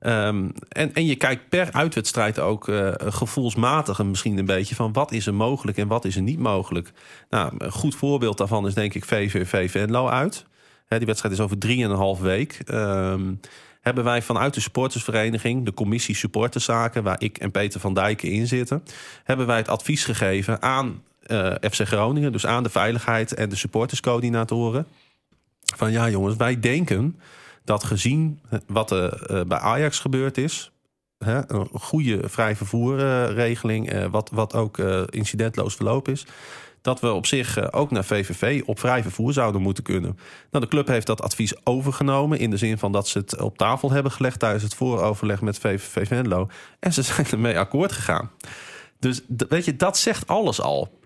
Ehm, 0.00 0.48
en, 0.68 0.94
en 0.94 1.06
je 1.06 1.16
kijkt 1.16 1.48
per 1.48 1.72
uitwedstrijd 1.72 2.38
ook 2.38 2.68
eh, 2.68 2.92
gevoelsmatig 2.96 3.98
en 3.98 4.08
misschien 4.08 4.38
een 4.38 4.44
beetje 4.44 4.74
van 4.74 4.92
wat 4.92 5.12
is 5.12 5.26
er 5.26 5.34
mogelijk 5.34 5.78
en 5.78 5.88
wat 5.88 6.04
is 6.04 6.16
er 6.16 6.22
niet 6.22 6.38
mogelijk. 6.38 6.92
Nou, 7.30 7.54
een 7.58 7.72
goed 7.72 7.94
voorbeeld 7.94 8.38
daarvan 8.38 8.66
is 8.66 8.74
denk 8.74 8.94
ik 8.94 9.04
VVV 9.04 9.70
Venlo 9.70 10.08
uit. 10.08 10.44
Die 10.88 11.06
wedstrijd 11.06 11.34
is 11.34 11.40
over 11.40 11.58
drieënhalf 11.58 12.20
week. 12.20 12.60
Ehm, 12.64 13.34
hebben 13.80 14.04
wij 14.04 14.22
vanuit 14.22 14.54
de 14.54 14.60
supportersvereniging, 14.60 15.64
de 15.64 15.74
commissie 15.74 16.14
supporterszaken, 16.14 17.02
waar 17.02 17.22
ik 17.22 17.38
en 17.38 17.50
Peter 17.50 17.80
van 17.80 17.94
Dijken 17.94 18.30
in 18.30 18.46
zitten, 18.46 18.82
hebben 19.24 19.46
wij 19.46 19.56
het 19.56 19.68
advies 19.68 20.04
gegeven 20.04 20.62
aan 20.62 21.02
FC 21.70 21.86
Groningen, 21.86 22.32
dus 22.32 22.46
aan 22.46 22.62
de 22.62 22.70
veiligheid 22.70 23.34
en 23.34 23.48
de 23.48 23.56
supporterscoördinatoren. 23.56 24.86
Van 25.76 25.92
ja, 25.92 26.08
jongens, 26.08 26.36
wij 26.36 26.60
denken 26.60 27.20
dat 27.64 27.84
gezien 27.84 28.40
wat 28.66 28.90
er 28.90 29.22
eh, 29.22 29.44
bij 29.44 29.58
Ajax 29.58 29.98
gebeurd 29.98 30.38
is, 30.38 30.70
een 31.18 31.68
goede 31.72 32.28
vrij 32.28 32.56
vervoerregeling, 32.56 33.90
eh, 33.90 34.06
wat, 34.10 34.30
wat 34.32 34.54
ook 34.54 34.78
eh, 34.78 35.02
incidentloos 35.10 35.74
verloop 35.74 36.08
is, 36.08 36.26
dat 36.82 37.00
we 37.00 37.12
op 37.12 37.26
zich 37.26 37.56
eh, 37.56 37.66
ook 37.70 37.90
naar 37.90 38.04
VVV 38.04 38.62
op 38.66 38.78
vrij 38.78 39.02
vervoer 39.02 39.32
zouden 39.32 39.62
moeten 39.62 39.84
kunnen. 39.84 40.18
Nou, 40.50 40.64
de 40.64 40.70
club 40.70 40.86
heeft 40.86 41.06
dat 41.06 41.22
advies 41.22 41.66
overgenomen 41.66 42.38
in 42.38 42.50
de 42.50 42.56
zin 42.56 42.78
van 42.78 42.92
dat 42.92 43.08
ze 43.08 43.18
het 43.18 43.40
op 43.40 43.58
tafel 43.58 43.90
hebben 43.90 44.12
gelegd 44.12 44.38
tijdens 44.38 44.62
het 44.62 44.74
vooroverleg 44.74 45.40
met 45.40 45.58
VVV 45.58 46.06
Venlo. 46.06 46.48
En 46.78 46.92
ze 46.92 47.02
zijn 47.02 47.26
ermee 47.30 47.58
akkoord 47.58 47.92
gegaan. 47.92 48.30
Dus 48.98 49.20
weet 49.48 49.64
je, 49.64 49.76
dat 49.76 49.98
zegt 49.98 50.26
alles 50.26 50.60
al. 50.60 50.99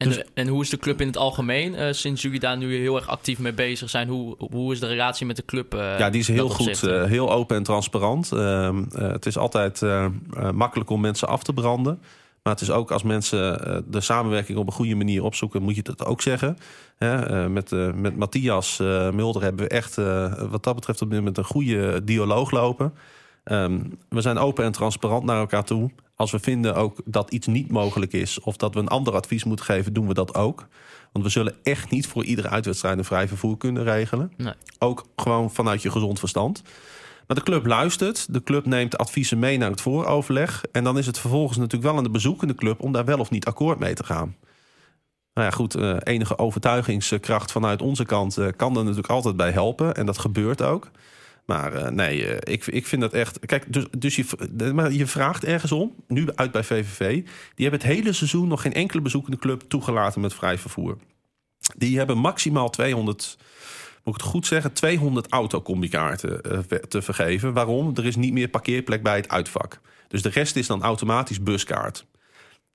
En, 0.00 0.08
Dus- 0.08 0.16
de- 0.16 0.26
en 0.34 0.46
hoe 0.48 0.62
is 0.62 0.70
de 0.70 0.76
club 0.76 1.00
in 1.00 1.06
het 1.06 1.16
algemeen, 1.16 1.74
eh, 1.74 1.92
sinds 1.92 2.22
jullie 2.22 2.40
daar 2.40 2.56
nu 2.56 2.76
heel 2.76 2.96
erg 2.96 3.08
actief 3.08 3.38
mee 3.38 3.52
bezig 3.52 3.90
zijn? 3.90 4.08
Hoe, 4.08 4.36
hoe 4.50 4.72
is 4.72 4.80
de 4.80 4.86
relatie 4.86 5.26
met 5.26 5.36
de 5.36 5.44
club? 5.44 5.74
eh, 5.74 5.98
Ja, 5.98 6.10
die 6.10 6.20
is 6.20 6.28
heel 6.28 6.48
goed. 6.48 6.82
eh, 6.82 7.04
heel 7.04 7.32
open 7.32 7.56
en 7.56 7.62
transparant. 7.62 8.32
Ehm, 8.32 8.84
eh, 8.92 9.08
het 9.10 9.26
is 9.26 9.36
altijd 9.38 9.82
makkelijk 10.52 10.90
om 10.90 11.00
mensen 11.00 11.28
af 11.28 11.42
te 11.42 11.52
branden. 11.52 11.98
Maar 12.42 12.52
het 12.52 12.62
is 12.62 12.70
ook 12.70 12.90
als 12.90 13.02
mensen 13.02 13.84
de 13.90 14.00
samenwerking 14.00 14.58
op 14.58 14.66
een 14.66 14.72
goede 14.72 14.94
manier 14.94 15.22
opzoeken, 15.24 15.62
moet 15.62 15.76
je 15.76 15.82
dat 15.82 16.04
ook 16.04 16.22
zeggen. 16.22 16.56
Hè, 16.98 17.48
met, 17.48 17.70
met 17.94 18.16
Matthias 18.16 18.78
Mulder 19.12 19.42
hebben 19.42 19.64
we 19.64 19.70
echt, 19.70 19.94
wat 20.50 20.64
dat 20.64 20.74
betreft, 20.74 21.02
op 21.02 21.08
dit 21.10 21.18
moment 21.18 21.38
een 21.38 21.44
goede 21.44 22.04
dialoog 22.04 22.50
lopen. 22.50 22.92
Ehm, 23.44 23.78
we 24.08 24.20
zijn 24.20 24.38
open 24.38 24.64
en 24.64 24.72
transparant 24.72 25.24
naar 25.24 25.38
elkaar 25.38 25.64
toe. 25.64 25.90
Als 26.20 26.30
we 26.30 26.38
vinden 26.38 26.74
ook 26.74 27.00
dat 27.04 27.30
iets 27.30 27.46
niet 27.46 27.70
mogelijk 27.70 28.12
is... 28.12 28.40
of 28.40 28.56
dat 28.56 28.74
we 28.74 28.80
een 28.80 28.88
ander 28.88 29.14
advies 29.14 29.44
moeten 29.44 29.64
geven, 29.64 29.92
doen 29.92 30.06
we 30.06 30.14
dat 30.14 30.34
ook. 30.34 30.66
Want 31.12 31.24
we 31.24 31.30
zullen 31.30 31.54
echt 31.62 31.90
niet 31.90 32.06
voor 32.06 32.24
iedere 32.24 32.48
uitwedstrijd 32.48 32.98
een 32.98 33.04
vrij 33.04 33.28
vervoer 33.28 33.56
kunnen 33.56 33.84
regelen. 33.84 34.32
Nee. 34.36 34.52
Ook 34.78 35.06
gewoon 35.16 35.50
vanuit 35.50 35.82
je 35.82 35.90
gezond 35.90 36.18
verstand. 36.18 36.62
Maar 37.26 37.36
de 37.36 37.42
club 37.42 37.66
luistert. 37.66 38.32
De 38.32 38.42
club 38.42 38.66
neemt 38.66 38.98
adviezen 38.98 39.38
mee 39.38 39.58
naar 39.58 39.70
het 39.70 39.80
vooroverleg. 39.80 40.64
En 40.72 40.84
dan 40.84 40.98
is 40.98 41.06
het 41.06 41.18
vervolgens 41.18 41.58
natuurlijk 41.58 41.84
wel 41.84 41.96
aan 41.96 42.04
de 42.04 42.10
bezoekende 42.10 42.54
club... 42.54 42.80
om 42.80 42.92
daar 42.92 43.04
wel 43.04 43.18
of 43.18 43.30
niet 43.30 43.46
akkoord 43.46 43.78
mee 43.78 43.94
te 43.94 44.04
gaan. 44.04 44.36
Nou 45.34 45.46
ja, 45.46 45.52
goed, 45.52 45.74
eh, 45.74 45.96
enige 46.02 46.38
overtuigingskracht 46.38 47.52
vanuit 47.52 47.82
onze 47.82 48.04
kant... 48.04 48.38
eh, 48.38 48.46
kan 48.56 48.76
er 48.76 48.82
natuurlijk 48.82 49.12
altijd 49.12 49.36
bij 49.36 49.50
helpen. 49.50 49.94
En 49.94 50.06
dat 50.06 50.18
gebeurt 50.18 50.62
ook. 50.62 50.90
Maar 51.50 51.72
eh, 51.72 51.90
nee, 51.90 52.26
eh, 52.26 52.52
ik, 52.52 52.66
ik 52.66 52.86
vind 52.86 53.02
dat 53.02 53.12
echt... 53.12 53.38
Kijk, 53.46 53.72
dus, 53.72 53.86
dus 53.98 54.16
je, 54.16 54.24
maar 54.74 54.92
je 54.92 55.06
vraagt 55.06 55.44
ergens 55.44 55.72
om, 55.72 55.94
nu 56.08 56.28
uit 56.34 56.50
bij 56.50 56.64
VVV... 56.64 57.14
die 57.54 57.68
hebben 57.68 57.80
het 57.80 57.96
hele 57.96 58.12
seizoen 58.12 58.48
nog 58.48 58.62
geen 58.62 58.72
enkele 58.72 59.02
bezoekende 59.02 59.38
club 59.38 59.62
toegelaten 59.68 60.20
met 60.20 60.34
vrij 60.34 60.58
vervoer. 60.58 60.98
Die 61.76 61.98
hebben 61.98 62.18
maximaal 62.18 62.70
200, 62.70 63.38
moet 64.04 64.14
ik 64.14 64.20
het 64.20 64.30
goed 64.30 64.46
zeggen, 64.46 64.72
200 64.72 65.26
autocombikaarten 65.28 66.42
eh, 66.42 66.58
te 66.78 67.02
vergeven. 67.02 67.52
Waarom? 67.52 67.92
Er 67.94 68.06
is 68.06 68.16
niet 68.16 68.32
meer 68.32 68.48
parkeerplek 68.48 69.02
bij 69.02 69.16
het 69.16 69.28
uitvak. 69.28 69.80
Dus 70.08 70.22
de 70.22 70.28
rest 70.28 70.56
is 70.56 70.66
dan 70.66 70.82
automatisch 70.82 71.42
buskaart. 71.42 72.06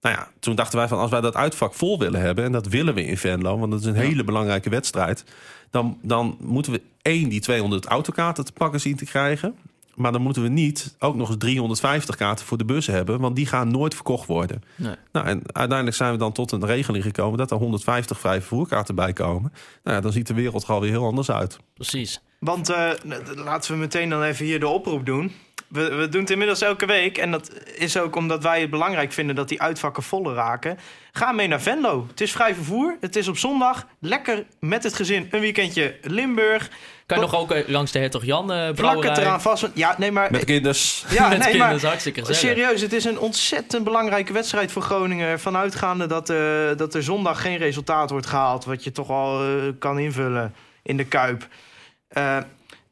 Nou 0.06 0.18
ja, 0.18 0.28
toen 0.40 0.56
dachten 0.56 0.78
wij 0.78 0.88
van 0.88 0.98
als 0.98 1.10
wij 1.10 1.22
dat 1.22 1.36
uitvak 1.36 1.74
vol 1.74 2.00
willen 2.00 2.22
hebben... 2.22 2.44
en 2.44 2.52
dat 2.52 2.68
willen 2.68 2.94
we 2.94 3.06
in 3.06 3.18
Venlo, 3.18 3.58
want 3.58 3.72
dat 3.72 3.80
is 3.80 3.86
een 3.86 3.96
hele 3.96 4.24
belangrijke 4.24 4.70
wedstrijd... 4.70 5.24
Dan, 5.70 5.98
dan 6.02 6.38
moeten 6.40 6.72
we 6.72 6.82
één, 7.02 7.30
die 7.30 7.40
200 7.40 7.86
autokaarten 7.86 8.46
te 8.46 8.52
pakken 8.52 8.80
zien 8.80 8.96
te 8.96 9.06
krijgen... 9.06 9.56
Maar 9.96 10.12
dan 10.12 10.22
moeten 10.22 10.42
we 10.42 10.48
niet 10.48 10.96
ook 11.00 11.16
nog 11.16 11.30
eens 11.30 11.38
350 11.38 12.16
kaarten 12.16 12.46
voor 12.46 12.58
de 12.58 12.66
bus 12.66 12.88
hebben, 12.88 13.20
want 13.20 13.36
die 13.36 13.46
gaan 13.46 13.72
nooit 13.72 13.94
verkocht 13.94 14.28
worden. 14.28 14.64
Nee. 14.76 14.96
Nou, 15.12 15.26
en 15.26 15.42
uiteindelijk 15.46 15.98
zijn 15.98 16.12
we 16.12 16.18
dan 16.18 16.32
tot 16.32 16.52
een 16.52 16.66
regeling 16.66 17.04
gekomen 17.04 17.38
dat 17.38 17.52
er 17.52 17.58
150 17.58 18.20
vrije 18.20 18.40
vervoerkaarten 18.40 18.96
bij 18.96 19.14
komen. 19.14 19.54
Nou 19.84 19.96
ja, 19.96 20.02
dan 20.02 20.12
ziet 20.12 20.28
de 20.28 20.34
wereld 20.34 20.64
er 20.64 20.70
alweer 20.70 20.90
heel 20.90 21.06
anders 21.06 21.32
uit. 21.32 21.60
Precies. 21.74 22.22
Want 22.40 22.70
eh, 22.70 22.90
laten 23.36 23.72
we 23.72 23.78
meteen 23.78 24.10
dan 24.10 24.24
even 24.24 24.46
hier 24.46 24.60
de 24.60 24.68
oproep 24.68 25.06
doen. 25.06 25.32
We, 25.68 25.96
we 25.96 26.10
doen 26.10 26.22
het 26.22 26.30
inmiddels 26.30 26.62
elke 26.62 26.86
week. 26.86 27.18
En 27.18 27.32
dat 27.32 27.52
is 27.76 27.98
ook 27.98 28.16
omdat 28.16 28.44
wij 28.44 28.62
het 28.62 28.70
belangrijk 28.70 29.12
vinden 29.12 29.36
dat 29.36 29.50
die 29.50 29.62
uitvakken 29.62 30.04
voller 30.04 30.34
raken. 30.34 30.78
Ga 31.12 31.32
mee 31.32 31.48
naar 31.48 31.62
Venlo. 31.62 32.06
Het 32.10 32.22
is 32.22 32.32
vrij 32.32 32.56
vervoer. 32.56 32.98
Het 33.00 33.16
is 33.16 33.28
op 33.28 33.38
zondag. 33.38 33.88
Lekker 34.00 34.46
met 34.60 34.84
het 34.84 34.94
gezin 34.94 35.28
een 35.32 35.40
weekendje 35.40 35.96
Limburg. 36.02 36.70
Kan 37.06 37.18
je 37.18 37.24
nog 37.24 37.36
ook 37.36 37.52
eh, 37.52 37.68
langs 37.68 37.92
de 37.92 38.00
Hertog 38.00 38.26
Jan 38.26 38.52
eh 38.52 38.74
Plak 38.74 39.04
het 39.04 39.18
eraan 39.18 39.42
vast. 39.42 39.70
Ja, 39.74 39.96
nee, 39.98 40.12
maar... 40.12 40.32
Met 40.32 40.46
kinders. 40.46 41.06
ja, 41.10 41.28
Met 41.30 41.38
nee, 41.38 41.50
kinderen, 41.50 41.76
maar 41.76 41.86
hartstikke 41.86 42.26
gezellig. 42.26 42.58
serieus, 42.58 42.82
het 42.82 42.94
is 42.94 43.06
een 43.06 43.20
ontzettend 43.20 43.84
belangrijke 43.84 44.34
wedstrijd 44.34 44.72
voor 44.72 44.82
Groningen. 44.82 45.28
Ervan 45.28 45.58
uitgaande 45.58 46.06
dat, 46.06 46.30
eh, 46.30 46.38
dat 46.78 46.94
er 46.94 47.04
zondag 47.04 47.42
geen 47.42 47.58
resultaat 47.58 48.10
wordt 48.10 48.26
gehaald. 48.26 48.66
Wat 48.66 48.84
je 48.84 48.92
toch 48.92 49.10
al 49.10 49.44
eh, 49.44 49.50
kan 49.80 50.00
invullen 50.00 50.54
in 50.84 50.98
de 50.98 51.06
Kuip. 51.06 51.48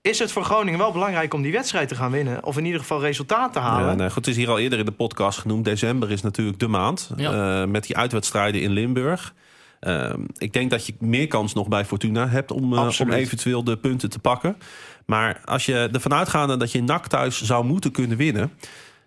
Is 0.03 0.19
het 0.19 0.31
voor 0.31 0.43
Groningen 0.43 0.79
wel 0.79 0.91
belangrijk 0.91 1.33
om 1.33 1.41
die 1.41 1.51
wedstrijd 1.51 1.87
te 1.87 1.95
gaan 1.95 2.11
winnen? 2.11 2.43
Of 2.43 2.57
in 2.57 2.65
ieder 2.65 2.79
geval 2.79 3.01
resultaat 3.01 3.53
te 3.53 3.59
halen? 3.59 3.87
Ja, 3.87 3.93
nee, 3.93 4.07
goed, 4.07 4.15
het 4.15 4.27
is 4.27 4.35
hier 4.35 4.49
al 4.49 4.59
eerder 4.59 4.79
in 4.79 4.85
de 4.85 4.91
podcast 4.91 5.39
genoemd. 5.39 5.65
December 5.65 6.11
is 6.11 6.21
natuurlijk 6.21 6.59
de 6.59 6.67
maand. 6.67 7.09
Ja. 7.15 7.61
eh, 7.61 7.67
met 7.67 7.87
die 7.87 7.97
uitwedstrijden 7.97 8.61
in 8.61 8.71
Limburg. 8.71 9.33
Ehm, 9.79 10.19
ik 10.37 10.53
denk 10.53 10.69
dat 10.69 10.85
je 10.85 10.93
meer 10.99 11.27
kans 11.27 11.53
nog 11.53 11.67
bij 11.67 11.85
Fortuna 11.85 12.27
hebt 12.27 12.51
om, 12.51 12.73
eh, 12.73 12.89
om 12.99 13.11
eventueel 13.11 13.63
de 13.63 13.77
punten 13.77 14.09
te 14.09 14.19
pakken. 14.19 14.57
Maar 15.05 15.41
als 15.45 15.65
je 15.65 15.89
ervan 15.91 16.13
uitgaande 16.13 16.57
dat 16.57 16.71
je 16.71 16.83
NAC 16.83 17.07
thuis 17.07 17.41
zou 17.41 17.65
moeten 17.65 17.91
kunnen 17.91 18.17
winnen. 18.17 18.51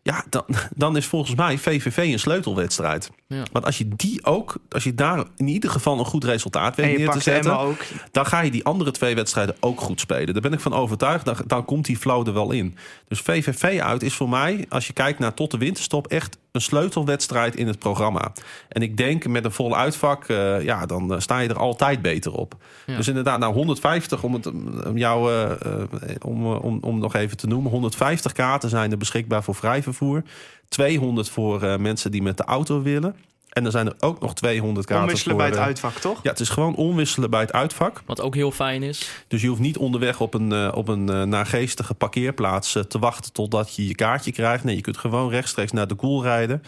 Ja, 0.07 0.25
dan, 0.31 0.45
dan 0.75 0.97
is 0.97 1.07
volgens 1.07 1.35
mij 1.35 1.59
VVV 1.59 1.97
een 1.97 2.19
sleutelwedstrijd. 2.19 3.11
Ja. 3.27 3.43
Want 3.53 3.65
als 3.65 3.79
je 3.79 3.89
die 3.89 4.25
ook, 4.25 4.57
als 4.69 4.85
je 4.85 4.95
daar 4.95 5.25
in 5.37 5.49
ieder 5.49 5.71
geval 5.71 5.99
een 5.99 6.05
goed 6.05 6.25
resultaat 6.25 6.77
weet 6.77 6.97
neer 6.97 7.11
te 7.11 7.21
zetten 7.21 7.59
ook. 7.59 7.79
dan 8.11 8.27
ga 8.27 8.41
je 8.41 8.51
die 8.51 8.65
andere 8.65 8.91
twee 8.91 9.15
wedstrijden 9.15 9.57
ook 9.61 9.81
goed 9.81 10.01
spelen. 10.01 10.33
Daar 10.33 10.43
ben 10.43 10.53
ik 10.53 10.61
van 10.61 10.75
overtuigd. 10.75 11.25
Dan, 11.25 11.37
dan 11.47 11.65
komt 11.65 11.85
die 11.85 11.97
flow 11.97 12.27
er 12.27 12.33
wel 12.33 12.51
in. 12.51 12.77
Dus 13.09 13.21
VVV 13.21 13.81
uit 13.81 14.03
is 14.03 14.15
voor 14.15 14.29
mij, 14.29 14.67
als 14.69 14.87
je 14.87 14.93
kijkt 14.93 15.19
naar 15.19 15.35
tot 15.35 15.51
de 15.51 15.59
winterstop, 15.59 16.07
echt 16.07 16.39
een 16.57 16.63
sleutelwedstrijd 16.63 17.57
in 17.57 17.67
het 17.67 17.79
programma. 17.79 18.33
En 18.69 18.83
ik 18.83 18.97
denk 18.97 19.27
met 19.27 19.45
een 19.45 19.53
vol 19.53 19.77
uitvak, 19.77 20.25
eh, 20.25 20.63
ja, 20.63 20.87
dan 20.87 21.15
eh, 21.15 21.21
sta 21.21 21.39
je 21.39 21.49
er 21.49 21.59
altijd 21.59 22.03
beter 22.03 22.33
op. 22.33 22.55
Ja. 22.87 22.97
Dus 22.97 23.09
inderdaad, 23.09 23.39
nou 23.39 23.55
150 23.55 24.23
om 24.23 24.35
het 24.35 24.47
om 24.87 24.97
jou 24.97 25.33
eh, 25.33 25.83
om, 26.23 26.47
om, 26.47 26.79
om 26.81 26.99
nog 26.99 27.15
even 27.15 27.37
te 27.37 27.47
noemen. 27.47 27.71
150 27.71 28.33
kaarten 28.33 28.69
zijn 28.69 28.91
er 28.91 28.99
beschikbaar 28.99 29.43
voor 29.43 29.55
vrij 29.55 29.83
vervoer. 29.83 30.23
200 30.69 31.29
voor 31.29 31.81
mensen 31.81 32.11
die 32.11 32.23
met 32.23 32.37
de 32.37 32.45
auto 32.45 32.83
willen. 32.83 33.17
En 33.57 33.63
dan 33.63 33.73
zijn 33.73 33.87
er 33.87 33.95
ook 33.99 34.21
nog 34.21 34.35
200 34.35 34.87
kaarten 34.87 35.07
Omwisselen 35.07 35.37
voor, 35.37 35.45
bij 35.45 35.53
het 35.53 35.61
eh, 35.61 35.67
uitvak, 35.67 35.93
toch? 35.93 36.23
Ja, 36.23 36.31
het 36.31 36.41
is 36.41 36.49
gewoon 36.49 36.75
omwisselen 36.75 37.31
bij 37.31 37.41
het 37.41 37.53
uitvak. 37.53 38.03
Wat 38.07 38.21
ook 38.21 38.35
heel 38.35 38.51
fijn 38.51 38.83
is. 38.83 39.25
Dus 39.29 39.43
je 39.43 39.49
hoeft 39.49 39.61
niet 39.61 39.77
onderweg 39.77 40.21
op 40.21 40.35
een, 40.35 40.53
eh, 40.53 40.73
op 40.75 40.89
een 40.89 41.09
eh, 41.09 41.23
naargeestige 41.23 41.95
parkeerplaats 41.95 42.79
te 42.89 42.99
wachten 42.99 43.33
totdat 43.33 43.77
je 43.77 43.87
je 43.87 43.95
kaartje 43.95 44.33
krijgt. 44.33 44.65
Nee, 44.65 44.77
je 44.77 44.81
kunt 44.81 44.97
gewoon 44.97 45.31
rechtstreeks 45.31 45.73
naar 45.73 45.87
de 45.87 45.95
koel 45.95 46.23
rijden. 46.23 46.63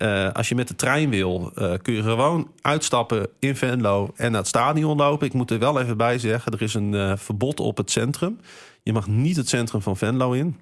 Eh, 0.00 0.32
als 0.32 0.48
je 0.48 0.54
met 0.54 0.68
de 0.68 0.74
trein 0.74 1.10
wil, 1.10 1.52
eh, 1.54 1.72
kun 1.82 1.94
je 1.94 2.02
gewoon 2.02 2.50
uitstappen 2.60 3.28
in 3.38 3.56
Venlo 3.56 4.12
en 4.16 4.30
naar 4.30 4.40
het 4.40 4.48
stadion 4.48 4.96
lopen. 4.96 5.26
Ik 5.26 5.32
moet 5.32 5.50
er 5.50 5.58
wel 5.58 5.80
even 5.80 5.96
bij 5.96 6.18
zeggen, 6.18 6.52
er 6.52 6.62
is 6.62 6.74
een 6.74 6.94
eh, 6.94 7.12
verbod 7.16 7.60
op 7.60 7.76
het 7.76 7.90
centrum. 7.90 8.40
Je 8.82 8.92
mag 8.92 9.06
niet 9.06 9.36
het 9.36 9.48
centrum 9.48 9.82
van 9.82 9.96
Venlo 9.96 10.32
in. 10.32 10.60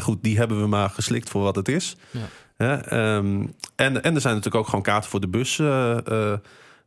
Goed, 0.00 0.22
die 0.22 0.36
hebben 0.36 0.60
we 0.60 0.66
maar 0.66 0.90
geslikt 0.90 1.28
voor 1.28 1.42
wat 1.42 1.56
het 1.56 1.68
is. 1.68 1.96
Ja. 2.10 2.20
Hè, 2.56 2.74
ehm, 2.74 3.46
en, 3.76 4.02
en 4.02 4.14
er 4.14 4.20
zijn 4.20 4.34
natuurlijk 4.34 4.54
ook 4.54 4.66
gewoon 4.66 4.82
kaarten 4.82 5.10
voor 5.10 5.20
de 5.20 5.28
bus 5.28 5.58
eh, 5.58 6.06
eh, 6.06 6.38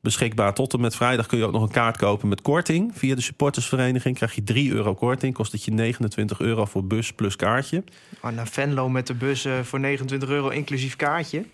beschikbaar. 0.01 0.53
Tot 0.53 0.73
en 0.73 0.81
met 0.81 0.95
vrijdag 0.95 1.25
kun 1.25 1.37
je 1.37 1.45
ook 1.45 1.51
nog 1.51 1.61
een 1.61 1.71
kaart 1.71 1.97
kopen 1.97 2.27
met 2.27 2.41
korting. 2.41 2.91
Via 2.97 3.15
de 3.15 3.21
supportersvereniging 3.21 4.15
krijg 4.15 4.35
je 4.35 4.43
3 4.43 4.71
euro 4.71 4.93
korting. 4.95 5.33
Kost 5.33 5.51
het 5.51 5.63
je 5.63 5.71
29 5.71 6.39
euro 6.39 6.65
voor 6.65 6.85
bus 6.85 7.13
plus 7.13 7.35
kaartje. 7.35 7.83
Oh, 8.21 8.31
naar 8.31 8.47
Venlo 8.47 8.89
met 8.89 9.07
de 9.07 9.13
bus 9.13 9.45
eh, 9.45 9.59
voor 9.59 9.79
29 9.79 10.29
euro 10.29 10.49
inclusief 10.49 10.95
kaartje. 10.95 11.45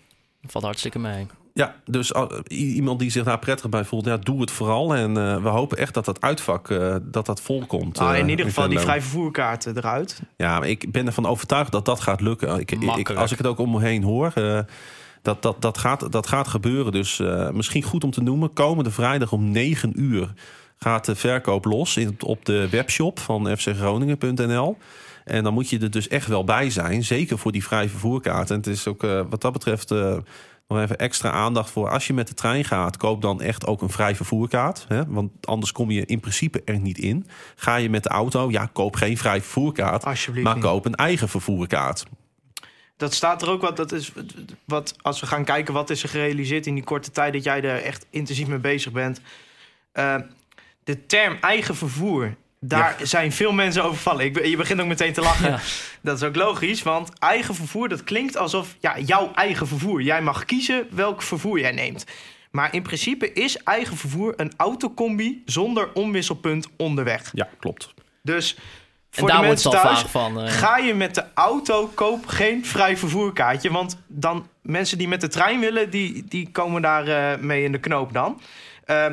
Valt 0.47 0.63
hartstikke 0.63 0.99
mee. 0.99 1.27
Ja, 1.57 1.75
dus 1.85 2.11
iemand 2.47 2.99
die 2.99 3.09
zich 3.09 3.23
daar 3.23 3.39
prettig 3.39 3.69
bij 3.69 3.85
voelt, 3.85 4.05
ja, 4.05 4.17
doe 4.17 4.41
het 4.41 4.51
vooral. 4.51 4.95
En 4.95 5.17
eh, 5.17 5.43
we 5.43 5.49
hopen 5.49 5.77
echt 5.77 5.93
dat 5.93 6.05
dat 6.05 6.21
uitvak 6.21 6.69
eh, 6.69 6.95
dat 7.01 7.25
dat 7.25 7.41
vol 7.41 7.65
komt. 7.65 7.97
Ah, 7.97 8.13
eh, 8.13 8.19
in 8.19 8.29
ieder 8.29 8.45
geval 8.45 8.69
die 8.69 8.79
vrij 8.79 9.01
vervoerkaarten 9.01 9.77
eruit. 9.77 10.21
Ja, 10.37 10.63
ik 10.63 10.91
ben 10.91 11.05
ervan 11.05 11.25
overtuigd 11.25 11.71
dat 11.71 11.85
dat 11.85 11.99
gaat 11.99 12.21
lukken. 12.21 12.59
Ik, 12.59 12.71
ik, 12.71 13.09
als 13.09 13.31
ik 13.31 13.37
het 13.37 13.47
ook 13.47 13.57
om 13.57 13.71
me 13.71 13.81
heen 13.81 14.03
hoor, 14.03 14.33
dat, 15.21 15.41
dat, 15.41 15.61
dat, 15.61 15.77
gaat, 15.77 16.11
dat 16.11 16.27
gaat 16.27 16.47
gebeuren. 16.47 16.91
Dus 16.91 17.21
misschien 17.51 17.83
goed 17.83 18.03
om 18.03 18.11
te 18.11 18.21
noemen. 18.21 18.53
Komende 18.53 18.91
vrijdag 18.91 19.31
om 19.31 19.51
9 19.51 20.01
uur 20.01 20.33
gaat 20.77 21.05
de 21.05 21.15
verkoop 21.15 21.65
los 21.65 21.97
in, 21.97 22.15
op 22.19 22.45
de 22.45 22.69
webshop 22.69 23.19
van 23.19 23.57
fcgroningen.nl. 23.57 24.77
En 25.23 25.43
dan 25.43 25.53
moet 25.53 25.69
je 25.69 25.79
er 25.79 25.91
dus 25.91 26.07
echt 26.07 26.27
wel 26.27 26.43
bij 26.43 26.69
zijn. 26.69 27.03
Zeker 27.03 27.37
voor 27.37 27.51
die 27.51 27.63
vrij 27.63 27.89
vervoerkaart. 27.89 28.49
En 28.49 28.57
het 28.57 28.67
is 28.67 28.87
ook 28.87 29.01
wat 29.29 29.41
dat 29.41 29.53
betreft 29.53 29.91
nog 30.67 30.79
even 30.79 30.97
extra 30.97 31.31
aandacht 31.31 31.69
voor. 31.69 31.89
Als 31.89 32.07
je 32.07 32.13
met 32.13 32.27
de 32.27 32.33
trein 32.33 32.65
gaat, 32.65 32.97
koop 32.97 33.21
dan 33.21 33.41
echt 33.41 33.65
ook 33.65 33.81
een 33.81 33.89
vrij 33.89 34.15
vervoerkaart. 34.15 34.85
Hè? 34.87 35.05
Want 35.07 35.31
anders 35.47 35.71
kom 35.71 35.91
je 35.91 36.05
in 36.05 36.19
principe 36.19 36.61
er 36.65 36.79
niet 36.79 36.97
in. 36.97 37.27
Ga 37.55 37.75
je 37.75 37.89
met 37.89 38.03
de 38.03 38.09
auto, 38.09 38.51
ja, 38.51 38.69
koop 38.73 38.95
geen 38.95 39.17
vrij 39.17 39.41
vervoerkaart. 39.41 40.05
Alsjeblieft 40.05 40.45
Maar 40.45 40.55
niet. 40.55 40.63
koop 40.63 40.85
een 40.85 40.95
eigen 40.95 41.29
vervoerkaart. 41.29 42.05
Dat 42.97 43.13
staat 43.13 43.41
er 43.41 43.49
ook 43.49 43.61
wat. 43.61 43.77
Dat 43.77 43.91
is 43.91 44.11
wat 44.65 44.95
als 45.01 45.19
we 45.19 45.25
gaan 45.25 45.43
kijken 45.45 45.73
wat 45.73 45.89
is 45.89 46.03
er 46.03 46.09
gerealiseerd 46.09 46.67
in 46.67 46.73
die 46.73 46.83
korte 46.83 47.11
tijd 47.11 47.33
dat 47.33 47.43
jij 47.43 47.63
er 47.63 47.81
echt 47.83 48.05
intensief 48.09 48.47
mee 48.47 48.59
bezig 48.59 48.91
bent. 48.91 49.21
Eh, 49.91 50.15
de 50.83 51.05
term 51.05 51.37
eigen 51.41 51.75
vervoer. 51.75 52.35
Daar 52.67 52.95
zijn 53.01 53.31
veel 53.31 53.51
mensen 53.51 53.83
over 53.83 53.97
vallen. 53.97 54.25
Ik, 54.25 54.45
je 54.45 54.57
begint 54.57 54.81
ook 54.81 54.87
meteen 54.87 55.13
te 55.13 55.21
lachen. 55.21 55.49
Ja. 55.51 55.59
Dat 56.01 56.17
is 56.17 56.23
ook 56.23 56.35
logisch, 56.35 56.83
want 56.83 57.19
eigen 57.19 57.55
vervoer, 57.55 57.89
dat 57.89 58.03
klinkt 58.03 58.37
alsof 58.37 58.75
ja, 58.79 58.99
jouw 58.99 59.31
eigen 59.35 59.67
vervoer. 59.67 60.01
Jij 60.01 60.21
mag 60.21 60.45
kiezen 60.45 60.87
welk 60.91 61.21
vervoer 61.21 61.59
jij 61.59 61.71
neemt. 61.71 62.05
Maar 62.51 62.73
in 62.73 62.81
principe 62.81 63.33
is 63.33 63.57
eigen 63.63 63.97
vervoer 63.97 64.33
een 64.37 64.51
autocombi 64.57 65.41
zonder 65.45 65.89
omwisselpunt 65.93 66.67
onderweg. 66.77 67.29
Ja, 67.33 67.49
klopt. 67.59 67.93
Dus 68.23 68.55
En 68.55 68.61
voor 69.09 69.27
daar 69.27 69.39
de 69.39 69.45
wordt 69.45 69.63
het 69.63 69.71
thuis, 69.73 69.99
van. 70.01 70.39
eh, 70.41 70.51
Ga 70.51 70.77
je 70.77 70.93
met 70.93 71.15
de 71.15 71.23
auto, 71.33 71.87
koop 71.87 72.27
geen 72.27 72.65
vrij 72.65 72.97
vervoerkaartje. 72.97 73.71
Want 73.71 73.97
dan 74.07 74.47
mensen 74.61 74.97
die 74.97 75.07
met 75.07 75.21
de 75.21 75.27
trein 75.27 75.59
willen, 75.59 75.89
die, 75.89 76.25
die 76.27 76.49
komen 76.51 76.81
daar 76.81 77.07
eh, 77.07 77.39
mee 77.39 77.63
in 77.63 77.71
de 77.71 77.79
knoop 77.79 78.13
dan. 78.13 78.41
Eh, 78.85 79.05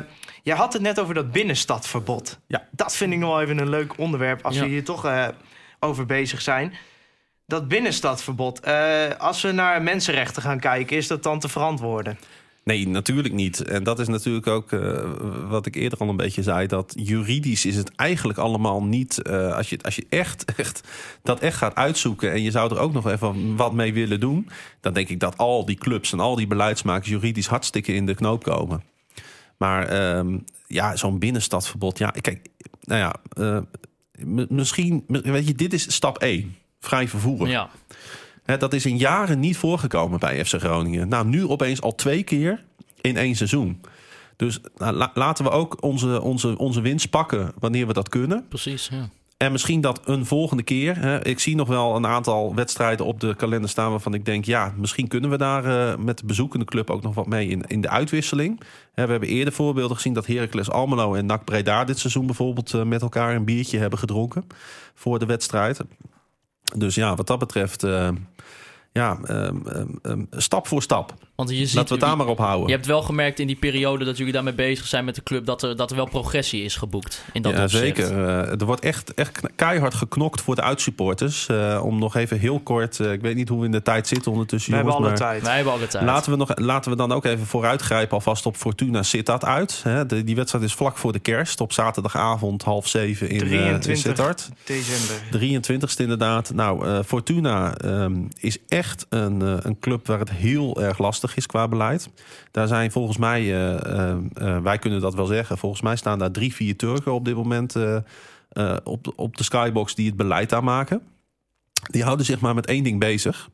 jij 0.43 0.55
had 0.55 0.73
het 0.73 0.81
net 0.81 0.99
over 0.99 1.13
dat 1.13 1.31
binnenstadverbod. 1.31 2.39
Ja. 2.47 2.67
Dat 2.71 2.95
vind 2.95 3.13
ik 3.13 3.19
nog 3.19 3.29
wel 3.29 3.41
even 3.41 3.57
een 3.57 3.69
leuk 3.69 3.97
onderwerp 3.97 4.45
als 4.45 4.55
Ja. 4.55 4.61
we 4.63 4.67
hier 4.69 4.83
toch 4.83 5.05
eh, 5.05 5.27
over 5.79 6.05
bezig 6.05 6.41
zijn. 6.41 6.73
Dat 7.45 7.67
binnenstadverbod. 7.67 8.59
eh, 8.59 9.07
als 9.17 9.41
we 9.41 9.51
naar 9.51 9.81
mensenrechten 9.81 10.41
gaan 10.41 10.59
kijken, 10.59 10.97
is 10.97 11.07
dat 11.07 11.23
dan 11.23 11.39
te 11.39 11.49
verantwoorden? 11.49 12.17
Nee, 12.63 12.87
natuurlijk 12.87 13.33
niet. 13.33 13.61
En 13.63 13.83
dat 13.83 13.99
is 13.99 14.07
natuurlijk 14.07 14.47
ook 14.47 14.71
eh, 14.71 15.03
wat 15.49 15.65
ik 15.65 15.75
eerder 15.75 15.99
al 15.99 16.09
een 16.09 16.15
beetje 16.15 16.43
zei. 16.43 16.67
Dat 16.67 16.93
juridisch 16.97 17.65
is 17.65 17.75
het 17.75 17.91
eigenlijk 17.95 18.39
allemaal 18.39 18.83
niet. 18.83 19.23
als 19.29 19.69
je, 19.69 19.79
als 19.81 19.95
je 19.95 20.05
echt, 20.09 20.45
echt 20.55 20.81
dat 21.23 21.39
echt 21.39 21.57
gaat 21.57 21.75
uitzoeken. 21.75 22.31
en 22.31 22.41
je 22.41 22.51
zou 22.51 22.71
er 22.75 22.79
ook 22.79 22.93
nog 22.93 23.07
even 23.11 23.55
wat 23.55 23.73
mee 23.73 23.93
willen 23.93 24.19
doen. 24.19 24.49
dan 24.81 24.93
denk 24.93 25.09
ik 25.09 25.19
dat 25.19 25.37
al 25.37 25.65
die 25.65 25.77
clubs 25.77 26.11
en 26.11 26.19
al 26.19 26.35
die 26.35 26.47
beleidsmakers 26.47 27.09
juridisch 27.09 27.47
hartstikke 27.47 27.93
in 27.93 28.05
de 28.05 28.15
knoop 28.15 28.43
komen. 28.43 28.83
Maar 29.63 29.87
ehm, 29.87 30.37
ja, 30.67 30.95
zo'n 30.95 31.19
binnenstadverbod. 31.19 31.97
Ja, 31.97 32.09
kijk, 32.21 32.47
nou 32.81 32.99
ja, 32.99 33.15
eh, 33.33 33.59
misschien. 34.49 35.03
Weet 35.07 35.47
je, 35.47 35.53
dit 35.53 35.73
is 35.73 35.93
stap 35.93 36.17
1. 36.17 36.55
Vrij 36.79 37.07
vervoer. 37.07 37.47
Ja. 37.47 37.69
Hè, 38.43 38.57
dat 38.57 38.73
is 38.73 38.85
in 38.85 38.97
jaren 38.97 39.39
niet 39.39 39.57
voorgekomen 39.57 40.19
bij 40.19 40.45
FC 40.45 40.55
Groningen. 40.55 41.07
Nou, 41.07 41.25
nu 41.27 41.47
opeens 41.47 41.81
al 41.81 41.95
twee 41.95 42.23
keer 42.23 42.63
in 43.01 43.17
één 43.17 43.35
seizoen. 43.35 43.81
Dus 44.35 44.59
nou, 44.75 44.95
la- 44.95 45.11
laten 45.13 45.43
we 45.45 45.51
ook 45.51 45.83
onze, 45.83 46.21
onze, 46.21 46.57
onze 46.57 46.81
winst 46.81 47.09
pakken 47.09 47.51
wanneer 47.59 47.87
we 47.87 47.93
dat 47.93 48.09
kunnen. 48.09 48.45
Precies, 48.47 48.89
ja. 48.91 49.09
En 49.43 49.51
misschien 49.51 49.81
dat 49.81 50.01
een 50.05 50.25
volgende 50.25 50.63
keer. 50.63 50.97
Hè, 50.97 51.25
ik 51.25 51.39
zie 51.39 51.55
nog 51.55 51.67
wel 51.67 51.95
een 51.95 52.05
aantal 52.05 52.55
wedstrijden 52.55 53.05
op 53.05 53.19
de 53.19 53.35
kalender 53.35 53.69
staan 53.69 53.91
waarvan 53.91 54.13
ik 54.13 54.25
denk, 54.25 54.45
ja, 54.45 54.73
misschien 54.77 55.07
kunnen 55.07 55.29
we 55.29 55.37
daar 55.37 55.65
eh, 55.65 55.97
met 55.97 56.17
de 56.17 56.25
bezoekende 56.25 56.65
club 56.65 56.89
ook 56.89 57.01
nog 57.01 57.15
wat 57.15 57.27
mee 57.27 57.47
in, 57.47 57.63
in 57.67 57.81
de 57.81 57.89
uitwisseling. 57.89 58.59
Hè, 58.93 59.05
we 59.05 59.11
hebben 59.11 59.29
eerder 59.29 59.53
voorbeelden 59.53 59.95
gezien 59.95 60.13
dat 60.13 60.25
Heracles 60.25 60.69
Almelo 60.69 61.13
en 61.15 61.25
NAC 61.25 61.43
Breda 61.43 61.83
dit 61.83 61.99
seizoen 61.99 62.25
bijvoorbeeld 62.25 62.73
eh, 62.73 62.83
met 62.83 63.01
elkaar 63.01 63.35
een 63.35 63.45
biertje 63.45 63.77
hebben 63.77 63.99
gedronken 63.99 64.47
voor 64.93 65.19
de 65.19 65.25
wedstrijd. 65.25 65.79
Dus 66.75 66.95
ja, 66.95 67.15
wat 67.15 67.27
dat 67.27 67.39
betreft, 67.39 67.83
eh, 67.83 68.09
ja, 68.93 69.17
ehm, 69.23 69.67
ehm, 69.67 69.87
ehm, 70.01 70.23
stap 70.31 70.67
voor 70.67 70.81
stap. 70.81 71.13
Want 71.35 71.49
je 71.49 71.55
ziet, 71.55 71.75
Laten 71.75 71.87
we 71.87 71.99
het 71.99 72.09
daar 72.09 72.17
maar 72.17 72.27
op 72.27 72.37
houden. 72.37 72.67
je 72.67 72.73
hebt 72.73 72.85
wel 72.85 73.01
gemerkt 73.01 73.39
in 73.39 73.47
die 73.47 73.55
periode 73.55 74.05
dat 74.05 74.17
jullie 74.17 74.33
daarmee 74.33 74.53
bezig 74.53 74.87
zijn 74.87 75.05
met 75.05 75.15
de 75.15 75.23
club... 75.23 75.45
dat 75.45 75.63
er, 75.63 75.75
dat 75.75 75.89
er 75.89 75.95
wel 75.95 76.05
progressie 76.05 76.63
is 76.63 76.75
geboekt 76.75 77.23
in 77.33 77.41
dat 77.41 77.53
ja, 77.53 77.63
opzicht. 77.63 77.83
zeker. 77.83 78.11
Eh, 78.11 78.59
er 78.59 78.65
wordt 78.65 78.81
echt, 78.81 79.13
echt 79.13 79.39
keihard 79.55 79.93
geknokt 79.93 80.41
voor 80.41 80.55
de 80.55 80.61
uitsupporters. 80.61 81.47
Eh, 81.47 81.81
om 81.83 81.99
nog 81.99 82.15
even 82.15 82.39
heel 82.39 82.59
kort, 82.59 82.99
eh, 82.99 83.11
ik 83.11 83.21
weet 83.21 83.35
niet 83.35 83.49
hoe 83.49 83.59
we 83.59 83.65
in 83.65 83.71
de 83.71 83.81
tijd 83.81 84.07
zitten 84.07 84.31
ondertussen. 84.31 84.71
We 84.71 84.77
hebben 84.77 84.95
alle 84.95 85.13
tijd. 85.13 85.43
Wij 85.43 85.55
hebben 85.55 85.73
alle 85.73 85.87
tijd. 85.87 86.03
Laten 86.03 86.31
we, 86.31 86.37
nog, 86.37 86.51
laten 86.55 86.91
we 86.91 86.97
dan 86.97 87.11
ook 87.11 87.25
even 87.25 87.45
vooruitgrijpen 87.45 88.13
alvast 88.13 88.45
op 88.45 88.55
Fortuna 88.55 89.03
Sittard 89.03 89.45
uit. 89.45 89.81
Hè, 89.83 90.05
de, 90.05 90.23
die 90.23 90.35
wedstrijd 90.35 90.63
is 90.65 90.73
vlak 90.73 90.97
voor 90.97 91.11
de 91.11 91.19
kerst. 91.19 91.61
Op 91.61 91.71
zaterdagavond 91.71 92.63
half 92.63 92.87
zeven 92.87 93.29
in, 93.29 93.35
eh, 93.35 93.41
in 93.41 93.47
23 93.47 93.97
Sittard. 93.97 94.49
december. 94.63 95.15
23ste 95.31 96.01
inderdaad. 96.01 96.53
Nou, 96.53 96.87
eh, 96.87 96.99
Fortuna 97.05 97.75
ehm, 97.77 98.13
is 98.39 98.57
echt 98.67 98.82
een, 99.09 99.41
eh, 99.41 99.57
een 99.59 99.79
club 99.79 100.07
waar 100.07 100.19
het 100.19 100.31
heel 100.31 100.81
erg 100.81 100.97
lastig 100.97 101.35
is 101.35 101.45
qua 101.45 101.67
beleid. 101.67 102.09
Daar 102.51 102.67
zijn 102.67 102.91
volgens 102.91 103.17
mij, 103.17 103.41
eh, 103.41 104.11
eh, 104.11 104.63
wij 104.63 104.77
kunnen 104.77 105.01
dat 105.01 105.13
wel 105.15 105.25
zeggen, 105.25 105.57
volgens 105.57 105.81
mij 105.81 105.95
staan 105.95 106.19
daar 106.19 106.31
drie, 106.31 106.53
vier 106.53 106.77
Turken 106.77 107.13
op 107.13 107.25
dit 107.25 107.35
moment 107.35 107.75
op, 108.83 109.03
de- 109.03 109.15
op 109.15 109.37
de 109.37 109.43
skybox 109.43 109.95
die 109.95 110.07
het 110.07 110.15
beleid 110.17 110.53
aanmaken. 110.53 111.01
Die 111.91 112.03
houden 112.03 112.25
zich 112.25 112.39
maar 112.39 112.55
met 112.55 112.65
één 112.65 112.83
ding 112.83 112.99
bezig. 112.99 113.49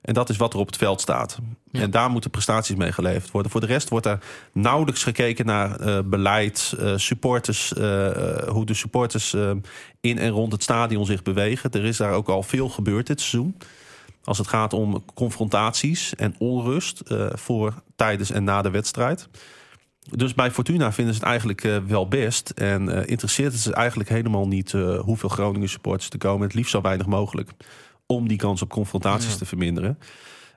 En 0.00 0.14
dat 0.14 0.28
is 0.28 0.36
wat 0.36 0.52
er 0.52 0.58
op 0.58 0.66
het 0.66 0.76
veld 0.76 1.00
staat. 1.00 1.38
Ja. 1.70 1.80
En 1.80 1.90
daar 1.90 2.10
moeten 2.10 2.30
prestaties 2.30 2.76
mee 2.76 2.92
geleverd 2.92 3.30
worden. 3.30 3.50
Voor 3.50 3.60
de 3.60 3.66
rest 3.66 3.88
wordt 3.88 4.06
er 4.06 4.18
nauwelijks 4.52 5.02
gekeken 5.02 5.46
naar 5.46 6.04
beleid, 6.04 6.74
supporters, 6.96 7.72
hoe 8.48 8.64
de 8.64 8.74
supporters 8.74 9.36
in 10.00 10.18
en 10.18 10.30
rond 10.30 10.52
het 10.52 10.62
stadion 10.62 11.06
zich 11.06 11.22
bewegen. 11.22 11.70
Er 11.70 11.84
is 11.84 11.96
daar 11.96 12.12
ook 12.12 12.28
al 12.28 12.42
veel 12.42 12.68
gebeurd 12.68 13.06
dit 13.06 13.20
seizoen. 13.20 13.56
Als 14.30 14.38
het 14.38 14.48
gaat 14.48 14.72
om 14.72 15.04
confrontaties 15.14 16.14
en 16.14 16.34
onrust 16.38 17.00
eh, 17.00 17.26
voor 17.32 17.82
tijdens 17.96 18.30
en 18.30 18.44
na 18.44 18.62
de 18.62 18.70
wedstrijd. 18.70 19.28
Dus 20.10 20.34
bij 20.34 20.50
Fortuna 20.50 20.92
vinden 20.92 21.14
ze 21.14 21.20
het 21.20 21.28
eigenlijk 21.28 21.64
eh, 21.64 21.76
wel 21.86 22.08
best. 22.08 22.50
En 22.50 22.88
eh, 22.88 23.08
interesseert 23.08 23.52
het 23.52 23.60
ze 23.60 23.74
eigenlijk 23.74 24.08
helemaal 24.08 24.48
niet 24.48 24.72
hoeveel 25.00 25.28
Groningen 25.28 25.68
supporters 25.68 26.10
er 26.10 26.18
komen. 26.18 26.46
Het 26.46 26.54
liefst 26.54 26.70
zo 26.70 26.80
weinig 26.80 27.06
mogelijk. 27.06 27.50
Om 28.06 28.28
die 28.28 28.36
kans 28.36 28.62
op 28.62 28.70
confrontaties 28.70 29.32
Ja. 29.32 29.38
te 29.38 29.44
verminderen. 29.44 29.98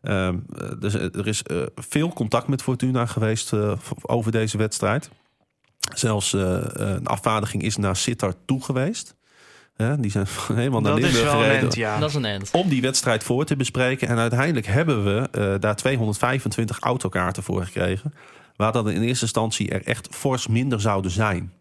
Ehm, 0.02 0.38
eh, 0.58 0.70
dus 0.80 0.94
er 0.94 1.28
is 1.28 1.44
veel 1.76 2.10
contact 2.14 2.48
met 2.48 2.62
Fortuna 2.62 3.06
geweest 3.06 3.52
over 4.02 4.32
deze 4.32 4.58
wedstrijd. 4.58 5.10
Zelfs 5.94 6.34
een 6.34 7.08
afvaardiging 7.08 7.64
is 7.64 7.78
naar 7.78 7.96
Sittard 7.96 8.38
toe 8.46 8.64
geweest. 8.64 9.16
Hè, 9.76 10.00
die 10.00 10.12
zijn 10.12 10.28
helemaal 10.54 10.82
naar 10.82 10.92
Dat 10.92 11.00
is 11.00 11.12
Limburg 11.12 11.32
wel 11.32 11.44
een 11.44 11.52
end, 11.52 11.76
ja. 11.76 12.00
Dat 12.00 12.10
is 12.10 12.16
een 12.16 12.26
end. 12.26 12.52
om 12.52 12.70
die 12.70 12.82
wedstrijd 12.82 13.24
voor 13.24 13.46
te 13.46 13.56
bespreken. 13.56 14.08
En 14.08 14.18
uiteindelijk 14.18 14.66
hebben 14.66 15.04
we 15.04 15.30
eh, 15.32 15.54
daar 15.60 15.76
225 15.76 16.80
autokaarten 16.80 17.44
voor 17.44 17.66
gekregen. 17.66 18.14
Waar 18.56 18.72
dat 18.72 18.90
in 18.90 19.02
eerste 19.02 19.24
instantie 19.24 19.70
er 19.70 19.86
echt 19.86 20.08
fors 20.12 20.48
minder 20.48 20.82
zouden 20.82 21.12
zijn. 21.12 21.54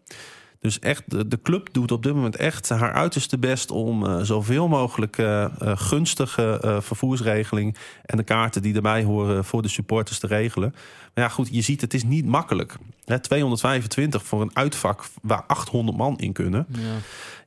Dus 0.63 0.79
echt, 0.79 1.03
de, 1.05 1.27
de 1.27 1.41
club 1.41 1.69
doet 1.71 1.91
op 1.91 2.03
dit 2.03 2.13
moment 2.13 2.35
echt 2.35 2.69
haar 2.69 2.93
uiterste 2.93 3.37
best 3.37 3.71
om 3.71 4.05
eh, 4.05 4.19
zoveel 4.21 4.67
mogelijk 4.67 5.17
eh, 5.17 5.43
eh, 5.43 5.49
gunstige 5.75 6.77
vervoersregeling 6.81 7.77
en 8.05 8.17
de 8.17 8.23
kaarten 8.23 8.61
die 8.61 8.75
erbij 8.75 9.03
horen 9.03 9.45
voor 9.45 9.61
de 9.61 9.67
supporters 9.67 10.19
te 10.19 10.27
regelen. 10.27 10.73
Maar 11.13 11.23
ja, 11.23 11.29
goed, 11.29 11.49
je 11.51 11.61
ziet, 11.61 11.81
het 11.81 11.93
is 11.93 12.03
niet 12.03 12.25
makkelijk. 12.25 12.75
Hè, 13.05 13.19
225 13.19 14.23
voor 14.23 14.41
een 14.41 14.55
uitvak 14.55 15.05
waar 15.21 15.43
800 15.47 15.97
man 15.97 16.17
in 16.17 16.33
kunnen. 16.33 16.65
Ja. 16.69 16.79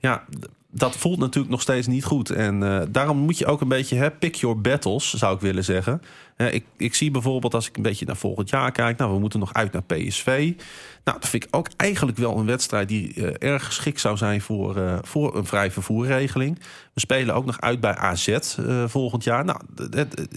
Ja, 0.00 0.24
dat 0.70 0.96
voelt 0.96 1.18
natuurlijk 1.18 1.52
nog 1.52 1.62
steeds 1.62 1.86
niet 1.86 2.04
goed. 2.04 2.30
En 2.30 2.88
daarom 2.90 3.18
moet 3.18 3.38
je 3.38 3.46
ook 3.46 3.60
een 3.60 3.68
beetje 3.68 3.96
hè, 3.96 4.10
pick 4.10 4.34
your 4.34 4.60
battles, 4.60 5.14
zou 5.14 5.34
ik 5.34 5.40
willen 5.40 5.64
zeggen. 5.64 6.02
Ik, 6.36 6.64
ik 6.76 6.94
zie 6.94 7.10
bijvoorbeeld 7.10 7.54
als 7.54 7.68
ik 7.68 7.76
een 7.76 7.82
beetje 7.82 8.06
naar 8.06 8.16
volgend 8.16 8.50
jaar 8.50 8.72
kijk... 8.72 8.98
nou, 8.98 9.12
we 9.12 9.18
moeten 9.18 9.40
nog 9.40 9.54
uit 9.54 9.72
naar 9.72 9.82
PSV. 9.82 10.52
Nou, 11.06 11.18
dat 11.18 11.28
vind 11.28 11.44
ik 11.44 11.56
ook 11.56 11.68
eigenlijk 11.76 12.18
wel 12.18 12.38
een 12.38 12.46
wedstrijd... 12.46 12.88
die 12.88 13.14
eh, 13.14 13.50
erg 13.50 13.64
geschikt 13.64 14.00
zou 14.00 14.16
zijn 14.16 14.40
voor, 14.40 14.76
eh, 14.76 14.98
voor 15.02 15.36
een 15.36 15.46
vrij 15.46 15.70
vervoerregeling. 15.70 16.58
We 16.92 17.00
spelen 17.00 17.34
ook 17.34 17.44
nog 17.44 17.60
uit 17.60 17.80
bij 17.80 17.96
AZ 17.96 18.28
eh, 18.28 18.84
volgend 18.86 19.24
jaar. 19.24 19.44
Nou, 19.44 19.60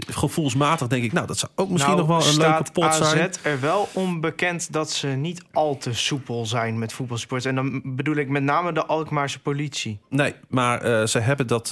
gevoelsmatig 0.08 0.88
denk 0.88 1.04
ik... 1.04 1.14
nou, 1.14 1.28
dat 1.28 1.38
zou 1.38 1.52
ook 1.56 1.70
misschien 1.70 1.96
Nou, 1.96 2.08
nog 2.08 2.18
wel 2.18 2.32
een 2.32 2.38
leuke 2.38 2.54
staat 2.54 2.74
pot 2.74 2.84
AZ 2.84 3.10
zijn. 3.10 3.32
er 3.42 3.60
wel 3.60 3.90
onbekend 3.94 4.74
dat 4.74 4.92
ze 4.92 5.08
niet 5.08 5.44
al 5.52 5.78
te 5.78 5.94
soepel 5.94 6.46
zijn 6.46 6.80
met 6.80 6.94
voetbalsport. 6.94 7.46
En 7.46 7.56
dan 7.56 7.82
bedoel 7.84 8.16
ik 8.16 8.30
met 8.30 8.44
name 8.44 8.72
de 8.72 8.86
Alkmaarse 8.86 9.40
politie. 9.40 10.00
Nee, 10.10 10.34
maar 10.50 11.08
ze 11.08 11.20
hebben 11.20 11.48
dat. 11.48 11.72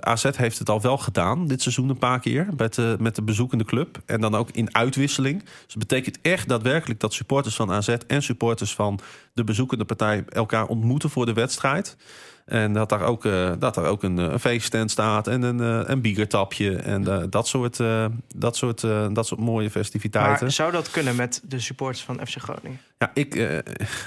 AZ 0.00 0.30
heeft 0.36 0.58
het 0.58 0.68
al 0.68 0.80
wel 0.80 0.98
gedaan 0.98 1.46
dit 1.46 1.62
seizoen 1.62 1.88
een 1.88 1.98
paar 1.98 2.20
keer 2.20 2.48
met 2.56 2.74
de, 2.74 2.96
met 3.00 3.14
de 3.14 3.22
bezoekende 3.22 3.64
club. 3.64 3.98
En 4.06 4.20
dan 4.20 4.34
ook 4.34 4.50
in 4.50 4.74
uitwisseling. 4.74 5.42
Dus 5.42 5.74
het 5.74 5.78
betekent 5.78 6.18
echt 6.22 6.48
daadwerkelijk 6.48 7.00
dat 7.00 7.12
supporters 7.12 7.54
van 7.56 7.72
AZ 7.72 7.88
en 8.06 8.22
supporters 8.28 8.74
van 8.74 9.00
de 9.32 9.44
bezoekende 9.44 9.84
partij 9.84 10.24
elkaar 10.28 10.66
ontmoeten 10.66 11.10
voor 11.10 11.26
de 11.26 11.32
wedstrijd. 11.32 11.96
En 12.44 12.72
dat 12.72 12.88
daar 12.88 13.02
ook, 13.02 13.24
eh, 13.24 13.52
dat 13.58 13.74
daar 13.74 13.84
ook 13.84 14.02
een, 14.02 14.18
eh, 14.18 14.24
een 14.24 14.40
feeststand 14.40 14.90
staat 14.90 15.26
en 15.26 15.42
een, 15.42 15.60
eh, 15.60 15.88
een 15.90 16.00
biegertapje. 16.00 16.76
En 16.76 17.30
dat, 17.30 17.48
soort, 17.48 17.80
eh, 17.80 18.06
dat, 18.34 18.56
soort, 18.56 18.84
eh, 18.84 19.06
dat 19.12 19.26
soort 19.26 19.40
mooie 19.40 19.70
festiviteiten. 19.70 20.42
Maar 20.42 20.52
zou 20.52 20.72
dat 20.72 20.90
kunnen 20.90 21.16
met 21.16 21.42
de 21.44 21.60
supporters 21.60 22.04
van 22.04 22.26
FC 22.26 22.36
Groningen? 22.38 22.80
Ja, 22.98 23.10
ik, 23.14 23.34
eh, 23.34 23.56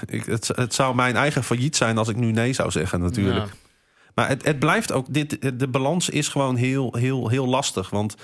ik, 0.06 0.24
het, 0.24 0.50
het 0.54 0.74
zou 0.74 0.94
mijn 0.94 1.16
eigen 1.16 1.44
failliet 1.44 1.76
zijn 1.76 1.98
als 1.98 2.08
ik 2.08 2.16
nu 2.16 2.32
nee 2.32 2.52
zou 2.52 2.70
zeggen, 2.70 3.00
natuurlijk. 3.00 3.46
Ja. 3.46 3.52
Maar 4.14 4.28
het, 4.28 4.44
het 4.44 4.58
blijft 4.58 4.92
ook, 4.92 5.06
dit, 5.08 5.58
de 5.58 5.68
balans 5.68 6.08
is 6.08 6.28
gewoon 6.28 6.56
heel, 6.56 6.96
heel, 6.98 7.28
heel 7.28 7.46
lastig. 7.46 7.90
Want 7.90 8.16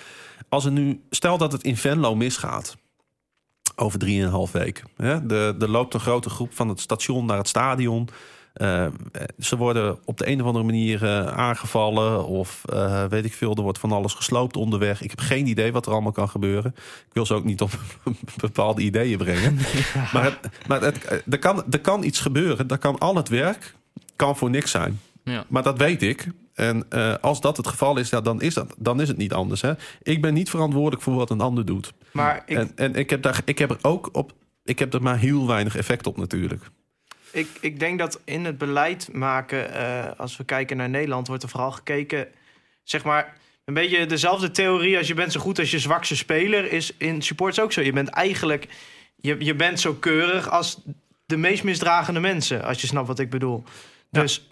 als 0.48 0.64
er 0.64 0.72
nu, 0.72 1.00
stel 1.10 1.38
dat 1.38 1.52
het 1.52 1.62
in 1.62 1.76
Venlo 1.76 2.14
misgaat. 2.14 2.76
Over 3.80 3.98
drieënhalf 3.98 4.52
week. 4.52 4.82
Hè? 4.96 5.26
De, 5.26 5.56
er 5.60 5.68
loopt 5.68 5.94
een 5.94 6.00
grote 6.00 6.30
groep 6.30 6.54
van 6.54 6.68
het 6.68 6.80
station 6.80 7.26
naar 7.26 7.38
het 7.38 7.48
stadion. 7.48 8.08
Eh, 8.52 8.86
ze 9.38 9.56
worden 9.56 9.98
op 10.04 10.18
de 10.18 10.28
een 10.28 10.40
of 10.40 10.46
andere 10.46 10.64
manier 10.64 11.04
eh, 11.04 11.26
aangevallen. 11.26 12.26
Of 12.26 12.62
eh, 12.64 13.04
weet 13.04 13.24
ik 13.24 13.34
veel, 13.34 13.54
er 13.54 13.62
wordt 13.62 13.78
van 13.78 13.92
alles 13.92 14.14
gesloopt 14.14 14.56
onderweg. 14.56 15.02
Ik 15.02 15.10
heb 15.10 15.20
geen 15.20 15.46
idee 15.46 15.72
wat 15.72 15.86
er 15.86 15.92
allemaal 15.92 16.12
kan 16.12 16.28
gebeuren. 16.28 16.74
Ik 16.76 17.12
wil 17.12 17.26
ze 17.26 17.34
ook 17.34 17.44
niet 17.44 17.60
op 17.60 17.70
bepaalde 18.40 18.82
ideeën 18.82 19.18
brengen. 19.18 19.58
Maar, 20.12 20.24
het, 20.24 20.38
maar 20.66 20.80
het, 20.80 21.22
er, 21.30 21.38
kan, 21.38 21.64
er 21.70 21.80
kan 21.80 22.02
iets 22.02 22.20
gebeuren. 22.20 22.68
Er 22.68 22.78
kan 22.78 22.98
al 22.98 23.16
het 23.16 23.28
werk 23.28 23.74
kan 24.16 24.36
voor 24.36 24.50
niks 24.50 24.70
zijn. 24.70 25.00
Ja. 25.28 25.44
Maar 25.48 25.62
dat 25.62 25.78
weet 25.78 26.02
ik. 26.02 26.26
En 26.54 26.86
eh, 26.88 27.14
als 27.20 27.40
dat 27.40 27.56
het 27.56 27.66
geval 27.66 27.98
is, 27.98 28.10
ja, 28.10 28.20
dan, 28.20 28.40
is 28.40 28.54
dat, 28.54 28.74
dan 28.78 29.00
is 29.00 29.08
het 29.08 29.16
niet 29.16 29.32
anders. 29.32 29.60
Hè? 29.60 29.72
Ik 30.02 30.22
ben 30.22 30.34
niet 30.34 30.50
verantwoordelijk 30.50 31.02
voor 31.02 31.14
wat 31.14 31.30
een 31.30 31.40
ander 31.40 31.64
doet. 31.64 31.92
Maar 32.12 32.42
ik, 32.46 32.56
En, 32.56 32.72
en 32.74 32.94
ik, 32.94 33.10
heb 33.10 33.22
daar, 33.22 33.40
ik 33.44 33.58
heb 33.58 33.70
er 33.70 33.78
ook 33.82 34.08
op. 34.12 34.32
Ik 34.64 34.78
heb 34.78 34.94
er 34.94 35.02
maar 35.02 35.18
heel 35.18 35.46
weinig 35.46 35.76
effect 35.76 36.06
op 36.06 36.16
natuurlijk. 36.16 36.62
ik, 37.30 37.48
ik 37.60 37.80
denk 37.80 37.98
dat 37.98 38.20
in 38.24 38.44
het 38.44 38.58
beleid 38.58 39.08
maken, 39.12 39.74
eh, 39.74 40.10
als 40.16 40.36
we 40.36 40.44
kijken 40.44 40.76
naar 40.76 40.88
Nederland, 40.88 41.26
wordt 41.26 41.42
er 41.42 41.48
vooral 41.48 41.72
gekeken, 41.72 42.28
zeg 42.82 43.04
maar, 43.04 43.36
een 43.64 43.74
beetje 43.74 44.06
dezelfde 44.06 44.50
theorie 44.50 44.98
als 44.98 45.08
je 45.08 45.14
bent 45.14 45.32
zo 45.32 45.40
goed 45.40 45.58
als 45.58 45.70
je 45.70 45.78
zwakste 45.78 46.16
speler, 46.16 46.72
is 46.72 46.94
in 46.96 47.22
supports 47.22 47.60
ook 47.60 47.72
zo. 47.72 47.80
Je 47.80 47.92
bent 47.92 48.08
eigenlijk, 48.08 48.68
je, 49.16 49.36
je 49.38 49.54
bent 49.54 49.80
zo 49.80 49.94
keurig 49.94 50.50
als 50.50 50.80
de 51.26 51.36
meest 51.36 51.64
misdragende 51.64 52.20
mensen, 52.20 52.64
als 52.64 52.80
je 52.80 52.86
snapt 52.86 53.06
wat 53.06 53.18
ik 53.18 53.30
bedoel. 53.30 53.62
Ja. 54.10 54.20
Dus 54.20 54.48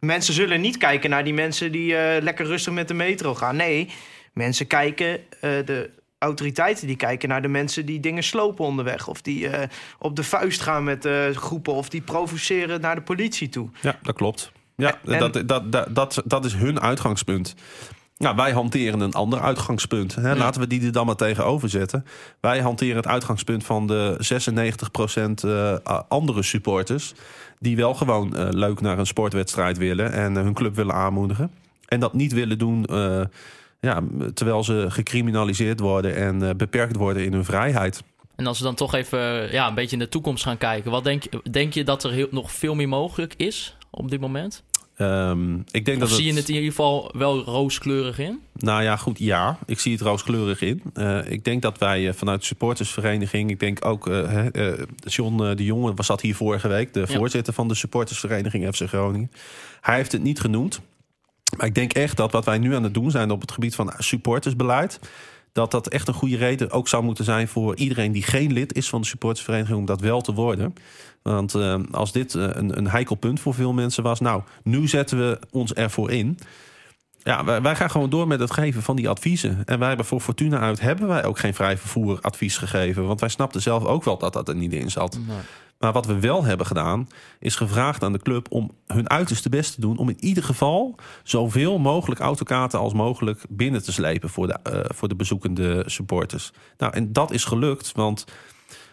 mensen 0.00 0.34
zullen 0.34 0.60
niet 0.60 0.76
kijken 0.76 1.10
naar 1.10 1.24
die 1.24 1.34
mensen 1.34 1.72
die 1.72 1.96
eh, 1.96 2.22
lekker 2.22 2.46
rustig 2.46 2.72
met 2.72 2.88
de 2.88 2.94
metro 2.94 3.34
gaan. 3.34 3.56
Nee, 3.56 3.88
mensen 4.32 4.66
kijken, 4.66 5.20
eh, 5.40 5.50
de 5.64 5.90
autoriteiten 6.18 6.86
die 6.86 6.96
kijken 6.96 7.28
naar 7.28 7.42
de 7.42 7.48
mensen 7.48 7.86
die 7.86 8.00
dingen 8.00 8.22
slopen 8.22 8.64
onderweg. 8.64 9.08
Of 9.08 9.22
die 9.22 9.48
eh, 9.48 9.68
op 9.98 10.16
de 10.16 10.22
vuist 10.22 10.60
gaan 10.60 10.84
met 10.84 11.08
groepen. 11.34 11.72
Of 11.72 11.88
die 11.88 12.00
provoceren 12.00 12.80
naar 12.80 12.94
de 12.94 13.02
politie 13.02 13.48
toe. 13.48 13.68
Ja, 13.80 13.98
dat 14.02 14.14
klopt. 14.14 14.52
Ja, 14.76 14.98
En- 15.04 15.18
dat, 15.18 15.48
dat, 15.48 15.72
dat, 15.72 15.94
dat, 15.94 16.22
dat 16.24 16.44
is 16.44 16.54
hun 16.54 16.80
uitgangspunt. 16.80 17.54
Nou, 18.20 18.36
wij 18.36 18.52
hanteren 18.52 19.00
een 19.00 19.12
ander 19.12 19.40
uitgangspunt. 19.40 20.14
Hè. 20.14 20.34
Laten 20.34 20.60
we 20.60 20.66
die 20.66 20.86
er 20.86 20.92
dan 20.92 21.06
maar 21.06 21.16
tegenover 21.16 21.68
zetten. 21.68 22.04
Wij 22.40 22.60
hanteren 22.60 22.96
het 22.96 23.06
uitgangspunt 23.06 23.64
van 23.64 23.86
de 23.86 24.16
96% 25.42 25.44
eh, 25.44 26.00
andere 26.08 26.42
supporters... 26.42 27.14
die 27.58 27.76
wel 27.76 27.94
gewoon 27.94 28.36
eh, 28.36 28.46
leuk 28.50 28.80
naar 28.80 28.98
een 28.98 29.06
sportwedstrijd 29.06 29.78
willen... 29.78 30.12
en 30.12 30.36
eh, 30.36 30.42
hun 30.42 30.54
club 30.54 30.74
willen 30.74 30.94
aanmoedigen. 30.94 31.50
En 31.88 32.00
dat 32.00 32.14
niet 32.14 32.32
willen 32.32 32.58
doen 32.58 32.86
ja, 33.80 34.02
terwijl 34.34 34.64
ze 34.64 34.86
gecriminaliseerd 34.88 35.80
worden... 35.80 36.16
en 36.16 36.56
beperkt 36.56 36.96
worden 36.96 37.24
in 37.24 37.32
hun 37.32 37.44
vrijheid. 37.44 38.02
En 38.36 38.46
als 38.46 38.58
we 38.58 38.64
dan 38.64 38.74
toch 38.74 38.94
even 38.94 39.52
ja, 39.52 39.68
een 39.68 39.74
beetje 39.74 39.96
in 39.96 40.02
de 40.02 40.08
toekomst 40.08 40.44
gaan 40.44 40.58
kijken. 40.58 40.90
Wat 40.90 41.04
denk, 41.04 41.22
je- 41.22 41.50
denk 41.50 41.72
je 41.74 41.84
dat 41.84 42.04
er 42.04 42.10
heel, 42.10 42.28
nog 42.30 42.52
veel 42.52 42.74
meer 42.74 42.88
mogelijk 42.88 43.34
is 43.36 43.76
op 43.90 44.10
dit 44.10 44.20
moment? 44.20 44.62
Ehm, 45.00 45.54
ik 45.70 45.84
denk 45.84 46.02
Of 46.02 46.08
dat 46.08 46.18
zie 46.18 46.26
je 46.26 46.34
het 46.34 46.48
in 46.48 46.54
ieder 46.54 46.70
geval 46.70 47.14
wel 47.16 47.42
rooskleurig 47.42 48.18
in? 48.18 48.40
Nou 48.54 48.82
ja, 48.82 48.96
goed, 48.96 49.18
ja. 49.18 49.58
Ik 49.66 49.80
zie 49.80 49.92
het 49.92 50.00
rooskleurig 50.00 50.60
in. 50.60 50.82
Eh, 50.94 51.30
ik 51.30 51.44
denk 51.44 51.62
dat 51.62 51.78
wij 51.78 52.08
eh, 52.08 52.14
vanuit 52.14 52.40
de 52.40 52.46
supportersvereniging... 52.46 53.50
ik 53.50 53.60
denk 53.60 53.84
ook, 53.84 54.08
eh, 54.08 54.72
John 54.96 55.36
de 55.36 55.64
Jonge 55.64 55.94
was 55.94 56.06
dat 56.06 56.20
hier 56.20 56.34
vorige 56.34 56.68
week... 56.68 56.92
de 56.92 57.00
Ja. 57.00 57.06
voorzitter 57.06 57.52
van 57.52 57.68
de 57.68 57.74
supportersvereniging 57.74 58.74
FC 58.74 58.88
Groningen. 58.88 59.30
Hij 59.80 59.96
heeft 59.96 60.12
het 60.12 60.22
niet 60.22 60.40
genoemd. 60.40 60.80
Maar 61.56 61.66
ik 61.66 61.74
denk 61.74 61.92
echt 61.92 62.16
dat 62.16 62.32
wat 62.32 62.44
wij 62.44 62.58
nu 62.58 62.74
aan 62.74 62.82
het 62.82 62.94
doen 62.94 63.10
zijn... 63.10 63.30
op 63.30 63.40
het 63.40 63.52
gebied 63.52 63.74
van 63.74 63.92
supportersbeleid... 63.98 65.00
dat 65.52 65.70
dat 65.70 65.88
echt 65.88 66.08
een 66.08 66.14
goede 66.14 66.36
reden 66.36 66.70
ook 66.70 66.88
zou 66.88 67.04
moeten 67.04 67.24
zijn... 67.24 67.48
voor 67.48 67.76
iedereen 67.76 68.12
die 68.12 68.22
geen 68.22 68.52
lid 68.52 68.74
is 68.74 68.88
van 68.88 69.00
de 69.00 69.06
supportersvereniging... 69.06 69.78
om 69.78 69.86
dat 69.86 70.00
wel 70.00 70.20
te 70.20 70.32
worden. 70.32 70.74
Want 71.22 71.54
eh, 71.54 71.80
als 71.90 72.12
dit 72.12 72.34
eh, 72.34 72.42
een, 72.42 72.78
een 72.78 72.88
heikel 72.88 73.14
punt 73.14 73.40
voor 73.40 73.54
veel 73.54 73.72
mensen 73.72 74.02
was... 74.02 74.20
nou, 74.20 74.42
nu 74.62 74.88
zetten 74.88 75.18
we 75.18 75.38
ons 75.50 75.72
ervoor 75.72 76.10
in... 76.10 76.38
Ja, 77.22 77.44
wij, 77.44 77.62
wij 77.62 77.76
gaan 77.76 77.90
gewoon 77.90 78.10
door 78.10 78.26
met 78.26 78.40
het 78.40 78.52
geven 78.52 78.82
van 78.82 78.96
die 78.96 79.08
adviezen. 79.08 79.62
En 79.64 79.78
wij 79.78 79.88
hebben 79.88 80.06
voor 80.06 80.20
Fortuna 80.20 80.58
uit 80.58 80.80
hebben 80.80 81.08
wij 81.08 81.24
ook 81.24 81.38
geen 81.38 81.54
vrij 81.54 81.78
vervoer 81.78 82.18
advies 82.20 82.58
gegeven. 82.58 83.06
Want 83.06 83.20
wij 83.20 83.28
snapten 83.28 83.62
zelf 83.62 83.84
ook 83.84 84.04
wel 84.04 84.18
dat 84.18 84.32
dat 84.32 84.48
er 84.48 84.54
niet 84.54 84.72
in 84.72 84.90
zat. 84.90 85.18
Maar 85.78 85.92
wat 85.92 86.06
we 86.06 86.20
wel 86.20 86.44
hebben 86.44 86.66
gedaan, 86.66 87.08
is 87.38 87.54
gevraagd 87.54 88.02
aan 88.02 88.12
de 88.12 88.18
club 88.18 88.46
om 88.50 88.70
hun 88.86 89.10
uiterste 89.10 89.48
best 89.48 89.74
te 89.74 89.80
doen. 89.80 89.96
Om 89.96 90.08
in 90.08 90.24
ieder 90.24 90.42
geval 90.42 90.94
zoveel 91.22 91.78
mogelijk 91.78 92.20
autokaarten 92.20 92.78
als 92.78 92.92
mogelijk 92.92 93.44
binnen 93.48 93.82
te 93.82 93.92
slepen 93.92 94.28
voor 94.28 94.46
de, 94.46 94.58
eh, 94.62 94.80
voor 94.94 95.08
de 95.08 95.14
bezoekende 95.14 95.82
supporters. 95.86 96.52
Nou, 96.78 96.92
en 96.92 97.12
dat 97.12 97.30
is 97.30 97.44
gelukt, 97.44 97.92
want 97.92 98.24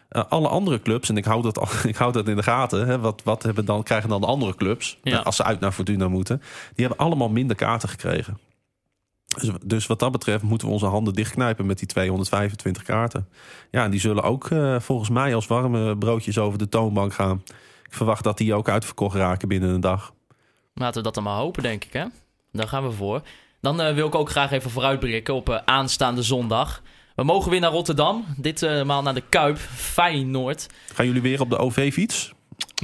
eh, 0.10 0.24
alle 0.30 0.48
andere 0.48 0.82
clubs, 0.82 1.10
en 1.10 1.18
ik 1.18 1.26
hou 1.26 1.42
dat, 1.42 1.74
ik 1.84 1.96
hou 1.96 2.12
dat 2.12 2.28
in 2.28 2.36
de 2.36 2.44
gaten, 2.44 2.88
hè, 2.88 3.00
wat, 3.00 3.22
wat 3.24 3.44
hebben 3.44 3.66
dan, 3.66 3.84
krijgen 3.84 4.10
dan 4.10 4.22
de 4.22 4.28
andere 4.28 4.56
clubs 4.56 4.98
Ja. 5.04 5.20
eh, 5.20 5.26
als 5.26 5.36
ze 5.36 5.44
uit 5.44 5.60
naar 5.60 5.72
Fortuna 5.72 6.08
moeten? 6.08 6.42
Die 6.76 6.86
hebben 6.86 7.06
allemaal 7.06 7.30
minder 7.30 7.56
kaarten 7.56 7.90
gekregen. 7.90 8.40
Dus, 9.28 9.52
dus 9.66 9.88
wat 9.88 10.00
dat 10.00 10.12
betreft 10.12 10.44
moeten 10.44 10.68
we 10.68 10.74
onze 10.74 10.86
handen 10.86 11.14
dichtknijpen 11.14 11.66
met 11.66 11.80
die 11.80 11.88
225 11.88 12.84
kaarten. 12.84 13.28
Ja, 13.72 13.84
en 13.84 13.92
die 13.92 14.00
zullen 14.00 14.24
ook 14.24 14.50
eh, 14.50 14.80
volgens 14.80 15.10
mij 15.10 15.36
als 15.36 15.48
warme 15.48 15.98
broodjes 15.98 16.38
over 16.38 16.58
de 16.60 16.70
toonbank 16.70 17.14
gaan. 17.14 17.44
Ik 17.84 17.94
verwacht 17.94 18.24
dat 18.24 18.38
die 18.38 18.54
ook 18.54 18.70
uitverkocht 18.70 19.16
raken 19.16 19.48
binnen 19.48 19.70
een 19.70 19.82
dag. 19.82 20.14
Laten 20.74 20.98
we 20.98 21.02
dat 21.04 21.14
dan 21.14 21.24
maar 21.24 21.38
hopen, 21.38 21.64
denk 21.64 21.84
ik. 21.84 21.94
Hè? 21.94 22.06
Daar 22.52 22.68
gaan 22.68 22.84
we 22.84 22.92
voor. 22.92 23.22
Dan 23.62 23.94
wil 23.94 24.08
ik 24.08 24.16
ook 24.16 24.30
graag 24.30 24.52
even 24.52 24.72
vooruitblikken 24.72 25.34
op 25.34 25.62
aanstaande 25.66 26.24
zondag. 26.24 26.82
We 27.18 27.24
mogen 27.24 27.52
weer 27.52 27.60
naar 27.60 27.72
Rotterdam. 27.72 28.26
Ditmaal 28.38 29.02
naar 29.02 29.14
de 29.14 29.24
Kuip, 29.30 29.58
Feyenoord. 29.76 30.68
Gaan 30.94 31.06
jullie 31.06 31.22
weer 31.22 31.42
op 31.42 31.50
de 31.50 31.58
OV-fiets? 31.58 32.34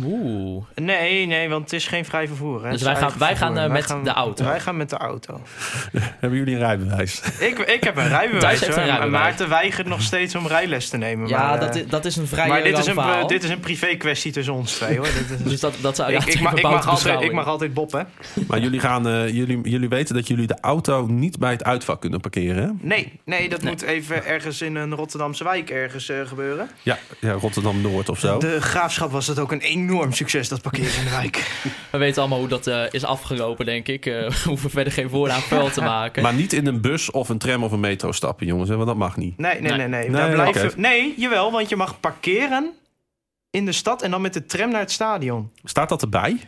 Oeh. 0.01 0.63
Nee, 0.75 1.25
nee, 1.25 1.49
want 1.49 1.63
het 1.63 1.73
is 1.73 1.87
geen 1.87 2.05
vrij 2.05 2.27
vervoer. 2.27 2.63
Hè. 2.65 2.71
Dus 2.71 2.81
wij 2.81 2.95
gaan- 2.95 3.11
wij 3.17 3.35
gaan, 3.35 3.57
eh, 3.57 3.71
met 3.71 3.87
de 4.03 4.09
auto. 4.09 4.45
Wij 4.45 4.59
gaan 4.59 4.77
met 4.77 4.89
de 4.89 4.97
auto. 4.97 5.41
Hebben 6.19 6.39
jullie 6.39 6.53
een 6.53 6.59
rijbewijs? 6.59 7.21
Ik, 7.39 7.57
ik 7.59 7.83
heb 7.83 7.97
een 7.97 8.07
rijbewijs. 8.07 8.59
Hoor. 8.67 8.69
een 8.77 8.83
rijbewijs. 8.85 9.11
Maarten 9.11 9.49
weigert 9.49 9.87
nog 9.87 10.01
steeds 10.01 10.35
om 10.35 10.47
rijles 10.47 10.89
te 10.89 10.97
nemen. 10.97 11.27
Ja, 11.27 11.47
maar, 11.49 11.59
dat, 11.59 11.75
eh, 11.75 11.81
is, 11.81 11.87
dat 11.87 12.05
is 12.05 12.15
een 12.15 12.27
vrij 12.27 12.47
maar 12.47 12.63
dit 12.63 12.77
is, 12.77 12.85
een, 12.85 12.93
verhaal. 12.93 13.27
dit 13.27 13.43
is 13.43 13.49
een 13.49 13.59
privé 13.59 13.95
kwestie 13.95 14.31
tussen 14.31 14.53
ons 14.53 14.71
twee 14.73 14.97
hoor. 14.97 15.05
Dit 15.05 15.39
is- 15.39 15.43
Dus 15.51 15.59
dat, 15.59 15.73
dat 15.81 15.95
zou 15.95 16.11
ik, 16.13 16.23
ik, 16.25 16.39
mag, 16.41 16.53
ik, 16.53 16.61
mag 16.63 16.71
altijd, 16.73 16.93
beschouwing. 16.93 17.29
ik 17.29 17.35
mag 17.35 17.45
altijd 17.47 17.73
Bob, 17.73 17.91
hè? 17.91 18.01
Maar 18.47 18.59
jullie, 18.59 18.79
gaan, 18.79 19.07
eh, 19.07 19.27
jullie, 19.29 19.59
jullie 19.69 19.89
weten 19.89 20.15
dat 20.15 20.27
jullie 20.27 20.47
de 20.47 20.57
auto 20.61 21.05
niet 21.05 21.39
bij 21.39 21.51
het 21.51 21.63
uitvak 21.63 22.01
kunnen 22.01 22.19
parkeren, 22.19 22.63
hè? 22.63 22.69
Nee, 22.87 23.19
nee 23.25 23.49
dat 23.49 23.61
Nee. 23.61 23.71
moet 23.71 23.81
even 23.81 24.25
ergens 24.25 24.61
in 24.61 24.75
een 24.75 24.95
Rotterdamse 24.95 25.43
wijk 25.43 25.69
ergens 25.69 26.09
eh, 26.09 26.17
gebeuren. 26.25 26.69
Ja, 26.81 26.97
ja 27.19 27.31
Rotterdam-Noord 27.31 28.09
of 28.09 28.19
zo. 28.19 28.37
De 28.37 28.61
graafschap 28.61 29.11
was 29.11 29.27
het 29.27 29.39
ook 29.39 29.51
een 29.51 29.61
enorm 29.89 30.11
succes, 30.13 30.49
dat 30.49 30.61
parkeren 30.61 30.97
in 30.97 31.03
de 31.03 31.09
wijk. 31.09 31.61
We 31.91 31.97
weten 31.97 32.19
allemaal 32.21 32.39
hoe 32.39 32.47
dat 32.47 32.67
eh, 32.67 32.83
is 32.91 33.03
afgelopen, 33.03 33.65
denk 33.65 33.87
ik. 33.87 34.05
Eh, 34.05 34.13
we 34.29 34.41
hoeven 34.45 34.69
verder 34.69 34.93
geen 34.93 35.07
woorden 35.07 35.35
aan 35.35 35.41
vuil 35.41 35.69
te 35.69 35.81
maken. 35.95 36.23
Maar 36.23 36.33
niet 36.33 36.53
in 36.53 36.67
een 36.67 36.81
bus 36.81 37.11
of 37.11 37.29
een 37.29 37.37
tram 37.37 37.63
of 37.63 37.71
een 37.71 37.79
metro 37.79 38.11
stappen, 38.11 38.45
jongens. 38.47 38.69
hè, 38.69 38.75
Want 38.75 38.87
dat 38.87 38.97
mag 38.97 39.17
niet. 39.17 39.37
Nee, 39.37 39.61
nee, 39.61 39.61
Nee. 39.61 39.77
nee. 39.77 39.87
nee. 39.87 40.09
Nee, 40.09 40.11
Daar 40.19 40.31
blijven... 40.33 40.71
nee, 40.81 41.13
jawel, 41.17 41.51
want 41.51 41.69
je 41.69 41.75
mag 41.75 41.99
parkeren 41.99 42.71
in 43.49 43.65
de 43.65 43.71
stad 43.71 44.01
en 44.01 44.11
dan 44.11 44.21
met 44.21 44.33
de 44.33 44.45
tram 44.45 44.69
naar 44.71 44.79
het 44.79 44.91
stadion. 44.91 45.51
Staat 45.63 45.89
dat 45.89 46.01
erbij? 46.01 46.39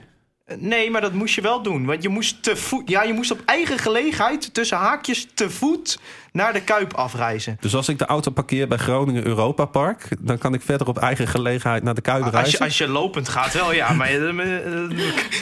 Eh, 0.45 0.57
Nee, 0.59 0.91
maar 0.91 1.01
dat 1.01 1.13
moest 1.13 1.35
je 1.35 1.41
wel 1.41 1.61
doen. 1.61 1.85
Want 1.85 2.03
je 2.03 2.09
moest 2.09 2.43
te 2.43 2.55
voet. 2.55 2.89
Ja, 2.89 3.03
je 3.03 3.13
moest 3.13 3.31
op 3.31 3.41
eigen 3.45 3.77
gelegenheid 3.79 4.53
tussen 4.53 4.77
haakjes 4.77 5.27
te 5.33 5.49
voet 5.49 5.99
naar 6.31 6.53
de 6.53 6.61
Kuip 6.61 6.93
afreizen. 6.93 7.57
Dus 7.59 7.75
als 7.75 7.89
ik 7.89 7.97
de 7.99 8.05
auto 8.05 8.31
parkeer 8.31 8.67
bij 8.67 8.77
Groningen 8.77 9.25
Europa 9.25 9.65
Park... 9.65 10.07
dan 10.19 10.37
kan 10.37 10.53
ik 10.53 10.61
verder 10.61 10.87
op 10.87 10.97
eigen 10.97 11.27
gelegenheid 11.27 11.83
naar 11.83 11.93
de 11.93 12.01
Kuip 12.01 12.23
Als 12.23 12.31
reizen? 12.33 12.57
je, 12.57 12.63
als 12.63 12.77
je 12.77 12.87
lopend 12.87 13.29
gaat, 13.29 13.53
wel 13.53 13.73
ja, 13.73 13.93
maar 13.93 14.11
dan, 14.19 14.39
eh, 14.39 14.57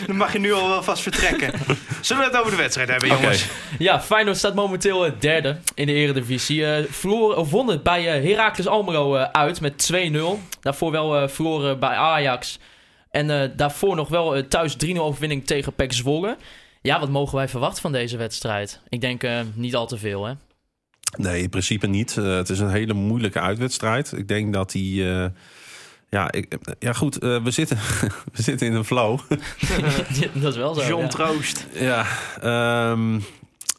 dan 0.07 0.15
mag 0.15 0.33
je 0.33 0.39
nu 0.39 0.53
al 0.53 0.67
wel 0.69 0.83
vast 0.83 1.01
vertrekken. 1.03 1.53
Zullen 2.01 2.23
we 2.23 2.29
het 2.29 2.39
over 2.39 2.51
de 2.51 2.57
wedstrijd 2.57 2.89
hebben, 2.89 3.09
jongens? 3.09 3.45
Ja, 3.79 4.01
Feyenoord 4.01 4.37
staat 4.37 4.55
momenteel 4.55 5.05
eh, 5.05 5.11
derde 5.19 5.57
in 5.75 5.85
de 5.85 5.93
eredivisie. 5.93 6.65
Eh 6.65 6.83
verloor, 6.89 7.35
of 7.35 7.49
won 7.49 7.67
het 7.67 7.83
bij 7.83 8.21
eh, 8.21 8.29
Heracles 8.29 8.67
Almelo 8.67 9.15
eh, 9.15 9.23
uit 9.31 9.61
met 9.61 9.93
2-0. 9.93 10.17
Daarvoor 10.61 10.91
wel 10.91 11.17
eh, 11.17 11.27
verloren 11.27 11.79
bij 11.79 11.95
Ajax. 11.95 12.59
En 13.13 13.29
eh, 13.41 13.49
daarvoor 13.55 13.95
nog 13.95 14.09
wel 14.09 14.35
eh, 14.35 14.43
thuis 14.43 14.75
3-0 14.85 14.95
overwinning 14.97 15.45
tegen 15.45 15.73
PEC 15.73 15.93
Zwolle. 15.93 16.37
Ja, 16.81 16.99
wat 16.99 17.09
mogen 17.09 17.35
wij 17.35 17.47
verwachten 17.47 17.81
van 17.81 17.91
deze 17.91 18.17
wedstrijd? 18.17 18.79
Ik 18.89 19.01
denk 19.01 19.23
eh, 19.23 19.39
niet 19.53 19.75
al 19.75 19.87
te 19.87 19.97
veel, 19.97 20.25
hè? 20.25 20.33
Nee, 21.17 21.41
in 21.41 21.49
principe 21.49 21.87
niet. 21.87 22.17
Eh, 22.17 22.35
het 22.35 22.49
is 22.49 22.59
een 22.59 22.69
hele 22.69 22.93
moeilijke 22.93 23.39
uitwedstrijd. 23.39 24.11
Ik 24.17 24.27
denk 24.27 24.53
dat 24.53 24.71
die... 24.71 25.09
eh, 25.11 25.25
ja, 26.09 26.31
ik, 26.31 26.57
ja, 26.79 26.93
goed. 26.93 27.17
eh, 27.19 27.43
we, 27.43 27.51
zitten, 27.51 27.77
we 28.33 28.41
zitten 28.41 28.67
in 28.67 28.73
een 28.73 28.85
flow. 28.85 29.19
dat 30.33 30.51
is 30.51 30.57
wel 30.57 30.73
zo. 30.73 30.87
John 30.87 31.01
ja. 31.01 31.07
Troost. 31.07 31.67
ja, 31.73 32.05
ehm, 32.41 33.19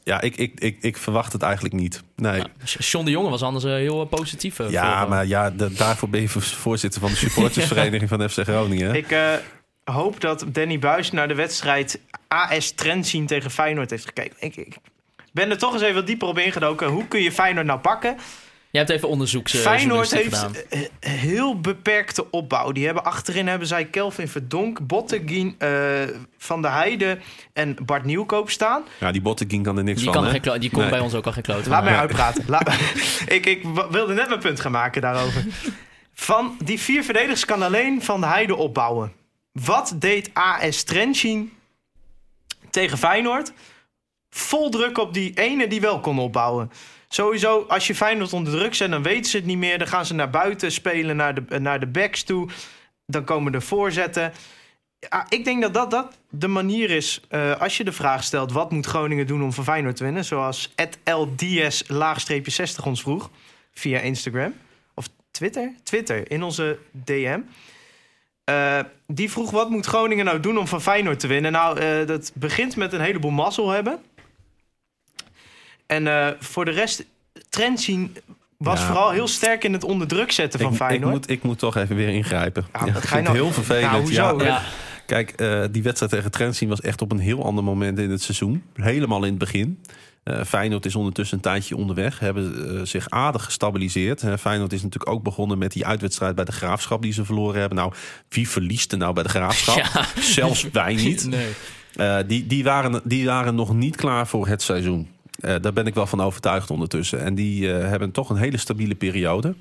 ja 0.04 0.20
ik, 0.20 0.36
ik, 0.36 0.60
ik, 0.60 0.76
ik 0.80 0.96
verwacht 0.96 1.32
het 1.32 1.42
eigenlijk 1.42 1.74
niet. 1.74 2.02
Nee. 2.16 2.36
Ja, 2.38 2.46
John 2.78 3.04
de 3.04 3.10
Jonge 3.10 3.30
was 3.30 3.42
anders 3.42 3.64
eh, 3.64 3.70
heel 3.72 4.00
eh, 4.02 4.08
positief. 4.08 4.58
eh, 4.58 4.70
Ja, 4.70 5.00
voor, 5.00 5.08
maar 5.08 5.26
ja, 5.26 5.50
da- 5.50 5.68
daarvoor 5.68 6.08
ben 6.08 6.20
je 6.20 6.28
voorzitter 6.28 7.00
van 7.00 7.10
de 7.10 7.16
supportersvereniging 7.26 8.08
van 8.08 8.30
FC 8.30 8.38
Groningen. 8.40 8.86
hè? 8.90 8.96
Ik 8.96 9.10
eh, 9.10 9.32
hoop 9.84 10.20
dat 10.20 10.44
Danny 10.48 10.78
Buis 10.78 11.10
naar 11.10 11.28
de 11.28 11.34
wedstrijd 11.34 12.00
AS 12.28 12.70
Trentzien 12.70 13.26
tegen 13.26 13.50
Feyenoord 13.50 13.90
heeft 13.90 14.04
gekeken. 14.04 14.36
Ik, 14.38 14.56
ik 14.56 14.76
ben 15.32 15.50
er 15.50 15.58
toch 15.58 15.72
eens 15.72 15.82
even 15.82 15.94
wat 15.94 16.06
dieper 16.06 16.28
op 16.28 16.38
ingedoken. 16.38 16.88
Hoe 16.88 17.08
kun 17.08 17.22
je 17.22 17.32
Feyenoord 17.32 17.66
nou 17.66 17.78
pakken? 17.80 18.16
Je 18.74 18.80
hebt 18.80 18.92
even 18.92 19.08
onderzoeks 19.08 19.54
eh, 19.54 19.60
Feyenoord 19.60 20.10
heeft 20.10 20.36
gedaan. 20.36 20.54
eh, 20.70 20.80
heel 21.10 21.60
beperkte 21.60 22.30
opbouw. 22.30 22.72
Die 22.72 22.84
hebben 22.84 23.04
achterin 23.04 23.48
hebben 23.48 23.68
zij 23.68 23.84
Kelvin 23.84 24.28
Verdonk, 24.28 24.86
Botteguin, 24.86 25.54
eh 25.58 25.70
Van 26.38 26.62
der 26.62 26.72
Heijden 26.72 27.20
en 27.52 27.76
Bart 27.84 28.04
Nieuwkoop 28.04 28.50
staan. 28.50 28.82
Ja, 29.00 29.12
die 29.12 29.20
Botteguin 29.22 29.62
kan 29.62 29.76
er 29.78 29.84
niks 29.84 29.96
Die, 30.00 30.04
van, 30.12 30.22
kan 30.22 30.32
hè? 30.32 30.40
geen 30.40 30.60
die 30.60 30.70
kon 30.70 30.80
Nee. 30.80 30.90
bij 30.90 31.00
ons 31.00 31.14
ook 31.14 31.26
al 31.26 31.32
geen 31.32 31.42
kloot 31.42 31.66
Laat 31.66 31.84
mij 31.84 31.96
uitpraten. 31.96 32.44
Laat- 32.46 32.68
ik, 33.26 33.46
ik 33.46 33.62
wilde 33.90 34.14
net 34.14 34.28
mijn 34.28 34.40
punt 34.40 34.60
gaan 34.60 34.72
maken 34.72 35.02
daarover. 35.02 35.44
Van 36.14 36.56
die 36.64 36.80
vier 36.80 37.04
verdedigers 37.04 37.44
kan 37.44 37.62
alleen 37.62 38.02
Van 38.02 38.20
der 38.20 38.30
Heijden 38.30 38.56
opbouwen. 38.56 39.12
Wat 39.52 39.94
deed 39.98 40.30
AS 40.32 40.82
Trentin 40.82 41.52
tegen 42.70 42.98
Feyenoord? 42.98 43.52
Vol 44.30 44.70
druk 44.70 44.98
op 44.98 45.14
die 45.14 45.32
ene 45.34 45.68
die 45.68 45.80
wel 45.80 46.00
kon 46.00 46.18
opbouwen. 46.18 46.70
Sowieso, 47.14 47.64
als 47.68 47.86
je 47.86 47.94
Feyenoord 47.94 48.32
onder 48.32 48.52
druk 48.52 48.74
zet, 48.74 48.90
dan 48.90 49.02
weten 49.02 49.30
ze 49.30 49.36
het 49.36 49.46
niet 49.46 49.58
meer. 49.58 49.78
Dan 49.78 49.86
gaan 49.86 50.06
ze 50.06 50.14
naar 50.14 50.30
buiten 50.30 50.72
spelen, 50.72 51.16
naar 51.16 51.34
de, 51.34 51.58
naar 51.58 51.80
de 51.80 51.86
backs 51.86 52.22
toe. 52.22 52.48
Dan 53.06 53.24
komen 53.24 53.54
er 53.54 53.62
voorzetten. 53.62 54.32
Ik 55.28 55.44
denk 55.44 55.62
dat 55.62 55.74
dat, 55.74 55.90
dat 55.90 56.18
de 56.30 56.48
manier 56.48 56.90
is. 56.90 57.20
eh, 57.28 57.60
als 57.60 57.76
je 57.76 57.84
de 57.84 57.92
vraag 57.92 58.24
stelt, 58.24 58.52
wat 58.52 58.70
moet 58.70 58.86
Groningen 58.86 59.26
doen 59.26 59.42
om 59.42 59.52
van 59.52 59.64
Feyenoord 59.64 59.96
te 59.96 60.04
winnen? 60.04 60.24
Zoals 60.24 60.74
LDS 61.04 61.84
laagstreepje 61.88 62.50
60 62.50 62.86
ons 62.86 63.02
vroeg. 63.02 63.30
Via 63.72 63.98
Instagram. 63.98 64.54
Of 64.94 65.08
Twitter? 65.30 65.72
Twitter, 65.82 66.30
in 66.30 66.42
onze 66.42 66.78
DM. 66.90 67.40
Eh, 68.44 68.78
die 69.06 69.30
vroeg, 69.30 69.50
wat 69.50 69.70
moet 69.70 69.86
Groningen 69.86 70.24
nou 70.24 70.40
doen 70.40 70.58
om 70.58 70.66
van 70.66 70.82
Feyenoord 70.82 71.20
te 71.20 71.26
winnen? 71.26 71.52
Nou, 71.52 71.78
eh, 71.78 72.06
dat 72.06 72.32
begint 72.34 72.76
met 72.76 72.92
een 72.92 73.00
heleboel 73.00 73.30
mazzel 73.30 73.70
hebben. 73.70 74.00
En 75.86 76.06
eh, 76.06 76.28
voor 76.40 76.64
de 76.64 76.70
rest, 76.70 77.04
trend 77.48 77.80
zien 77.80 78.16
was 78.56 78.80
Ja. 78.80 78.86
vooral 78.86 79.10
heel 79.10 79.28
sterk 79.28 79.64
in 79.64 79.72
het 79.72 79.84
onder 79.84 80.06
druk 80.06 80.32
zetten 80.32 80.60
van 80.60 80.68
ik, 80.72 80.74
ik, 80.80 80.82
Feyenoord. 80.82 81.12
moet, 81.12 81.30
ik 81.30 81.42
moet 81.42 81.58
toch 81.58 81.76
even 81.76 81.96
weer 81.96 82.08
ingrijpen. 82.08 82.64
Ja, 82.72 82.86
Ja, 82.86 82.92
dat 82.92 83.02
ik 83.02 83.08
ga 83.08 83.16
je 83.16 83.22
vind 83.24 83.26
het 83.26 83.36
nou- 83.36 83.36
heel 83.44 83.52
vervelend. 83.64 83.90
Nou, 83.90 84.02
hoezo? 84.02 84.38
Ja, 84.38 84.44
Ja. 84.44 84.62
Kijk, 85.06 85.30
eh, 85.30 85.64
die 85.70 85.82
wedstrijd 85.82 86.12
tegen 86.12 86.30
Trent 86.30 86.56
zien 86.56 86.68
was 86.68 86.80
echt 86.80 87.02
op 87.02 87.12
een 87.12 87.18
heel 87.18 87.44
ander 87.44 87.64
moment 87.64 87.98
in 87.98 88.10
het 88.10 88.22
seizoen. 88.22 88.62
Helemaal 88.74 89.22
in 89.22 89.28
het 89.30 89.38
begin. 89.38 89.80
Eh 90.22 90.44
Feyenoord 90.44 90.86
is 90.86 90.94
ondertussen 90.94 91.36
een 91.36 91.42
tijdje 91.42 91.76
onderweg. 91.76 92.18
Hebben 92.18 92.86
zich 92.86 93.10
aardig 93.10 93.44
gestabiliseerd. 93.44 94.22
Eh, 94.22 94.32
Feyenoord 94.40 94.72
is 94.72 94.82
natuurlijk 94.82 95.12
ook 95.12 95.22
begonnen 95.22 95.58
met 95.58 95.72
die 95.72 95.86
uitwedstrijd 95.86 96.34
bij 96.34 96.44
de 96.44 96.52
Graafschap 96.52 97.02
die 97.02 97.12
ze 97.12 97.24
verloren 97.24 97.60
hebben. 97.60 97.78
Nou, 97.78 97.92
wie 98.28 98.48
verliest 98.48 98.92
er 98.92 98.98
nou 98.98 99.12
bij 99.14 99.22
de 99.22 99.28
Graafschap? 99.28 99.76
Ja. 99.92 100.04
Zelfs 100.20 100.70
wij 100.70 100.94
niet. 100.94 101.26
Nee. 101.26 101.48
Eh, 101.96 102.16
die, 102.26 102.46
die, 102.46 102.64
waren, 102.64 103.00
die 103.04 103.26
waren 103.26 103.54
nog 103.54 103.74
niet 103.74 103.96
klaar 103.96 104.26
voor 104.26 104.46
het 104.48 104.62
seizoen. 104.62 105.08
Eh, 105.44 105.54
daar 105.60 105.72
ben 105.72 105.86
ik 105.86 105.94
wel 105.94 106.06
van 106.06 106.20
overtuigd 106.20 106.70
ondertussen. 106.70 107.20
En 107.20 107.34
die 107.34 107.72
eh, 107.72 107.88
hebben 107.88 108.10
toch 108.10 108.30
een 108.30 108.36
hele 108.36 108.56
stabiele 108.56 108.94
periode. 108.94 109.54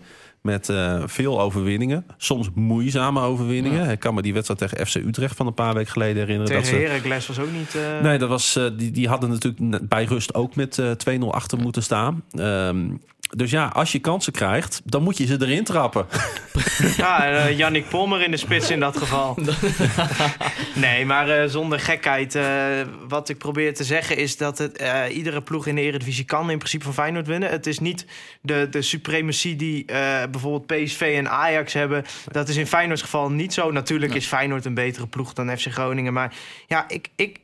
Met 0.43 0.69
eh, 0.69 1.03
veel 1.05 1.41
overwinningen. 1.41 2.05
Soms 2.17 2.49
moeizame 2.55 3.21
overwinningen. 3.21 3.89
Ik 3.89 3.99
kan 3.99 4.13
me 4.13 4.21
die 4.21 4.33
wedstrijd 4.33 4.59
tegen 4.59 4.87
FC 4.87 4.95
Utrecht 4.95 5.35
van 5.35 5.47
een 5.47 5.53
paar 5.53 5.73
weken 5.73 5.91
geleden 5.91 6.15
herinneren. 6.15 6.47
Tegen 6.61 6.71
dat 6.71 6.81
ze, 6.81 6.87
Heracles 6.87 7.27
was 7.27 7.39
ook 7.39 7.51
niet... 7.51 7.75
eh, 7.75 8.01
Nee, 8.01 8.17
dat 8.17 8.29
was, 8.29 8.55
eh, 8.55 8.65
die, 8.77 8.91
die 8.91 9.07
hadden 9.07 9.29
natuurlijk 9.29 9.87
bij 9.89 10.03
rust 10.03 10.33
ook 10.33 10.55
met 10.55 10.79
eh 10.79 10.91
2-0 11.19 11.19
achter 11.29 11.57
moeten 11.59 11.83
staan. 11.83 12.23
Ehm, 12.31 12.85
dus 13.35 13.51
ja, 13.51 13.65
als 13.67 13.91
je 13.91 13.99
kansen 13.99 14.33
krijgt, 14.33 14.81
dan 14.85 15.03
moet 15.03 15.17
je 15.17 15.25
ze 15.25 15.37
erin 15.39 15.63
trappen. 15.63 16.05
Ja, 16.97 17.25
eh 17.31 17.57
Yannick 17.57 17.89
Pommer 17.89 18.23
in 18.23 18.31
de 18.31 18.37
spits 18.37 18.69
in 18.71 18.79
dat 18.79 18.97
geval. 18.97 19.37
nee, 20.75 21.05
maar 21.05 21.29
eh, 21.29 21.49
zonder 21.49 21.79
gekheid. 21.79 22.35
eh, 22.35 22.45
wat 23.07 23.29
ik 23.29 23.37
probeer 23.37 23.73
te 23.73 23.83
zeggen 23.83 24.17
is 24.17 24.37
dat 24.37 24.57
het, 24.57 24.77
eh, 24.77 25.15
iedere 25.15 25.41
ploeg 25.41 25.67
in 25.67 25.75
de 25.75 25.81
Eredivisie 25.81 26.25
kan 26.25 26.49
in 26.49 26.57
principe 26.57 26.83
van 26.83 26.93
Feyenoord 26.93 27.27
winnen. 27.27 27.49
Het 27.49 27.67
is 27.67 27.79
niet 27.79 28.05
de, 28.41 28.67
de 28.71 28.81
suprematie 28.81 29.55
die 29.55 29.85
eh, 29.85 30.23
bijvoorbeeld 30.33 30.83
PSV 30.83 31.13
en 31.17 31.29
Ajax 31.29 31.73
hebben. 31.73 32.03
Dat 32.31 32.49
is 32.49 32.57
in 32.57 32.67
Feyenoords 32.67 33.01
geval 33.01 33.31
niet 33.31 33.53
zo. 33.53 33.71
Natuurlijk 33.71 34.13
is 34.13 34.25
Feyenoord 34.25 34.65
een 34.65 34.73
betere 34.73 35.07
ploeg 35.07 35.33
dan 35.33 35.57
FC 35.57 35.67
Groningen. 35.71 36.13
Maar 36.13 36.33
ja, 36.67 36.85
ik... 36.89 37.09
ik 37.15 37.41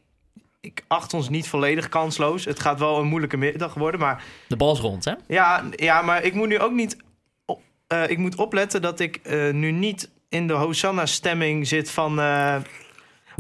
ik 0.61 0.83
acht 0.87 1.13
ons 1.13 1.29
niet 1.29 1.47
volledig 1.47 1.89
kansloos. 1.89 2.45
Het 2.45 2.59
gaat 2.59 2.79
wel 2.79 2.99
een 2.99 3.07
moeilijke 3.07 3.37
middag 3.37 3.73
worden. 3.73 3.99
Maar 3.99 4.23
De 4.47 4.55
bal 4.55 4.73
is 4.73 4.79
rond, 4.79 5.05
hè? 5.05 5.13
ja, 5.27 5.63
ja, 5.75 6.01
maar 6.01 6.23
ik 6.23 6.33
moet 6.33 6.47
nu 6.47 6.59
ook 6.59 6.71
niet. 6.71 6.97
op- 7.45 7.61
eh, 7.87 8.09
ik 8.09 8.17
moet 8.17 8.35
opletten 8.35 8.81
dat 8.81 8.99
ik 8.99 9.15
eh, 9.23 9.49
nu 9.53 9.71
niet 9.71 10.09
in 10.29 10.47
de 10.47 10.53
Hosanna-stemming 10.53 11.67
zit 11.67 11.91
van. 11.91 12.19
eh, 12.19 12.55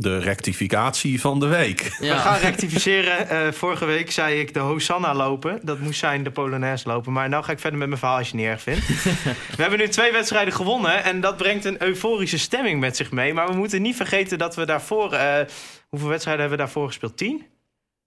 De 0.01 0.17
rectificatie 0.17 1.21
van 1.21 1.39
de 1.39 1.47
week. 1.47 1.95
We 1.97 2.07
gaan 2.15 2.39
rectificeren. 2.39 3.29
Eh, 3.29 3.51
vorige 3.51 3.85
week 3.85 4.11
zei 4.11 4.39
ik 4.39 4.53
de 4.53 4.59
Hosanna 4.59 5.13
lopen. 5.15 5.59
Dat 5.63 5.79
moest 5.79 5.99
zijn 5.99 6.23
de 6.23 6.31
Polonaise 6.31 6.87
lopen. 6.87 7.11
Maar 7.13 7.29
nou 7.29 7.43
ga 7.43 7.51
ik 7.51 7.59
verder 7.59 7.79
met 7.79 7.87
mijn 7.87 7.99
verhaal 7.99 8.17
als 8.17 8.29
je 8.29 8.37
het 8.37 8.41
niet 8.41 8.51
erg 8.51 8.61
vindt. 8.61 8.87
we 9.55 9.61
hebben 9.61 9.79
nu 9.79 9.87
twee 9.87 10.11
wedstrijden 10.11 10.53
gewonnen. 10.53 11.03
En 11.03 11.21
dat 11.21 11.37
brengt 11.37 11.65
een 11.65 11.83
euforische 11.83 12.37
stemming 12.39 12.79
met 12.79 12.95
zich 12.95 13.11
mee. 13.11 13.33
Maar 13.33 13.47
we 13.47 13.55
moeten 13.55 13.81
niet 13.81 13.95
vergeten 13.95 14.37
dat 14.37 14.55
we 14.55 14.65
daarvoor. 14.65 15.13
eh, 15.13 15.45
hoeveel 15.89 16.09
wedstrijden 16.09 16.41
hebben 16.41 16.59
we 16.59 16.65
daarvoor 16.65 16.87
gespeeld? 16.87 17.17
Tien? 17.17 17.45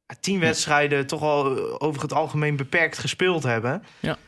Ja, 0.06 0.14
tien 0.20 0.40
wedstrijden 0.40 1.06
toch 1.06 1.22
al 1.22 1.56
eh, 1.56 1.74
over 1.78 2.02
het 2.02 2.12
algemeen 2.12 2.56
beperkt 2.56 2.98
gespeeld 2.98 3.42
hebben. 3.42 3.82
Ja. 4.00 4.18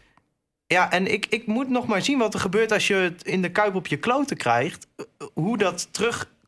Ja, 0.67 0.91
en 0.91 1.13
ik, 1.13 1.27
ik 1.29 1.47
moet 1.47 1.69
nog 1.69 1.87
maar 1.87 2.03
zien 2.03 2.19
wat 2.19 2.35
er 2.35 2.41
gebeurt 2.41 2.73
als 2.73 2.87
je 2.87 2.95
het 2.95 3.25
in 3.25 3.43
de 3.43 3.51
kuip 3.51 3.75
op 3.75 3.87
je 3.87 3.97
kloten 3.97 4.37
krijgt. 4.37 4.87
Hoe 5.35 5.59
dat 5.59 5.89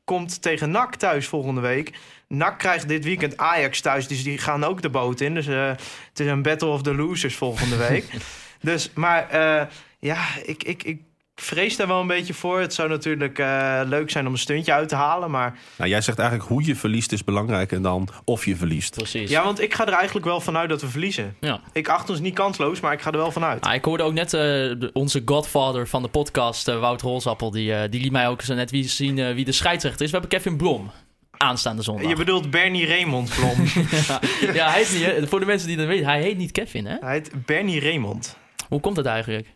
terugkomt 0.06 0.42
tegen 0.42 0.70
NAC 0.70 0.94
thuis 0.94 1.26
volgende 1.26 1.60
week. 1.60 1.92
NAC 2.28 2.58
krijgt 2.58 2.88
dit 2.88 3.04
weekend 3.04 3.36
Ajax 3.36 3.80
thuis, 3.80 4.08
dus 4.08 4.22
die 4.22 4.38
gaan 4.38 4.64
ook 4.64 4.82
de 4.82 4.90
boot 4.90 5.20
in. 5.20 5.34
Dus 5.34 5.46
eh, 5.46 5.68
het 6.08 6.20
is 6.20 6.26
een 6.26 6.42
battle 6.42 6.68
of 6.68 6.82
the 6.82 6.94
losers 6.94 7.36
volgende 7.36 7.76
week. 7.76 8.10
dus, 8.60 8.90
maar 8.94 9.28
eh, 9.30 9.66
ja, 9.98 10.24
ik, 10.44 10.62
ik, 10.62 10.82
ik 10.82 11.00
vrees 11.40 11.76
daar 11.76 11.86
wel 11.86 12.00
een 12.00 12.06
beetje 12.06 12.34
voor. 12.34 12.60
Het 12.60 12.74
zou 12.74 12.88
natuurlijk 12.88 13.38
eh, 13.38 13.80
leuk 13.84 14.10
zijn 14.10 14.26
om 14.26 14.32
een 14.32 14.38
stuntje 14.38 14.72
uit 14.72 14.88
te 14.88 14.94
halen, 14.94 15.30
maar... 15.30 15.58
Nou, 15.76 15.90
jij 15.90 16.00
zegt 16.00 16.18
eigenlijk 16.18 16.48
hoe 16.48 16.64
je 16.64 16.76
verliest 16.76 17.12
is 17.12 17.24
belangrijker 17.24 17.82
dan 17.82 18.08
of 18.24 18.44
je 18.44 18.56
verliest. 18.56 18.94
Precies. 18.94 19.30
Ja, 19.30 19.44
want 19.44 19.60
ik 19.60 19.74
ga 19.74 19.86
er 19.86 19.92
eigenlijk 19.92 20.26
wel 20.26 20.40
vanuit 20.40 20.68
dat 20.68 20.80
we 20.80 20.88
verliezen. 20.88 21.36
Ja. 21.40 21.60
Ik 21.72 21.88
acht 21.88 22.10
ons 22.10 22.20
niet 22.20 22.34
kansloos, 22.34 22.80
maar 22.80 22.92
ik 22.92 23.02
ga 23.02 23.10
er 23.10 23.16
wel 23.16 23.32
vanuit. 23.32 23.64
Ah, 23.64 23.74
ik 23.74 23.84
hoorde 23.84 24.02
ook 24.02 24.12
net 24.12 24.34
eh, 24.34 24.88
onze 24.92 25.22
godfather 25.24 25.88
van 25.88 26.02
de 26.02 26.08
podcast, 26.08 26.68
eh, 26.68 26.80
Wout 26.80 27.00
Holzappel, 27.00 27.50
die, 27.50 27.74
eh, 27.74 27.90
die 27.90 28.00
liet 28.00 28.12
mij 28.12 28.28
ook 28.28 28.42
zo 28.42 28.54
net 28.54 28.70
wie 28.70 28.88
zien 28.88 29.18
eh, 29.18 29.34
wie 29.34 29.44
de 29.44 29.52
scheidsrechter 29.52 30.04
is. 30.04 30.10
We 30.10 30.18
hebben 30.18 30.38
Kevin 30.38 30.56
Blom 30.56 30.90
aanstaande 31.36 31.82
zondag. 31.82 32.08
Je 32.08 32.16
bedoelt 32.16 32.50
Bernie 32.50 32.86
Raymond 32.86 33.34
Blom. 33.34 33.64
ja, 34.54 34.70
hij 34.70 34.82
heet 34.82 34.92
niet, 34.92 35.04
hè, 35.04 35.26
voor 35.26 35.40
de 35.40 35.46
mensen 35.46 35.68
die 35.68 35.76
dat 35.76 35.86
weten, 35.86 36.06
hij 36.06 36.22
heet 36.22 36.36
niet 36.36 36.52
Kevin, 36.52 36.86
hè? 36.86 36.96
Hij 37.00 37.12
heet 37.12 37.30
Bernie 37.46 37.80
Raymond. 37.80 38.36
Hoe 38.68 38.80
komt 38.80 38.96
dat 38.96 39.06
eigenlijk? 39.06 39.55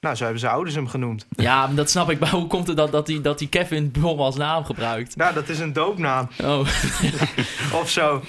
Nou, 0.00 0.14
zo 0.16 0.22
hebben 0.22 0.40
zijn 0.40 0.52
ouders 0.52 0.74
hem 0.76 0.88
genoemd. 0.88 1.26
Ja, 1.30 1.66
maar 1.66 1.74
dat 1.76 1.90
snap 1.90 2.10
ik, 2.10 2.18
maar 2.18 2.30
hoe 2.30 2.46
komt 2.46 2.66
het 2.66 2.76
dat, 2.76 2.92
dat, 2.92 3.06
hij, 3.06 3.20
dat 3.20 3.38
hij 3.38 3.48
Kevin 3.48 3.90
Blom 3.90 4.18
als 4.20 4.36
naam 4.36 4.64
gebruikt? 4.64 5.16
Nou, 5.16 5.34
dat 5.34 5.48
is 5.48 5.58
een 5.58 5.72
doopnaam 5.72 6.28
Oh. 6.42 6.58
of 7.80 7.90
zo. 7.90 8.22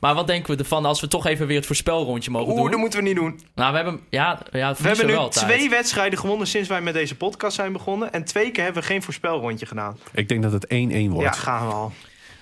Maar 0.00 0.14
wat 0.14 0.26
denken 0.26 0.52
we 0.52 0.58
ervan 0.62 0.84
als 0.84 1.00
we 1.00 1.08
toch 1.08 1.26
even 1.26 1.46
weer 1.46 1.56
het 1.56 1.66
voorspelrondje 1.66 2.30
mogen 2.30 2.48
Oeh, 2.52 2.60
doen? 2.60 2.70
dat 2.70 2.80
moeten 2.80 2.98
we 2.98 3.04
niet 3.04 3.16
doen. 3.16 3.40
Nou, 3.54 3.70
we 3.70 3.76
hebben, 3.76 4.00
ja, 4.10 4.38
ja 4.52 4.74
We 4.78 4.86
hebben 4.88 5.06
nu 5.06 5.12
wel 5.12 5.28
tijd. 5.28 5.46
twee 5.46 5.70
wedstrijden 5.70 6.18
gewonnen 6.18 6.46
sinds 6.46 6.68
wij 6.68 6.80
met 6.80 6.94
deze 6.94 7.16
podcast 7.16 7.54
zijn 7.56 7.72
begonnen. 7.72 8.12
En 8.12 8.24
twee 8.24 8.50
keer 8.50 8.64
hebben 8.64 8.82
we 8.82 8.88
geen 8.88 9.02
voorspelrondje 9.02 9.66
gedaan. 9.66 9.98
Ik 10.12 10.28
denk 10.28 10.42
dat 10.42 10.52
het 10.52 10.66
1-1 10.66 10.68
Ja, 10.68 11.08
wordt. 11.08 11.36
gaan 11.36 11.66
we 11.66 11.72
al. 11.72 11.92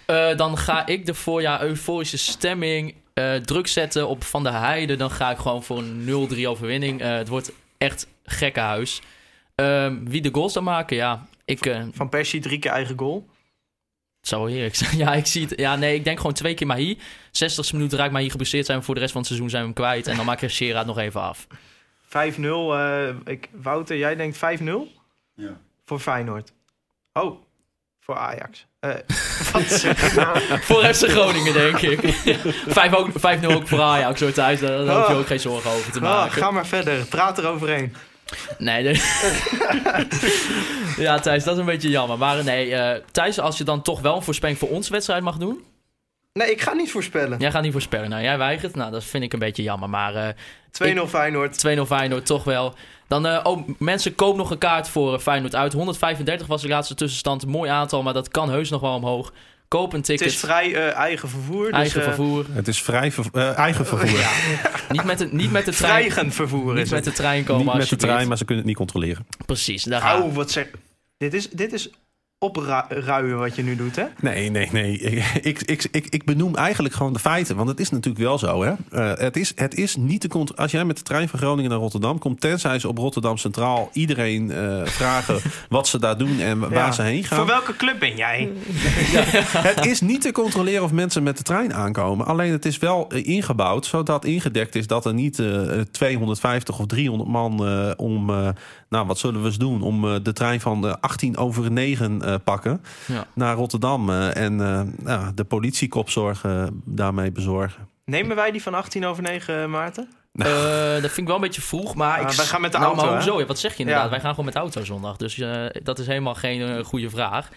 Eh, 0.06 0.36
dan 0.36 0.58
ga 0.58 0.86
ik 0.86 1.08
ervoor, 1.08 1.40
ja, 1.42 1.62
euforische 1.62 2.18
stemming, 2.18 2.94
eh, 3.14 3.34
druk 3.34 3.66
zetten 3.66 4.08
op 4.08 4.24
Van 4.24 4.42
der 4.42 4.52
Heijden. 4.58 4.98
Dan 4.98 5.10
ga 5.10 5.30
ik 5.30 5.38
gewoon 5.38 5.62
voor 5.62 5.78
een 5.78 6.04
0-3 6.04 6.48
overwinning. 6.48 7.00
Eh, 7.00 7.16
het 7.16 7.28
wordt 7.28 7.52
echt 7.84 8.06
gekkenhuis. 8.24 9.02
Ehm 9.54 10.04
wie 10.04 10.20
de 10.22 10.28
goals 10.32 10.52
dan 10.52 10.64
maken, 10.64 10.96
ja, 10.96 11.26
ik... 11.44 11.66
eh, 11.66 11.82
Van 11.92 12.08
Persie 12.08 12.40
drie 12.40 12.58
keer 12.58 12.70
eigen 12.70 12.98
goal. 12.98 13.28
Het 14.20 14.28
zou 14.28 14.42
wel 14.44 14.52
heerlijk 14.52 14.74
zijn. 14.74 14.96
Ja, 15.04 15.14
ik 15.14 15.26
zie 15.26 15.46
het. 15.46 15.58
Ja, 15.58 15.76
nee, 15.76 15.94
ik 15.94 16.04
denk 16.04 16.16
gewoon 16.18 16.32
twee 16.32 16.54
keer 16.54 16.66
Mahi. 16.66 16.98
60 17.30 17.72
minuten 17.72 17.98
raakt 17.98 18.12
Mahi 18.12 18.30
geblesseerd 18.30 18.66
zijn. 18.66 18.78
we 18.78 18.84
Voor 18.84 18.94
de 18.94 19.00
rest 19.00 19.12
van 19.12 19.20
het 19.20 19.30
seizoen 19.30 19.50
zijn 19.50 19.62
we 19.62 19.68
hem 19.68 19.76
kwijt. 19.78 20.06
En 20.06 20.16
dan 20.16 20.24
maak 20.26 20.40
je 20.40 20.48
Gerard 20.48 20.86
nog 20.86 20.98
even 20.98 21.20
af. 21.20 21.46
5-0. 22.08 22.08
eh, 22.10 23.08
ik, 23.24 23.48
Wouter, 23.52 23.96
jij 23.96 24.14
denkt 24.16 24.36
5-0? 24.36 24.70
Ja. 25.34 25.60
Voor 25.84 25.98
Feyenoord. 25.98 26.52
Oh, 27.12 27.42
voor 28.00 28.16
Ajax. 28.16 28.66
Eh, 28.84 30.14
nou? 30.16 30.38
voor 30.68 30.84
FC 30.94 31.08
Groningen, 31.10 31.52
denk 31.52 31.78
ik. 31.80 32.14
5 32.66 32.94
ook- 32.94 33.08
5-0 33.42 33.46
ook 33.46 33.68
voor 33.68 33.80
Ajax, 33.80 34.18
zo 34.18 34.32
thuis. 34.32 34.60
Daar, 34.60 34.84
daar 34.84 34.96
hoef 34.98 35.08
je 35.08 35.14
ook 35.14 35.26
geen 35.26 35.40
zorgen 35.40 35.70
over 35.70 35.92
te 35.92 35.98
Ah, 35.98 36.04
maken. 36.04 36.42
ga 36.42 36.50
maar 36.50 36.66
verder. 36.66 37.04
Praat 37.04 37.38
eroverheen. 37.38 37.94
Nee, 38.58 38.82
de- 38.82 39.02
ja, 41.02 41.18
Thijs, 41.18 41.44
dat 41.44 41.52
is 41.54 41.60
een 41.60 41.66
beetje 41.66 41.88
jammer. 41.90 42.18
Maar 42.18 42.44
nee, 42.44 42.74
eh 42.74 43.00
Thijs, 43.12 43.38
als 43.40 43.58
je 43.58 43.64
dan 43.64 43.82
toch 43.82 44.00
wel 44.00 44.16
een 44.16 44.22
voorspelling 44.22 44.58
voor 44.58 44.68
onze 44.68 44.92
wedstrijd 44.92 45.22
mag 45.22 45.36
doen. 45.36 45.64
Nee, 46.38 46.50
ik 46.50 46.60
ga 46.60 46.72
niet 46.72 46.90
voorspellen. 46.90 47.38
Jij 47.38 47.50
gaat 47.50 47.62
niet 47.62 47.72
voorspellen. 47.72 48.10
Nou, 48.10 48.22
jij 48.22 48.38
weigert. 48.38 48.74
Nou, 48.74 48.90
dat 48.90 49.04
vind 49.04 49.24
ik 49.24 49.32
een 49.32 49.38
beetje 49.38 49.62
jammer. 49.62 49.90
Maar 49.90 50.14
eh 50.14 50.28
2-0 50.98 51.08
Feyenoord. 51.08 51.66
2-0 51.78 51.80
Feyenoord 51.86 52.26
toch 52.26 52.44
wel. 52.44 52.74
Dan, 53.08 53.26
eh, 53.26 53.40
oh, 53.42 53.68
mensen, 53.78 54.14
koop 54.14 54.36
nog 54.36 54.50
een 54.50 54.58
kaart 54.58 54.88
voor 54.88 55.14
eh, 55.14 55.20
Feyenoord 55.20 55.54
uit. 55.54 55.72
135 55.72 56.46
was 56.46 56.62
de 56.62 56.68
laatste 56.68 56.94
tussenstand. 56.94 57.46
Mooi 57.46 57.70
aantal, 57.70 58.02
maar 58.02 58.12
dat 58.12 58.28
kan 58.28 58.50
heus 58.50 58.70
nog 58.70 58.80
wel 58.80 58.94
omhoog. 58.94 59.32
Koop 59.68 59.90
een 59.92 59.96
Het 59.98 60.06
ticket. 60.06 60.26
is 60.26 60.36
vrij 60.36 60.74
eh, 60.74 60.94
eigen 60.94 61.28
vervoer. 61.28 61.64
Dus, 61.64 61.74
eigen 61.74 62.02
vervoer. 62.02 62.46
Het 62.50 62.68
is 62.68 62.82
vrij 62.82 63.12
ver- 63.12 63.26
eh, 63.32 63.58
eigen 63.58 63.86
vervoer. 63.86 64.18
Niet 64.88 65.04
met 65.04 65.18
de, 65.18 65.28
niet 65.30 65.50
met 65.50 65.64
de 65.64 65.72
trein. 65.72 65.92
Vrijgen 66.10 66.32
vervoer 66.32 66.74
Niet 66.74 66.84
is 66.84 66.90
met 66.90 67.04
het. 67.04 67.14
de 67.16 67.22
trein 67.22 67.44
komen 67.44 67.64
Niet 67.66 67.74
met 67.74 67.88
de 67.88 67.96
trein, 67.96 68.28
maar 68.28 68.36
ze 68.36 68.44
kunnen 68.44 68.58
het 68.64 68.66
niet 68.66 68.76
controleren. 68.78 69.26
Precies, 69.46 69.82
daar. 69.82 70.02
Au, 70.02 70.32
wat 70.32 70.50
zeg... 70.50 70.66
Dit 71.16 71.34
is, 71.34 71.50
dit 71.50 71.72
is 71.72 71.90
opruien 72.44 73.38
wat 73.38 73.56
je 73.56 73.62
nu 73.62 73.76
doet, 73.76 73.96
hè? 73.96 74.04
Nee, 74.20 74.50
nee, 74.50 74.68
nee. 74.72 74.98
Ik, 74.98 75.62
ik, 75.62 75.86
ik, 75.90 76.06
ik 76.08 76.24
benoem 76.24 76.54
eigenlijk 76.56 76.94
gewoon 76.94 77.12
de 77.12 77.18
feiten. 77.18 77.56
Want 77.56 77.68
het 77.68 77.80
is 77.80 77.90
natuurlijk 77.90 78.24
wel 78.24 78.38
zo. 78.38 78.62
Hè? 78.62 78.72
Eh, 78.90 79.18
het, 79.18 79.36
is, 79.36 79.52
het 79.54 79.74
is 79.74 79.96
niet 79.96 80.20
te 80.20 80.28
cont- 80.28 80.56
Als 80.56 80.70
jij 80.70 80.84
met 80.84 80.96
de 80.96 81.02
trein 81.02 81.28
van 81.28 81.38
Groningen 81.38 81.70
naar 81.70 81.78
Rotterdam 81.78 82.18
komt... 82.18 82.40
tenzij 82.40 82.78
ze 82.78 82.88
op 82.88 82.98
Rotterdam 82.98 83.36
Centraal 83.36 83.90
iedereen 83.92 84.50
eh, 84.50 84.80
vragen 84.84 85.38
wat 85.68 85.88
ze 85.88 85.98
daar 85.98 86.18
doen 86.18 86.40
en 86.40 86.58
wa- 86.58 86.68
waar 86.68 86.86
Ja. 86.86 86.92
ze 86.92 87.02
heen 87.02 87.24
gaan. 87.24 87.38
Voor 87.38 87.46
welke 87.46 87.76
club 87.76 87.98
ben 87.98 88.16
jij? 88.16 88.50
Het 89.58 89.86
is 89.86 90.00
niet 90.00 90.20
te 90.20 90.32
controleren 90.32 90.82
of 90.82 90.92
mensen 90.92 91.22
met 91.22 91.36
de 91.36 91.42
trein 91.42 91.74
aankomen. 91.74 92.26
Alleen 92.26 92.52
het 92.52 92.64
is 92.64 92.78
wel 92.78 93.08
eh, 93.08 93.26
ingebouwd, 93.26 93.86
zodat 93.86 94.24
ingedekt 94.24 94.74
is 94.74 94.86
dat 94.86 95.04
er 95.06 95.14
niet 95.14 95.38
eh, 95.38 95.60
250 95.90 96.78
of 96.78 96.86
300 96.86 97.30
man 97.30 97.66
eh, 97.66 97.90
om, 97.96 98.30
eh, 98.30 98.48
nou 98.88 99.06
wat 99.06 99.18
zullen 99.18 99.40
we 99.40 99.46
eens 99.46 99.58
doen, 99.58 99.82
om 99.82 100.04
eh, 100.04 100.14
de 100.22 100.32
trein 100.32 100.60
van 100.60 100.86
eh, 100.86 100.94
18 101.00 101.36
over 101.36 101.70
9 101.72 102.22
eh, 102.22 102.33
pakken 102.38 102.82
Ja. 103.06 103.26
naar 103.34 103.54
Rotterdam 103.56 104.10
eh, 104.10 104.36
en 104.36 104.60
eh, 104.60 104.80
nou, 105.04 105.34
de 105.34 105.44
politiekopzorg 105.44 106.44
eh, 106.44 106.64
daarmee 106.84 107.32
bezorgen. 107.32 107.88
Nemen 108.04 108.36
wij 108.36 108.50
die 108.50 108.62
van 108.62 108.74
18 108.74 109.04
over 109.06 109.22
9, 109.22 109.70
Maarten? 109.70 110.08
Eh, 110.34 110.46
dat 110.92 111.00
vind 111.00 111.16
ik 111.16 111.26
wel 111.26 111.34
een 111.34 111.40
beetje 111.40 111.62
vroeg, 111.62 111.94
maar 111.94 112.20
ik... 112.20 112.28
wij 112.30 112.44
gaan 112.46 112.60
met 112.60 112.72
de 112.72 112.78
nou, 112.78 112.90
auto, 112.90 113.06
Maar 113.06 113.14
hoezo? 113.22 113.40
Ja, 113.40 113.46
wat 113.46 113.58
zeg 113.58 113.72
je 113.72 113.78
inderdaad? 113.78 114.04
Ja. 114.04 114.10
Wij 114.10 114.20
gaan 114.20 114.30
gewoon 114.30 114.44
met 114.44 114.54
de 114.54 114.60
auto 114.60 114.84
zondag. 114.84 115.16
Dus 115.16 115.38
eh, 115.38 115.64
dat 115.82 115.98
is 115.98 116.06
helemaal 116.06 116.34
geen 116.34 116.62
eh, 116.62 116.84
goede 116.84 117.10
vraag. 117.10 117.48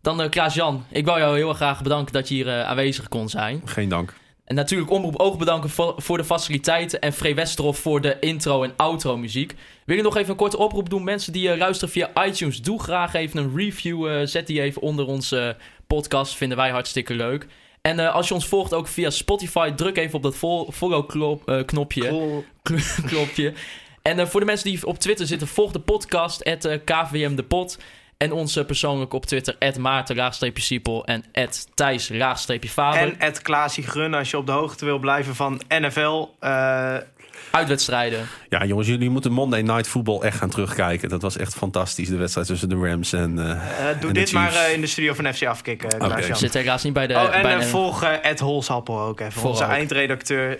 Dan 0.00 0.20
eh 0.20 0.30
Klaas-Jan, 0.30 0.84
ik 0.90 1.04
wil 1.04 1.18
jou 1.18 1.36
heel 1.36 1.48
erg 1.48 1.56
graag 1.56 1.82
bedanken 1.82 2.12
dat 2.12 2.28
je 2.28 2.34
hier 2.34 2.48
eh, 2.48 2.62
aanwezig 2.68 3.08
kon 3.08 3.28
zijn. 3.28 3.62
Geen 3.64 3.88
dank. 3.88 4.14
En 4.44 4.54
natuurlijk 4.54 4.90
Omroep 4.90 5.16
Oog 5.20 5.38
bedanken 5.38 5.70
voor, 5.96 6.16
de 6.16 6.24
faciliteiten. 6.24 7.00
En 7.00 7.12
Free 7.12 7.34
Westerhof 7.34 7.78
voor 7.78 8.00
de 8.00 8.16
intro 8.20 8.62
en 8.62 8.72
outro 8.76 9.16
muziek. 9.16 9.54
Wil 9.84 9.96
je 9.96 10.02
nog 10.02 10.16
even 10.16 10.30
een 10.30 10.36
korte 10.36 10.58
oproep 10.58 10.90
doen? 10.90 11.04
Mensen 11.04 11.32
die 11.32 11.50
eh, 11.50 11.58
luisteren 11.58 11.92
via 11.94 12.24
iTunes, 12.26 12.62
doe 12.62 12.82
graag 12.82 13.14
even 13.14 13.38
een 13.38 13.56
review. 13.56 14.06
eh, 14.08 14.26
zet 14.26 14.46
die 14.46 14.62
even 14.62 14.82
onder 14.82 15.06
onze 15.06 15.56
podcast. 15.86 16.34
Vinden 16.34 16.56
wij 16.56 16.70
hartstikke 16.70 17.14
leuk. 17.14 17.46
En 17.80 17.98
eh, 17.98 18.14
als 18.14 18.28
je 18.28 18.34
ons 18.34 18.46
volgt 18.46 18.74
ook 18.74 18.88
via 18.88 19.10
Spotify, 19.10 19.70
druk 19.70 19.96
even 19.96 20.14
op 20.14 20.22
dat 20.22 20.36
fol- 20.36 20.70
follow-knopje. 20.72 22.08
Cool. 22.08 22.44
Klopje. 23.06 23.52
En 24.02 24.18
eh, 24.18 24.26
voor 24.26 24.40
de 24.40 24.46
mensen 24.46 24.70
die 24.70 24.86
op 24.86 24.98
Twitter 24.98 25.26
zitten, 25.26 25.48
volg 25.48 25.72
de 25.72 25.80
podcast, 25.80 26.44
at, 26.44 26.64
eh, 26.64 26.78
KVM 26.84 27.34
de 27.34 27.42
Pot. 27.42 27.78
En 28.24 28.32
ons 28.32 28.56
eh, 28.56 28.64
persoonlijk 28.64 29.12
op 29.12 29.26
Twitter, 29.26 29.56
at 29.58 29.78
Maarten-Siepel 29.78 31.06
en 31.06 31.24
at 31.32 31.68
Thijs-Vader. 31.74 33.16
En 33.18 33.32
Klaasie 33.42 33.86
Grun, 33.86 34.14
als 34.14 34.30
je 34.30 34.36
op 34.36 34.46
de 34.46 34.52
hoogte 34.52 34.84
wil 34.84 34.98
blijven 34.98 35.34
van 35.34 35.60
NFL. 35.68 36.26
eh, 36.40 36.96
Uitwedstrijden. 37.54 38.26
Ja, 38.48 38.64
jongens, 38.64 38.88
jullie 38.88 39.10
moeten 39.10 39.32
Monday 39.32 39.60
Night 39.62 39.88
Football 39.88 40.20
echt 40.20 40.36
gaan 40.38 40.50
terugkijken. 40.50 41.08
Dat 41.08 41.22
was 41.22 41.36
echt 41.36 41.54
fantastisch, 41.54 42.08
de 42.08 42.16
wedstrijd 42.16 42.46
tussen 42.46 42.68
de 42.68 42.76
Rams 42.76 43.12
en. 43.12 43.38
eh, 43.38 43.50
eh, 43.50 44.00
doe 44.00 44.08
en 44.08 44.14
de 44.14 44.20
dit 44.20 44.32
maar 44.32 44.54
eh, 44.54 44.72
in 44.72 44.80
de 44.80 44.86
studio 44.86 45.14
van 45.14 45.34
FC 45.34 45.46
Afkikken, 45.46 45.88
uh, 46.02 46.08
Oké. 46.08 46.20
Ik 46.20 46.34
zit 46.34 46.54
helaas 46.54 46.82
niet 46.82 46.92
bij 46.92 47.06
de... 47.06 47.14
Oh, 47.14 47.36
en 47.36 47.42
bij 47.42 47.56
de- 47.56 47.62
volg 47.62 48.02
Ed 48.04 48.40
Holsappel 48.40 49.00
ook 49.00 49.20
even. 49.20 49.32
Voor 49.32 49.50
onze 49.50 49.64
ook. 49.64 49.70
eindredacteur. 49.70 50.58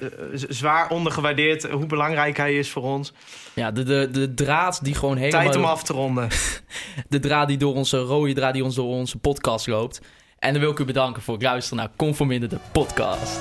Zwaar 0.48 0.88
ondergewaardeerd 0.88 1.62
hoe 1.70 1.86
belangrijk 1.86 2.36
hij 2.36 2.54
is 2.54 2.70
voor 2.70 2.82
ons. 2.82 3.12
Ja, 3.54 3.70
de, 3.70 3.82
de, 3.82 4.08
de 4.10 4.34
draad 4.34 4.84
die 4.84 4.94
gewoon 4.94 5.16
helemaal... 5.16 5.42
Tijd 5.42 5.56
om 5.56 5.64
af 5.64 5.82
te 5.82 5.92
ronden. 5.92 6.28
De 7.08 7.18
draad 7.18 7.48
die 7.48 7.56
door 7.56 7.74
onze 7.74 7.98
rode 7.98 8.32
draad 8.32 8.52
die 8.54 8.64
ons 8.64 8.74
door 8.74 8.86
onze 8.88 9.18
podcast 9.18 9.66
loopt. 9.66 10.00
En 10.38 10.52
dan 10.52 10.60
wil 10.62 10.70
ik 10.70 10.78
u 10.78 10.84
bedanken 10.84 11.22
voor 11.22 11.34
het 11.34 11.42
luisteren 11.42 11.78
naar 11.78 11.90
Conforminder 11.96 12.48
de 12.48 12.58
podcast. 12.72 13.38